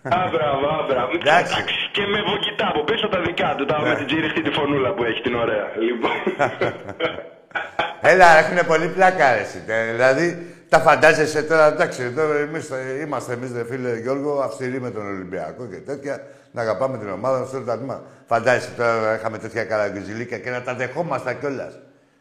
Α, 0.03 0.18
μπράβο, 0.32 0.66
α, 0.74 0.86
μπράβο. 0.88 1.11
Εντάξει. 1.20 1.64
Και 1.92 2.05
με 2.12 2.18
βοκιτά 2.30 2.66
από 2.68 2.84
πίσω 2.84 3.09
τα 3.09 3.20
δικά 3.26 3.55
του, 3.57 3.64
τα 3.64 3.80
Ναι. 3.82 3.88
με 3.88 3.94
την 3.96 4.07
τζιριστή 4.07 4.42
τη 4.42 4.50
φωνούλα 4.50 4.90
που 4.94 5.05
έχει 5.05 5.20
την 5.20 5.34
ωραία. 5.34 5.66
Λοιπόν. 5.88 6.11
Έλα, 8.12 8.38
έχουν 8.38 8.66
πολύ 8.66 8.88
πλάκα, 8.88 9.34
ρε, 9.34 9.40
εσύ. 9.40 9.62
Ε, 9.66 9.90
Δηλαδή, 9.92 10.55
τα 10.68 10.78
φαντάζεσαι 10.80 11.42
τώρα, 11.42 11.66
εντάξει, 11.66 12.03
εδώ 12.03 12.32
εμείς, 12.32 12.70
ε, 12.70 13.00
είμαστε 13.05 13.32
εμείς, 13.32 13.53
ρε 13.53 13.64
φίλε 13.64 13.96
Γιώργο, 13.98 14.40
αυστηροί 14.40 14.80
με 14.80 14.90
τον 14.90 15.07
Ολυμπιακό 15.07 15.66
και 15.66 15.76
τέτοια, 15.76 16.22
να 16.53 16.62
αγαπάμε 16.62 16.98
την 16.98 17.09
ομάδα, 17.11 17.38
αυτό 17.40 17.61
το 17.61 17.76
τμήμα. 17.76 18.03
Φαντάζεσαι 18.26 18.70
τώρα 18.76 19.00
να 19.00 19.14
είχαμε 19.14 19.38
τέτοια 19.38 19.64
καραγκιουζιλίκια 19.64 20.38
και 20.38 20.50
να 20.50 20.62
τα 20.62 20.74
δεχόμασταν 20.74 21.38
κιόλας. 21.38 21.78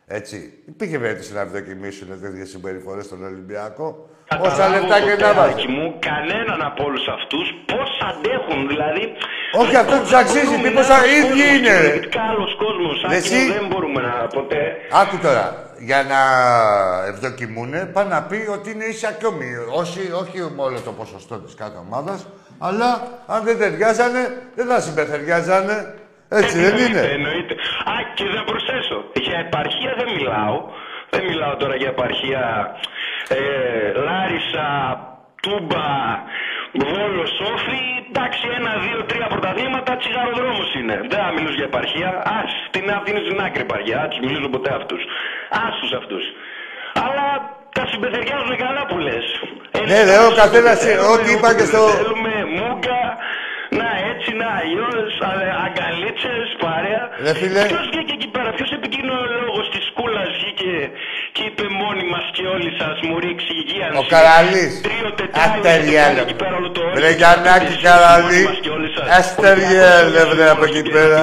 Έτσι. 0.08 0.54
Υπήρχε 0.68 1.00
περίπτωση 1.00 1.34
να 1.34 1.42
ευδοκιμήσουν 1.42 2.22
τέτοιες 2.22 2.50
συμπεριφορές 2.50 3.06
στον 3.06 3.24
Ολυμπιακό. 3.26 4.10
Όσα 4.40 4.50
Καταλάβω 4.50 4.74
λεπτά 4.76 4.98
και 5.06 5.10
ποτέ, 5.12 5.24
να 5.24 5.30
Άκη 5.30 5.40
βάζεις. 5.40 5.66
μου, 5.74 5.86
κανέναν 6.10 6.60
από 6.70 6.82
όλους 6.88 7.06
αυτούς 7.18 7.46
πώς 7.72 7.90
αντέχουν, 8.10 8.60
δηλαδή. 8.72 9.04
Όχι, 9.62 9.76
αυτό 9.84 9.96
τους 10.04 10.14
αξίζει, 10.22 10.56
τι 10.64 10.70
πόσα 10.78 10.98
ίδιοι 11.20 11.44
είναι, 11.56 11.74
ρε. 11.86 11.92
Άλλος 12.30 12.52
κόσμος, 12.64 12.96
Ρε, 13.02 13.08
Άκη 13.18 13.28
εσύ; 13.34 13.42
μου, 13.46 13.54
δεν 13.60 13.66
μπορούμε 13.70 14.00
να 14.08 14.14
ποτέ. 14.38 14.62
Άκου 15.02 15.18
τώρα, 15.26 15.46
για 15.90 16.00
να 16.14 16.22
ευδοκιμούνε, 17.12 17.80
πάνε 17.96 18.10
να 18.16 18.22
πει 18.30 18.40
ότι 18.56 18.68
είναι 18.74 18.86
ίσα 18.94 19.08
ακόμη. 19.16 19.48
Όχι, 19.82 20.02
όχι 20.22 20.38
με 20.56 20.62
όλο 20.68 20.80
το 20.88 20.92
ποσοστό 21.00 21.36
της 21.46 21.54
κάθε 21.62 21.78
ομάδας, 21.86 22.20
αλλά 22.68 22.90
αν 23.34 23.40
δεν 23.48 23.56
ταιριάζανε, 23.62 24.22
δεν 24.58 24.66
θα 24.72 24.78
συμπεθεριάζανε. 24.86 25.76
Έτσι 26.40 26.56
δεν 26.58 26.66
Εννοείται, 26.74 26.90
είναι. 26.90 27.02
Εννοείται. 27.18 27.54
Α, 27.94 27.96
και 28.16 28.24
να 28.38 28.42
προσθέσω. 28.50 28.98
Για 29.26 29.38
επαρχία 29.48 29.92
δεν 30.00 30.08
μιλάω. 30.16 30.58
Δεν 31.14 31.24
μιλάω 31.30 31.56
τώρα 31.62 31.76
για 31.82 31.90
επαρχία 31.96 32.42
ε, 33.38 33.42
Λάρισα, 34.08 34.68
Τούμπα, 35.44 35.90
Βόλος, 36.90 37.30
Σόφι. 37.40 37.82
Εντάξει, 38.10 38.42
ένα, 38.60 38.72
δύο, 38.86 39.00
τρία 39.10 39.28
πρωταθλήματα 39.34 39.92
τσιγαροδρόμος 40.00 40.70
είναι. 40.80 40.96
Δεν 41.12 41.20
θα 41.26 41.32
μιλήσω 41.36 41.58
για 41.62 41.70
επαρχία. 41.74 42.10
Α, 42.36 42.38
την 42.74 42.86
αυτή 42.98 43.08
είναι 43.12 43.24
στην 43.28 43.38
άκρη 43.46 43.62
επαρχία. 43.68 43.98
Α, 44.02 44.08
τους 44.12 44.20
μιλήσω 44.26 44.50
ποτέ 44.56 44.72
αυτούς. 44.80 45.02
Άσου 45.66 45.88
αυτούς. 46.02 46.24
Αλλά 47.06 47.28
τα 47.78 47.84
συμπεθεριάζουν 47.92 48.54
καλά 48.66 48.82
που 48.90 48.98
λες. 49.08 49.26
Ναι, 49.90 50.00
ρε, 50.10 50.18
ο 50.30 50.32
καθένας, 50.42 50.80
ε, 50.92 50.94
ό,τι 51.14 51.30
είπα 51.36 51.50
και 51.58 51.66
στο- 51.72 51.88
Θέλουμε 52.00 52.34
μούγκα, 52.58 53.00
να 53.80 53.90
έτσι, 54.12 54.30
να 54.42 54.48
αλλιώ, 54.60 54.90
αγκαλίτσες, 55.66 56.48
παρέα. 56.64 57.04
Ρε, 57.26 57.34
φίλε. 57.40 57.64
Ποιος 57.72 57.86
βγήκε 57.92 58.14
εκεί 58.20 58.30
πέρα, 58.36 58.50
ποιος 58.58 58.70
επικοινωνιολόγο 58.80 59.62
της 59.74 59.84
σκούλας 59.90 60.30
βγήκε 60.40 60.76
και 61.36 61.42
είπε 61.48 61.66
μόνοι 61.82 62.04
μας 62.14 62.26
και 62.36 62.44
όλοι 62.56 62.70
σας 62.80 62.98
μου 63.06 63.16
ρίξει 63.24 63.52
υγεία. 63.62 63.88
Ο 64.02 64.04
Καραλής. 64.14 64.74
Αστεριέλε. 65.46 66.22
εκεί 66.28 66.38
πέρα 66.42 66.56
όλο 66.60 66.70
το 66.78 66.82
Βρε 66.98 67.12
Γιαννάκη 67.20 67.74
Καραλή. 67.86 68.44
Αστεριέλε, 69.20 70.22
βρε, 70.32 70.46
από 70.56 70.64
εκεί 70.70 70.84
πέρα. 70.96 71.20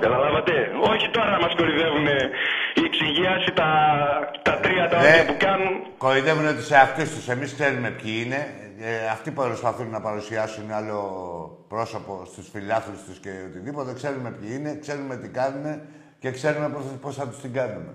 Καταλάβατε. 0.00 0.54
Όχι 0.92 1.06
τώρα 1.16 1.30
να 1.30 1.40
μας 1.44 1.52
κορυδεύουν 1.58 2.06
η 2.80 2.82
εξυγίαση, 2.88 3.50
τα, 3.60 3.70
τα 4.42 4.54
τρία 4.62 4.88
τα 4.90 4.96
Ρε, 5.02 5.08
όρια 5.08 5.24
που 5.24 5.36
κάνουν. 5.46 5.72
Κοροϊδεύουν 5.98 6.56
τους 6.56 6.70
εαυτούς 6.70 7.08
τους. 7.14 7.28
Εμείς 7.28 7.54
ξέρουμε 7.54 7.90
ποιοι 8.00 8.14
είναι. 8.24 8.40
Ε, 8.86 9.08
αυτοί 9.08 9.30
προσπαθούν 9.30 9.90
να 9.90 10.00
παρουσιάσουν 10.00 10.70
άλλο 10.70 10.98
πρόσωπο 11.68 12.22
στους 12.30 12.48
φιλάθλους 12.52 13.02
τους 13.06 13.18
και 13.18 13.30
οτιδήποτε. 13.48 13.92
Ξέρουμε 13.92 14.30
ποιοι 14.38 14.50
είναι, 14.58 14.78
ξέρουμε 14.84 15.16
τι 15.16 15.28
κάνουν 15.28 15.64
και 16.18 16.30
ξέρουμε 16.30 16.66
πώς 17.00 17.14
θα 17.16 17.28
τους 17.28 17.40
την 17.40 17.52
κάνουμε. 17.52 17.92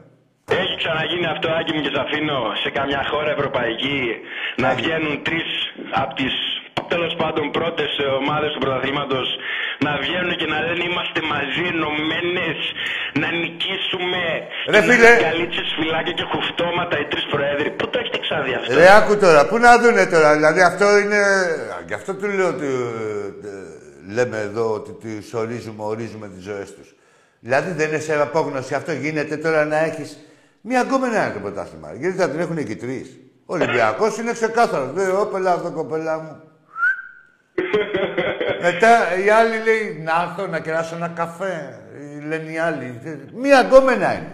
Έχει 0.52 0.76
ξαναγίνει 0.82 1.26
αυτό, 1.26 1.48
Άκη 1.60 1.74
μου 1.74 1.82
και 1.82 1.92
σε 1.94 2.02
αφήνω, 2.06 2.40
σε 2.64 2.70
καμιά 2.70 3.02
χώρα 3.12 3.32
ευρωπαϊκή 3.38 4.00
να 4.64 4.70
βγαίνουν 4.80 5.24
τρεις 5.24 5.50
από 6.02 6.14
τις 6.14 6.34
τέλος 6.94 7.14
πάντων 7.22 7.46
πρώτες 7.58 7.92
ομάδες 8.20 8.50
του 8.54 8.60
πρωταθλήματος 8.64 9.28
να 9.86 9.92
βγαίνουν 10.04 10.34
και 10.40 10.48
να 10.54 10.58
λένε 10.66 10.84
είμαστε 10.90 11.20
μαζί 11.34 11.64
ενωμένες 11.74 12.58
να 13.22 13.28
νικήσουμε. 13.42 14.22
Ρε, 14.74 14.82
φίλε. 14.88 15.12
Καλίτσε, 15.28 15.64
φυλάκια 15.78 16.14
και 16.20 16.26
χουφτώματα 16.32 16.96
οι 17.02 17.06
τρεις 17.12 17.26
προέδροι. 17.34 17.70
Πού 17.78 17.86
το 17.92 18.00
έχετε 18.02 18.20
ξαδεί 18.26 18.54
αυτό; 18.60 18.74
Ρε, 18.80 18.88
άκου 19.00 19.14
τώρα, 19.26 19.42
πού 19.50 19.58
να 19.66 19.72
δούνε 19.82 20.06
τώρα. 20.14 20.30
Δηλαδή 20.38 20.62
αυτό 20.72 20.88
είναι. 21.02 21.22
Γι' 21.90 21.94
αυτό 22.00 22.12
του 22.20 22.28
λέω 22.38 22.48
ότι. 22.56 22.66
ε, 22.66 23.48
ε, 23.50 24.14
λέμε 24.18 24.38
εδώ 24.38 24.66
ότι 24.74 24.92
τους 25.02 25.34
ορίζουμε, 25.34 25.84
ορίζουμε 25.84 26.28
τις 26.28 26.44
ζωές 26.44 26.74
τους. 26.76 26.94
Δηλαδή 27.40 27.72
δεν 27.72 27.88
είναι 27.88 28.00
σε 28.00 28.22
απόγνωση 28.22 28.74
αυτό. 28.74 28.92
Γίνεται 28.92 29.38
τώρα 29.38 29.66
να 29.66 29.78
έχεις 29.84 30.18
μία 30.62 30.82
γκόμενα 30.82 31.24
είναι 31.26 31.34
το 31.34 31.40
πρωτάθλημα. 31.40 31.94
Γιατί 31.94 32.18
θα 32.18 32.30
την 32.30 32.40
έχουν 32.40 32.58
εκεί 32.58 32.76
τρεις. 32.76 33.20
Ο 33.46 33.54
Ολυμπιακός 33.54 34.18
είναι 34.18 34.32
ξεκάθαρος. 34.32 34.90
Λέει, 34.96 35.08
Ω 35.08 35.26
πελάδο, 35.32 35.72
κοπελά 35.72 36.20
μου. 36.20 36.44
Μετά 38.62 38.92
οι 39.26 39.30
άλλοι 39.30 39.58
λέει 39.68 40.02
να 40.04 40.14
έρθω 40.24 40.48
να 40.48 40.60
κεράσω 40.60 40.96
ένα 40.96 41.08
καφέ. 41.08 41.80
Λένε 42.28 42.52
οι 42.52 42.58
άλλοι. 42.58 42.88
Μία 43.34 43.60
γκόμενα 43.62 44.14
είναι. 44.14 44.34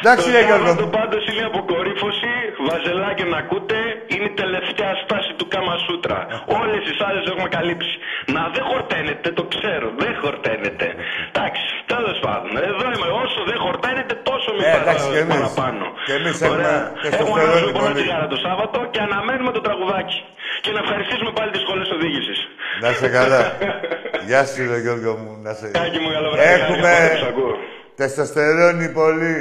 Εντάξει, 0.00 0.26
το 0.26 0.32
ρε 0.32 0.44
Γιώργο. 0.44 0.66
Σάββατο 0.66 0.86
πάντως 0.98 1.22
είναι 1.28 1.42
η 1.44 1.48
αποκορύφωση, 1.52 2.27
βαζελάκια 2.70 3.26
να 3.32 3.38
ακούτε, 3.44 3.78
είναι 4.12 4.26
η 4.32 4.34
τελευταία 4.42 4.92
στάση 5.02 5.30
του 5.38 5.46
Κάμα 5.54 5.74
Σούτρα. 5.86 6.18
Όλες 6.60 6.80
τις 6.88 6.98
άλλες 7.06 7.24
έχουμε 7.32 7.48
καλύψει. 7.58 7.94
Να 8.36 8.42
δεν 8.54 8.64
χορταίνετε, 8.70 9.28
το 9.38 9.44
ξέρω, 9.54 9.86
δεν 10.02 10.12
χορταίνετε. 10.22 10.86
Εντάξει, 11.30 11.64
τέλος 11.94 12.16
πάντων, 12.26 12.50
εδώ 12.70 12.84
είμαι, 12.94 13.08
όσο 13.24 13.40
δεν 13.50 13.58
χορταίνετε 13.64 14.14
τόσο 14.30 14.48
μην 14.56 14.64
Ε, 14.68 14.70
παρα- 14.74 14.82
εντάξει, 14.84 15.06
και 15.14 15.20
εμείς. 15.24 15.34
παραπάνω. 15.36 15.84
Και 16.08 16.14
εμείς 16.20 16.34
έχουμε 16.46 16.54
Ωραία. 16.56 16.78
τεστοστερόνη 17.02 17.16
Έχουμε 17.22 17.40
να 17.42 17.72
πολλά 17.76 17.88
πολύ. 17.90 17.94
τσιγάρα 17.98 18.26
το 18.34 18.38
Σάββατο 18.46 18.78
και 18.92 19.00
αναμένουμε 19.08 19.50
το 19.56 19.60
τραγουδάκι. 19.66 20.18
Και 20.64 20.70
να 20.76 20.80
ευχαριστήσουμε 20.84 21.30
πάλι 21.38 21.50
τις 21.54 21.62
σχολές 21.66 21.88
οδήγησης. 21.96 22.38
Να 22.82 22.88
είσαι 22.92 23.08
καλά. 23.18 23.40
Γεια 24.28 24.42
σου, 24.50 24.60
ρε 24.72 24.78
Γιώργο 24.84 25.12
μου. 25.22 25.30
Να 25.46 25.52
σε... 25.58 25.66
Κάκι 25.78 25.98
μου, 26.02 26.10
καλό 26.16 26.28
βράδυ. 26.32 26.48
Έχουμε 26.62 26.88
Χάρηκα 26.88 27.14
που 27.14 27.24
σ' 27.24 27.28
ακούω. 27.32 27.54
τεστοστερόνη 28.00 28.86
πολύ. 29.00 29.34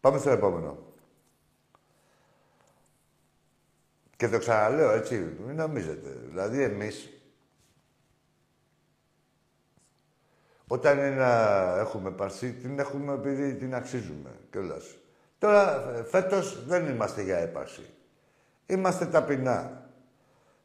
Πάμε 0.00 0.18
στο 0.18 0.30
επόμενο. 0.38 0.70
Και 4.16 4.28
το 4.28 4.38
ξαναλέω, 4.38 4.90
έτσι, 4.90 5.36
μην 5.46 5.56
νομίζετε. 5.56 6.18
Δηλαδή, 6.28 6.62
εμείς, 6.62 7.10
όταν 10.66 10.98
είναι 10.98 11.10
να 11.10 11.32
έχουμε 11.78 12.10
παρσί, 12.10 12.52
την 12.52 12.78
έχουμε 12.78 13.12
επειδή 13.12 13.54
την 13.54 13.74
αξίζουμε 13.74 14.30
κιόλας. 14.50 14.96
Τώρα, 15.38 15.92
ε, 15.96 16.04
φέτος 16.04 16.64
δεν 16.66 16.86
είμαστε 16.86 17.22
για 17.22 17.36
έπαρση. 17.36 17.90
Είμαστε 18.66 19.06
ταπεινά. 19.06 19.88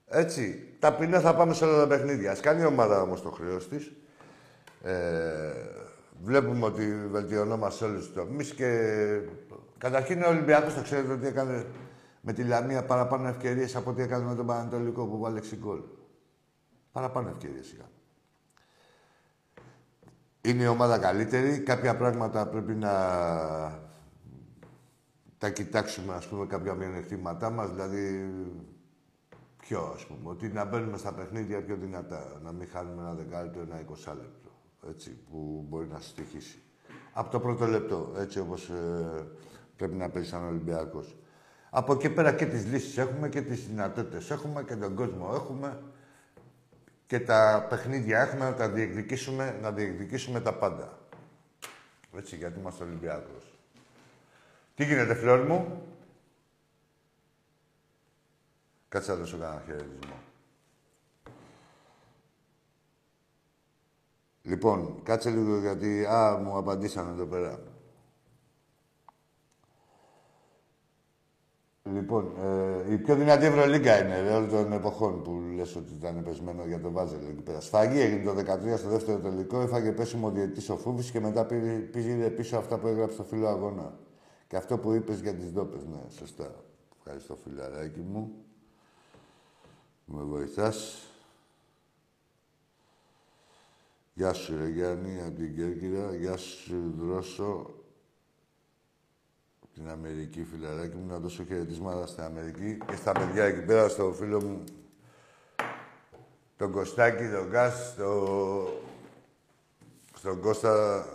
Έτσι, 0.07 0.75
ταπεινά 0.79 1.19
θα 1.19 1.35
πάμε 1.35 1.53
σε 1.53 1.65
όλα 1.65 1.77
τα 1.77 1.87
παιχνίδια. 1.87 2.31
Ας 2.31 2.39
κάνει 2.39 2.61
η 2.61 2.65
ομάδα 2.65 3.01
όμως 3.01 3.21
το 3.21 3.29
χρέος 3.29 3.67
της. 3.67 3.91
Ε, 4.83 5.51
βλέπουμε 6.23 6.65
ότι 6.65 7.07
βελτιωνόμαστε 7.11 7.77
σε 7.77 7.91
όλους 7.91 8.05
τους 8.05 8.13
τομείς 8.13 8.53
και 8.53 9.01
καταρχήν 9.77 10.23
ο 10.23 10.27
Ολυμπιακός 10.27 10.73
το 10.73 10.81
ξέρετε 10.81 11.11
ότι 11.11 11.27
έκανε 11.27 11.65
με 12.21 12.33
τη 12.33 12.43
Λαμία 12.43 12.85
παραπάνω 12.85 13.27
ευκαιρίες 13.27 13.75
από 13.75 13.89
ό,τι 13.89 14.01
έκανε 14.01 14.25
με 14.25 14.35
τον 14.35 14.45
Πανατολικό 14.45 15.07
που 15.07 15.17
βάλε 15.17 15.39
6 15.39 15.55
γκολ. 15.57 15.81
Παραπάνω 16.91 17.29
ευκαιρίες 17.29 17.71
είχαμε. 17.71 17.89
Είναι 20.41 20.63
η 20.63 20.67
ομάδα 20.67 20.97
καλύτερη. 20.97 21.59
Κάποια 21.59 21.95
πράγματα 21.97 22.47
πρέπει 22.47 22.73
να 22.73 22.91
τα 25.37 25.49
κοιτάξουμε, 25.49 26.13
ας 26.13 26.27
πούμε, 26.27 26.45
κάποια 26.45 26.73
μειονεκτήματά 26.73 27.49
μας, 27.49 27.69
δηλαδή 27.69 28.33
ποιο, 29.57 29.91
ας 29.95 30.05
πούμε, 30.05 30.29
ότι 30.29 30.47
να 30.47 30.65
μπαίνουμε 30.65 30.97
στα 30.97 31.13
παιχνίδια 31.13 31.63
πιο 31.63 31.75
δυνατά, 31.75 32.39
να 32.43 32.51
μην 32.51 32.67
χάνουμε 32.67 33.01
ένα 33.01 33.13
δεκάλεπτο, 33.13 33.59
ένα 33.59 33.79
εικοσάλεπτο, 33.79 34.49
έτσι, 34.89 35.09
που 35.09 35.65
μπορεί 35.69 35.87
να 35.87 35.99
στοιχήσει. 35.99 36.61
Από 37.13 37.31
το 37.31 37.39
πρώτο 37.39 37.65
λεπτό, 37.65 38.13
έτσι 38.17 38.39
όπως 38.39 38.69
ε, 38.69 39.27
πρέπει 39.75 39.95
να 39.95 40.09
παίζει 40.09 40.29
σαν 40.29 40.47
Ολυμπιακός. 40.47 41.17
Από 41.69 41.93
εκεί 41.93 42.09
πέρα 42.09 42.33
και 42.33 42.45
τις 42.45 42.65
λύσεις 42.65 42.97
έχουμε 42.97 43.29
και 43.29 43.41
τις 43.41 43.67
δυνατότητες 43.67 44.29
έχουμε 44.31 44.63
και 44.63 44.75
τον 44.75 44.95
κόσμο 44.95 45.31
έχουμε 45.33 45.81
και 47.07 47.19
τα 47.19 47.65
παιχνίδια 47.69 48.21
έχουμε 48.21 48.45
να 48.49 48.53
τα 48.53 48.69
διεκδικήσουμε, 48.69 49.57
να 49.61 49.71
διεκδικήσουμε 49.71 50.41
τα 50.41 50.53
πάντα. 50.53 50.99
Έτσι, 52.17 52.35
γιατί 52.35 52.59
είμαστε 52.59 52.83
Ολυμπιακός. 52.83 53.57
Τι 54.75 54.85
γίνεται, 54.85 55.13
φλόρ 55.13 55.39
μου; 55.39 55.83
Κάτσε 58.89 59.11
να 59.11 59.17
δώσω 59.17 59.37
κανένα 59.37 59.61
χαιρετισμό. 59.65 60.13
Λοιπόν, 64.41 65.03
κάτσε 65.03 65.29
λίγο 65.29 65.59
γιατί... 65.59 66.05
Α, 66.05 66.37
μου 66.43 66.57
απαντήσανε 66.57 67.09
εδώ 67.09 67.25
πέρα. 67.25 67.59
Λοιπόν, 71.93 72.31
ε, 72.87 72.93
η 72.93 72.97
πιο 72.97 73.15
δυνατή 73.15 73.45
Ευρωλίγκα 73.45 74.03
είναι 74.03 74.21
ρε, 74.21 74.33
όλων 74.35 74.49
των 74.49 74.71
εποχών 74.71 75.23
που 75.23 75.41
λες 75.55 75.75
ότι 75.75 75.93
ήταν 75.93 76.23
πεσμένο 76.23 76.65
για 76.65 76.79
το 76.79 76.91
Βάζελ 76.91 77.19
εκεί 77.29 77.41
πέρα. 77.41 77.61
Σφαγή 77.61 77.99
έγινε 77.99 78.23
το 78.23 78.35
13 78.73 78.77
στο 78.77 78.89
δεύτερο 78.89 79.19
τελικό, 79.19 79.61
έφαγε 79.61 79.91
πέσιμο 79.91 80.27
ο 80.27 80.31
διετής 80.31 80.69
ο 80.69 80.77
Φούβης 80.77 81.11
και 81.11 81.19
μετά 81.19 81.45
πήρε, 81.45 81.71
πήρε 81.71 82.29
πίσω 82.29 82.57
αυτά 82.57 82.77
που 82.77 82.87
έγραψε 82.87 83.13
στο 83.13 83.23
φίλο 83.23 83.47
αγώνα. 83.47 83.99
Και 84.47 84.55
αυτό 84.55 84.77
που 84.77 84.91
είπες 84.91 85.19
για 85.19 85.33
τις 85.33 85.51
δόπες, 85.51 85.85
ναι, 85.85 86.09
σωστά. 86.09 86.55
Ευχαριστώ 86.97 87.35
φιλαράκι 87.43 87.99
μου. 87.99 88.31
Με 90.05 90.23
βοηθάς. 90.23 91.03
Γεια 94.13 94.33
σου, 94.33 94.57
ρε 94.57 94.67
Γιάννη, 94.67 95.21
από 95.21 95.35
την 95.35 95.55
Κέρκυρα. 95.55 96.15
Γεια 96.15 96.37
σου, 96.37 96.93
Δρόσο. 96.97 97.78
Την 99.79 99.89
Αμερική, 99.89 100.43
φιλαράκι 100.43 100.95
μου, 100.95 101.07
να 101.07 101.17
δώσω 101.19 101.43
χαιρετίσματα 101.43 102.07
στην 102.07 102.23
Αμερική 102.23 102.77
και 102.87 102.95
στα 102.95 103.11
παιδιά 103.11 103.43
εκεί 103.43 103.61
πέρα, 103.61 103.89
στο 103.89 104.13
φίλο 104.13 104.43
μου, 104.43 104.63
τον 106.57 106.71
Κωστάκη, 106.71 107.29
τον 107.29 107.47
Γκάς, 107.49 107.89
στο... 107.91 108.81
στον 110.15 110.41
Κώστα 110.41 111.05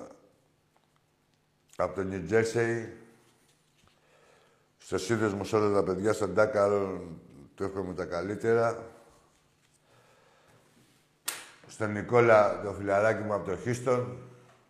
από 1.77 1.95
το 1.95 2.07
New 2.11 2.33
Jersey, 2.33 2.87
στο 4.79 4.99
σύνδεσμο 4.99 5.45
σε 5.45 5.57
όλα 5.57 5.75
τα 5.75 5.83
παιδιά, 5.83 6.13
στον 6.13 6.33
Ντάκαρο, 6.33 7.03
το 7.55 7.65
έχουμε 7.65 7.95
τα 7.95 8.05
καλύτερα. 8.05 8.91
Στον 11.67 11.93
Νικόλα, 11.93 12.63
το 12.63 12.73
φιλαράκι 12.73 13.23
μου 13.23 13.35
από 13.35 13.51
το 13.51 13.57
Χίστον. 13.57 14.19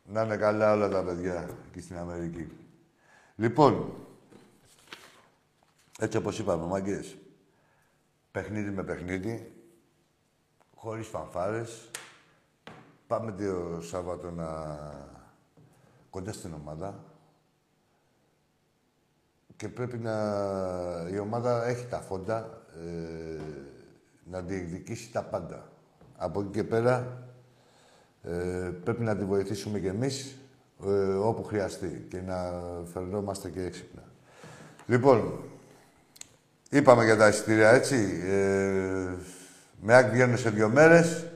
Να 0.05 0.23
είναι 0.23 0.37
καλά 0.37 0.73
όλα 0.73 0.89
τα 0.89 1.03
παιδιά 1.03 1.49
εκεί 1.69 1.81
στην 1.81 1.97
Αμερική. 1.97 2.64
Λοιπόν, 3.37 3.95
έτσι 5.99 6.17
όπως 6.17 6.39
είπαμε, 6.39 6.67
μάγκες, 6.67 7.17
παιχνίδι 8.31 8.71
με 8.71 8.85
παιχνίδι, 8.85 9.53
χωρίς 10.75 11.07
φανφάρες. 11.07 11.91
Πάμε 13.07 13.33
το 13.33 13.81
Σάββατο 13.81 14.31
να... 14.31 14.79
κοντά 16.11 16.33
στην 16.33 16.53
ομάδα. 16.53 17.05
Και 19.57 19.69
πρέπει 19.69 19.99
να... 19.99 20.13
Η 21.11 21.19
ομάδα 21.19 21.65
έχει 21.65 21.87
τα 21.87 22.01
φόντα 22.01 22.67
ε, 22.85 23.41
να 24.25 24.41
διεκδικήσει 24.41 25.13
τα 25.13 25.25
πάντα. 25.25 25.73
Από 26.17 26.41
εκεί 26.41 26.51
και 26.51 26.65
πέρα 26.65 27.29
ε, 28.23 28.71
πρέπει 28.85 29.03
να 29.03 29.17
τη 29.17 29.25
βοηθήσουμε 29.25 29.81
κι 29.81 29.87
εμείς 29.87 30.39
ε, 30.87 31.15
όπου 31.15 31.45
χρειαστεί 31.45 32.07
και 32.09 32.21
να 32.27 32.53
φερνόμαστε 32.93 33.49
και 33.49 33.63
έξυπνα. 33.63 34.03
Λοιπόν, 34.87 35.33
είπαμε 36.71 37.05
για 37.05 37.17
τα 37.17 37.29
εισιτήρια, 37.29 37.71
έτσι. 37.71 38.23
Ε, 38.27 39.09
με 39.81 39.97
άκρη 39.97 40.11
βγαίνουν 40.11 40.39
σε 40.39 40.51
δύο 40.51 40.69
μέρες. 40.69 41.27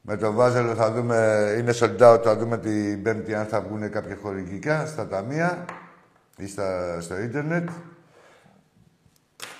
Με 0.00 0.16
το 0.16 0.32
Βάζελο 0.32 0.74
θα 0.74 0.92
δούμε, 0.92 1.54
είναι 1.58 1.72
sold 1.74 1.98
out, 1.98 2.20
θα 2.24 2.36
δούμε 2.36 2.58
την 2.58 3.02
Πέμπτη 3.02 3.34
αν 3.34 3.46
θα 3.46 3.60
βγουν 3.60 3.90
κάποια 3.90 4.16
χορηγικά 4.22 4.86
στα 4.86 5.08
ταμεία 5.08 5.64
ή 6.36 6.46
στα, 6.46 7.00
στο 7.00 7.18
ίντερνετ. 7.20 7.68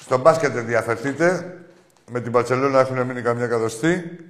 Στο 0.01 0.19
μπάσκετ 0.19 0.57
ενδιαφερθείτε. 0.57 1.57
Με 2.11 2.21
την 2.21 2.33
Παρσελόνα 2.33 2.81
έχουν 2.81 3.03
μείνει 3.03 3.23
καμιά 3.23 3.45
εκατοστή. 3.45 4.21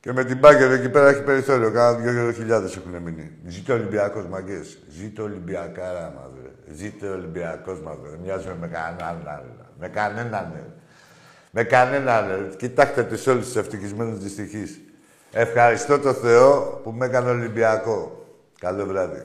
Και 0.00 0.12
με 0.12 0.24
την 0.24 0.38
Μπάγκερ 0.38 0.70
εκεί 0.70 0.88
πέρα 0.88 1.08
έχει 1.08 1.22
περιθώριο. 1.22 1.70
Κάνα 1.70 1.98
δυο 1.98 2.32
χιλιάδες 2.32 2.76
έχουν 2.76 3.02
μείνει. 3.02 3.30
Ζήτω 3.46 3.72
Ολυμπιακός, 3.74 4.26
μαγκές. 4.26 4.78
Ζήτω 4.88 5.22
Ολυμπιακάρα 5.22 6.12
μας, 6.16 6.30
ρε. 6.42 6.74
Ζήτω 6.74 7.12
Ολυμπιακός 7.12 7.80
μας, 7.80 7.96
ρε. 8.02 8.16
Μοιάζουμε 8.22 8.56
με 8.60 8.68
κανέναν 8.68 9.22
άλλο. 9.26 9.66
Με 9.78 9.88
κανέναν, 9.88 10.52
ρε. 10.54 10.64
Με 11.50 11.62
κανέναν, 11.64 12.28
ρε. 12.28 12.56
Κοιτάξτε 12.56 13.02
τους 13.02 13.26
όλους 13.26 13.44
τους 13.44 13.56
ευτυχισμένους 13.56 14.18
δυστυχείς. 14.18 14.80
Ευχαριστώ 15.32 15.98
το 15.98 16.12
Θεό 16.12 16.80
που 16.82 16.90
με 16.90 17.06
έκανε 17.06 17.30
Ολυμπιακό. 17.30 18.26
Καλό 18.58 18.86
βράδυ. 18.86 19.22